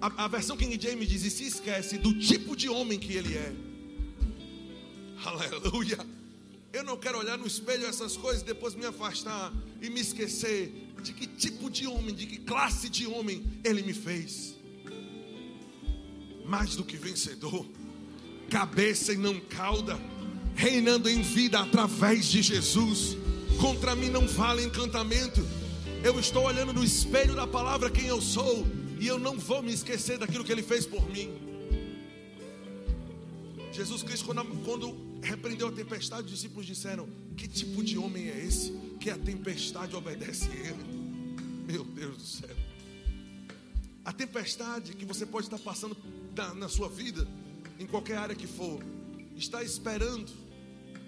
A, 0.00 0.24
a 0.24 0.28
versão 0.28 0.56
King 0.56 0.78
James 0.80 1.08
diz: 1.08 1.24
e 1.24 1.30
se 1.30 1.44
esquece 1.44 1.98
do 1.98 2.12
tipo 2.18 2.56
de 2.56 2.68
homem 2.68 2.98
que 2.98 3.14
ele 3.14 3.34
é. 3.34 3.52
Aleluia. 5.24 5.98
Eu 6.72 6.82
não 6.82 6.96
quero 6.96 7.18
olhar 7.18 7.38
no 7.38 7.46
espelho 7.46 7.86
essas 7.86 8.16
coisas 8.16 8.42
e 8.42 8.46
depois 8.46 8.74
me 8.74 8.84
afastar 8.84 9.52
e 9.80 9.88
me 9.88 10.00
esquecer 10.00 10.90
de 11.02 11.12
que 11.12 11.26
tipo 11.26 11.70
de 11.70 11.86
homem, 11.86 12.12
de 12.14 12.26
que 12.26 12.38
classe 12.38 12.88
de 12.88 13.06
homem 13.06 13.44
ele 13.62 13.82
me 13.82 13.94
fez. 13.94 14.56
Mais 16.44 16.74
do 16.74 16.84
que 16.84 16.96
vencedor, 16.96 17.64
cabeça 18.50 19.12
e 19.12 19.16
não 19.16 19.38
cauda, 19.40 19.98
reinando 20.56 21.08
em 21.08 21.22
vida 21.22 21.60
através 21.60 22.26
de 22.26 22.42
Jesus. 22.42 23.16
Contra 23.60 23.94
mim 23.94 24.10
não 24.10 24.26
vale 24.26 24.64
encantamento 24.64 25.40
eu 26.04 26.20
estou 26.20 26.44
olhando 26.44 26.70
no 26.74 26.84
espelho 26.84 27.34
da 27.34 27.46
palavra 27.46 27.90
quem 27.90 28.04
eu 28.04 28.20
sou. 28.20 28.66
E 29.00 29.06
eu 29.06 29.18
não 29.18 29.38
vou 29.38 29.62
me 29.62 29.72
esquecer 29.72 30.18
daquilo 30.18 30.44
que 30.44 30.52
ele 30.52 30.62
fez 30.62 30.84
por 30.84 31.02
mim. 31.08 31.32
Jesus 33.72 34.02
Cristo, 34.02 34.26
quando, 34.26 34.44
quando 34.66 35.18
repreendeu 35.22 35.68
a 35.68 35.72
tempestade, 35.72 36.26
os 36.26 36.30
discípulos 36.30 36.66
disseram: 36.66 37.08
Que 37.34 37.48
tipo 37.48 37.82
de 37.82 37.96
homem 37.96 38.28
é 38.28 38.44
esse 38.44 38.70
que 39.00 39.08
a 39.08 39.16
tempestade 39.16 39.96
obedece 39.96 40.46
a 40.50 40.54
ele? 40.54 40.84
Meu 41.66 41.84
Deus 41.84 42.16
do 42.18 42.22
céu. 42.22 42.56
A 44.04 44.12
tempestade 44.12 44.92
que 44.92 45.06
você 45.06 45.24
pode 45.24 45.46
estar 45.46 45.58
passando 45.58 45.96
na, 46.36 46.52
na 46.52 46.68
sua 46.68 46.90
vida, 46.90 47.26
em 47.80 47.86
qualquer 47.86 48.18
área 48.18 48.36
que 48.36 48.46
for, 48.46 48.78
está 49.34 49.62
esperando 49.62 50.30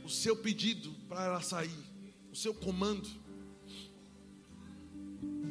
o 0.03 0.09
seu 0.09 0.35
pedido 0.35 0.91
para 1.07 1.27
ela 1.27 1.43
sair, 1.43 1.86
o 2.37 2.39
seu 2.39 2.53
comando. 2.53 3.09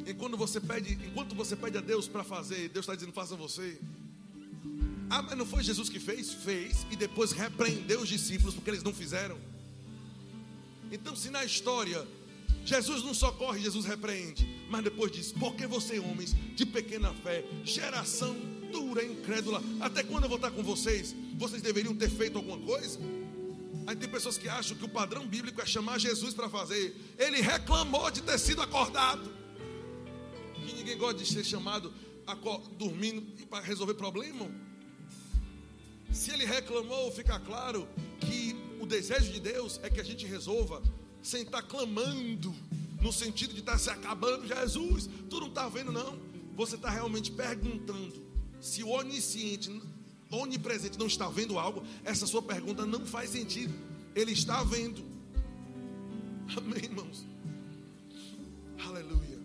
Enquanto 0.06 0.36
você 0.36 0.60
pede, 0.60 0.92
enquanto 1.04 1.34
você 1.34 1.56
pede 1.56 1.76
a 1.78 1.80
Deus 1.80 2.06
para 2.06 2.22
fazer, 2.22 2.68
Deus 2.68 2.84
está 2.84 2.94
dizendo: 2.94 3.12
faça 3.12 3.34
você. 3.34 3.78
Ah, 5.10 5.20
mas 5.22 5.36
não 5.36 5.44
foi 5.44 5.64
Jesus 5.64 5.88
que 5.88 5.98
fez? 5.98 6.32
Fez 6.32 6.86
e 6.90 6.96
depois 6.96 7.32
repreendeu 7.32 8.00
os 8.00 8.08
discípulos 8.08 8.54
porque 8.54 8.70
eles 8.70 8.84
não 8.84 8.94
fizeram. 8.94 9.36
Então, 10.92 11.16
se 11.16 11.28
na 11.28 11.44
história 11.44 12.06
Jesus 12.64 13.02
não 13.02 13.14
socorre, 13.14 13.60
Jesus 13.60 13.84
repreende, 13.84 14.46
mas 14.70 14.84
depois 14.84 15.10
diz: 15.10 15.32
porque 15.32 15.66
você, 15.66 15.98
homens 15.98 16.36
de 16.54 16.64
pequena 16.64 17.12
fé, 17.14 17.44
geração 17.64 18.36
dura, 18.70 19.04
incrédula, 19.04 19.60
até 19.80 20.04
quando 20.04 20.24
eu 20.24 20.28
vou 20.28 20.36
estar 20.36 20.52
com 20.52 20.62
vocês? 20.62 21.16
Vocês 21.36 21.60
deveriam 21.60 21.96
ter 21.96 22.08
feito 22.08 22.38
alguma 22.38 22.58
coisa? 22.58 23.00
Aí 23.86 23.94
tem 23.94 24.08
pessoas 24.08 24.36
que 24.36 24.48
acham 24.48 24.76
que 24.76 24.84
o 24.84 24.88
padrão 24.88 25.26
bíblico 25.26 25.60
é 25.60 25.66
chamar 25.66 25.98
Jesus 25.98 26.34
para 26.34 26.48
fazer. 26.48 26.96
Ele 27.18 27.40
reclamou 27.40 28.10
de 28.10 28.20
ter 28.20 28.38
sido 28.38 28.60
acordado 28.60 29.32
que 30.54 30.74
ninguém 30.74 30.98
gosta 30.98 31.22
de 31.22 31.26
ser 31.26 31.44
chamado 31.44 31.92
dormindo 32.76 33.22
para 33.46 33.64
resolver 33.64 33.94
problema. 33.94 34.50
Se 36.12 36.32
ele 36.32 36.44
reclamou, 36.44 37.12
fica 37.12 37.38
claro 37.38 37.88
que 38.20 38.56
o 38.80 38.86
desejo 38.86 39.32
de 39.32 39.38
Deus 39.38 39.78
é 39.82 39.90
que 39.90 40.00
a 40.00 40.04
gente 40.04 40.26
resolva 40.26 40.82
sem 41.22 41.42
estar 41.42 41.62
clamando, 41.62 42.54
no 43.00 43.12
sentido 43.12 43.52
de 43.52 43.60
estar 43.60 43.78
se 43.78 43.90
acabando, 43.90 44.46
Jesus, 44.46 45.08
tu 45.30 45.40
não 45.40 45.48
está 45.48 45.68
vendo, 45.68 45.92
não. 45.92 46.18
Você 46.56 46.76
está 46.76 46.88
realmente 46.88 47.30
perguntando. 47.30 48.24
Se 48.60 48.82
o 48.82 48.88
onisciente, 48.88 49.70
onipresente 50.30 50.98
não 50.98 51.06
está 51.06 51.28
vendo 51.28 51.58
algo, 51.58 51.82
essa 52.04 52.26
sua 52.26 52.42
pergunta 52.42 52.84
não 52.84 53.06
faz 53.06 53.30
sentido. 53.30 53.74
Ele 54.14 54.32
está 54.32 54.62
vendo. 54.64 55.04
Amém, 56.56 56.84
irmãos? 56.84 57.24
Aleluia. 58.84 59.38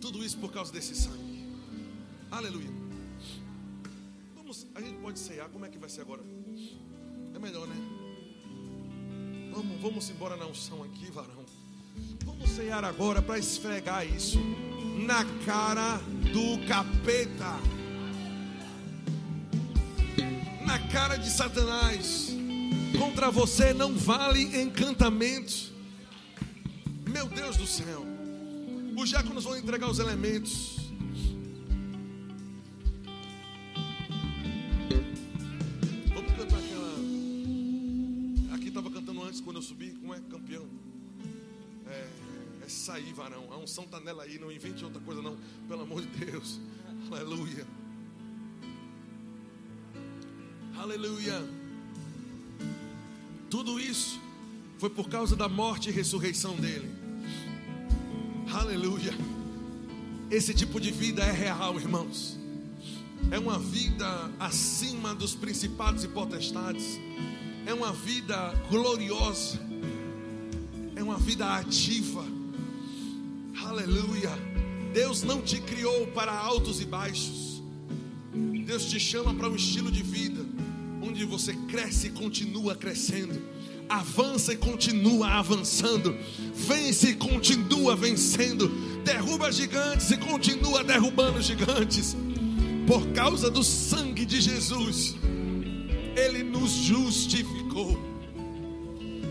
Tudo 0.00 0.24
isso 0.24 0.38
por 0.38 0.52
causa 0.52 0.72
desse 0.72 0.94
sangue. 0.94 1.44
Aleluia. 2.30 2.70
Vamos, 4.34 4.66
a 4.74 4.80
gente 4.80 4.98
pode 4.98 5.18
ceiar. 5.18 5.48
Como 5.50 5.64
é 5.64 5.68
que 5.68 5.78
vai 5.78 5.88
ser 5.88 6.02
agora? 6.02 6.22
É 7.34 7.38
melhor, 7.38 7.66
né? 7.66 7.76
Vamos, 9.52 9.80
vamos 9.80 10.10
embora 10.10 10.36
na 10.36 10.46
unção 10.46 10.82
aqui, 10.84 11.10
varão. 11.10 11.44
Vamos 12.24 12.50
ceiar 12.50 12.84
agora 12.84 13.22
para 13.22 13.38
esfregar 13.38 14.06
isso 14.06 14.38
na 15.06 15.24
cara 15.44 15.98
do 16.32 16.66
capeta. 16.66 17.75
Na 20.66 20.80
cara 20.88 21.16
de 21.16 21.30
Satanás. 21.30 22.34
Contra 22.98 23.30
você 23.30 23.72
não 23.72 23.94
vale 23.94 24.60
encantamento. 24.60 25.72
Meu 27.08 27.28
Deus 27.28 27.56
do 27.56 27.66
céu. 27.66 28.04
Os 28.96 29.08
diáconos 29.08 29.44
vão 29.44 29.56
entregar 29.56 29.88
os 29.88 29.98
elementos. 29.98 30.76
Vamos 36.12 36.32
cantar 36.32 36.58
aquela. 36.58 36.94
Aqui 38.54 38.68
estava 38.68 38.90
cantando 38.90 39.22
antes 39.22 39.40
quando 39.40 39.56
eu 39.56 39.62
subi. 39.62 39.92
Como 39.92 40.14
é 40.14 40.20
campeão? 40.28 40.66
É, 41.86 42.08
é 42.64 42.68
sair, 42.68 43.12
varão. 43.12 43.52
A 43.52 43.56
unção 43.58 43.84
está 43.84 44.00
nela 44.00 44.24
aí. 44.24 44.38
Não 44.38 44.50
invente 44.50 44.84
outra 44.84 45.00
coisa, 45.00 45.22
não. 45.22 45.36
Pelo 45.68 45.82
amor 45.82 46.02
de 46.02 46.08
Deus. 46.24 46.58
Aleluia. 47.10 47.66
Aleluia. 50.78 51.42
Tudo 53.48 53.80
isso 53.80 54.20
foi 54.78 54.90
por 54.90 55.08
causa 55.08 55.34
da 55.34 55.48
morte 55.48 55.88
e 55.88 55.92
ressurreição 55.92 56.54
dele. 56.54 56.90
Aleluia. 58.52 59.14
Esse 60.30 60.52
tipo 60.52 60.78
de 60.78 60.90
vida 60.90 61.22
é 61.22 61.32
real, 61.32 61.80
irmãos. 61.80 62.38
É 63.30 63.38
uma 63.38 63.58
vida 63.58 64.30
acima 64.38 65.14
dos 65.14 65.34
principados 65.34 66.04
e 66.04 66.08
potestades. 66.08 67.00
É 67.64 67.72
uma 67.72 67.92
vida 67.92 68.52
gloriosa. 68.68 69.58
É 70.94 71.02
uma 71.02 71.16
vida 71.16 71.54
ativa. 71.54 72.24
Aleluia. 73.64 74.30
Deus 74.92 75.22
não 75.22 75.40
te 75.40 75.58
criou 75.58 76.06
para 76.08 76.32
altos 76.32 76.82
e 76.82 76.84
baixos. 76.84 77.62
Deus 78.66 78.84
te 78.84 79.00
chama 79.00 79.34
para 79.34 79.48
um 79.48 79.56
estilo 79.56 79.90
de 79.90 80.02
vida 80.02 80.45
onde 81.16 81.24
você 81.24 81.54
cresce 81.54 82.08
e 82.08 82.10
continua 82.10 82.76
crescendo 82.76 83.56
avança 83.88 84.52
e 84.52 84.56
continua 84.56 85.28
avançando, 85.28 86.12
vence 86.52 87.10
e 87.10 87.14
continua 87.14 87.94
vencendo, 87.94 88.68
derruba 89.04 89.50
gigantes 89.52 90.10
e 90.10 90.16
continua 90.16 90.82
derrubando 90.82 91.40
gigantes, 91.40 92.16
por 92.84 93.06
causa 93.12 93.48
do 93.48 93.62
sangue 93.62 94.26
de 94.26 94.40
Jesus, 94.40 95.14
Ele 96.16 96.42
nos 96.42 96.72
justificou. 96.72 97.96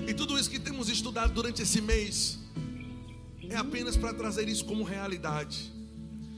E 0.07 0.13
tudo 0.13 0.39
isso 0.39 0.49
que 0.49 0.59
temos 0.59 0.87
estudado 0.87 1.33
durante 1.33 1.61
esse 1.61 1.81
mês 1.81 2.39
é 3.49 3.57
apenas 3.57 3.97
para 3.97 4.13
trazer 4.13 4.47
isso 4.47 4.63
como 4.63 4.85
realidade. 4.85 5.69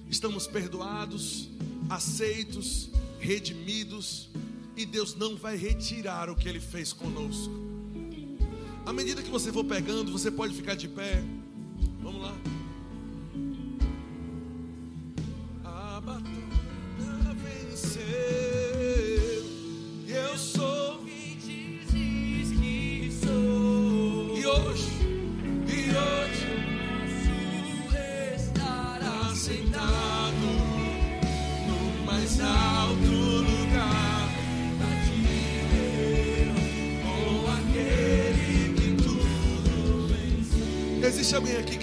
Estamos 0.10 0.48
perdoados, 0.48 1.50
aceitos, 1.88 2.90
redimidos, 3.20 4.30
e 4.78 4.86
Deus 4.86 5.16
não 5.16 5.36
vai 5.36 5.58
retirar 5.58 6.30
o 6.30 6.36
que 6.36 6.48
Ele 6.48 6.60
fez 6.60 6.94
conosco. 6.94 7.52
À 8.86 8.94
medida 8.94 9.22
que 9.22 9.30
você 9.30 9.52
for 9.52 9.66
pegando, 9.66 10.12
você 10.12 10.32
pode 10.32 10.54
ficar 10.54 10.76
de 10.76 10.88
pé. 10.88 11.22
Vamos 12.00 12.22
lá. 12.22 12.47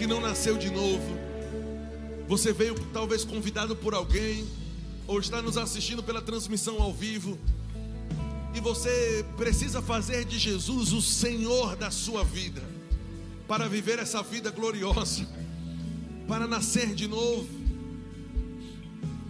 Que 0.05 0.09
não 0.09 0.21
nasceu 0.21 0.59
de 0.59 0.71
novo? 0.71 1.19
Você 2.29 2.53
veio 2.53 2.75
talvez 2.93 3.25
convidado 3.25 3.75
por 3.75 3.95
alguém, 3.95 4.47
ou 5.07 5.19
está 5.19 5.41
nos 5.41 5.57
assistindo 5.57 6.03
pela 6.03 6.21
transmissão 6.21 6.79
ao 6.83 6.93
vivo, 6.93 7.39
e 8.55 8.61
você 8.61 9.25
precisa 9.39 9.81
fazer 9.81 10.27
de 10.27 10.39
Jesus 10.39 10.93
o 10.93 11.01
Senhor 11.01 11.75
da 11.75 11.91
sua 11.91 12.23
vida, 12.23 12.63
para 13.49 13.67
viver 13.67 13.99
essa 13.99 14.23
vida 14.23 14.51
gloriosa, 14.51 15.27
para 16.29 16.47
nascer 16.47 16.95
de 16.95 17.09
novo. 17.09 17.49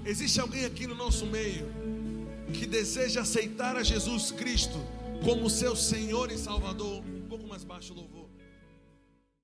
Existe 0.05 0.41
alguém 0.41 0.65
aqui 0.65 0.89
no 0.89 0.97
nosso 0.97 1.25
meio 1.25 1.69
que 2.53 2.67
deseja 2.67 3.21
aceitar 3.21 3.77
a 3.77 3.85
Jesus 3.85 4.33
Cristo 4.33 4.85
como 5.23 5.49
seu 5.49 5.77
Senhor 5.77 6.33
e 6.33 6.37
Salvador? 6.37 7.01
Um 7.07 7.29
pouco 7.29 7.47
mais 7.47 7.63
baixo 7.63 7.95
louvor. 7.95 8.24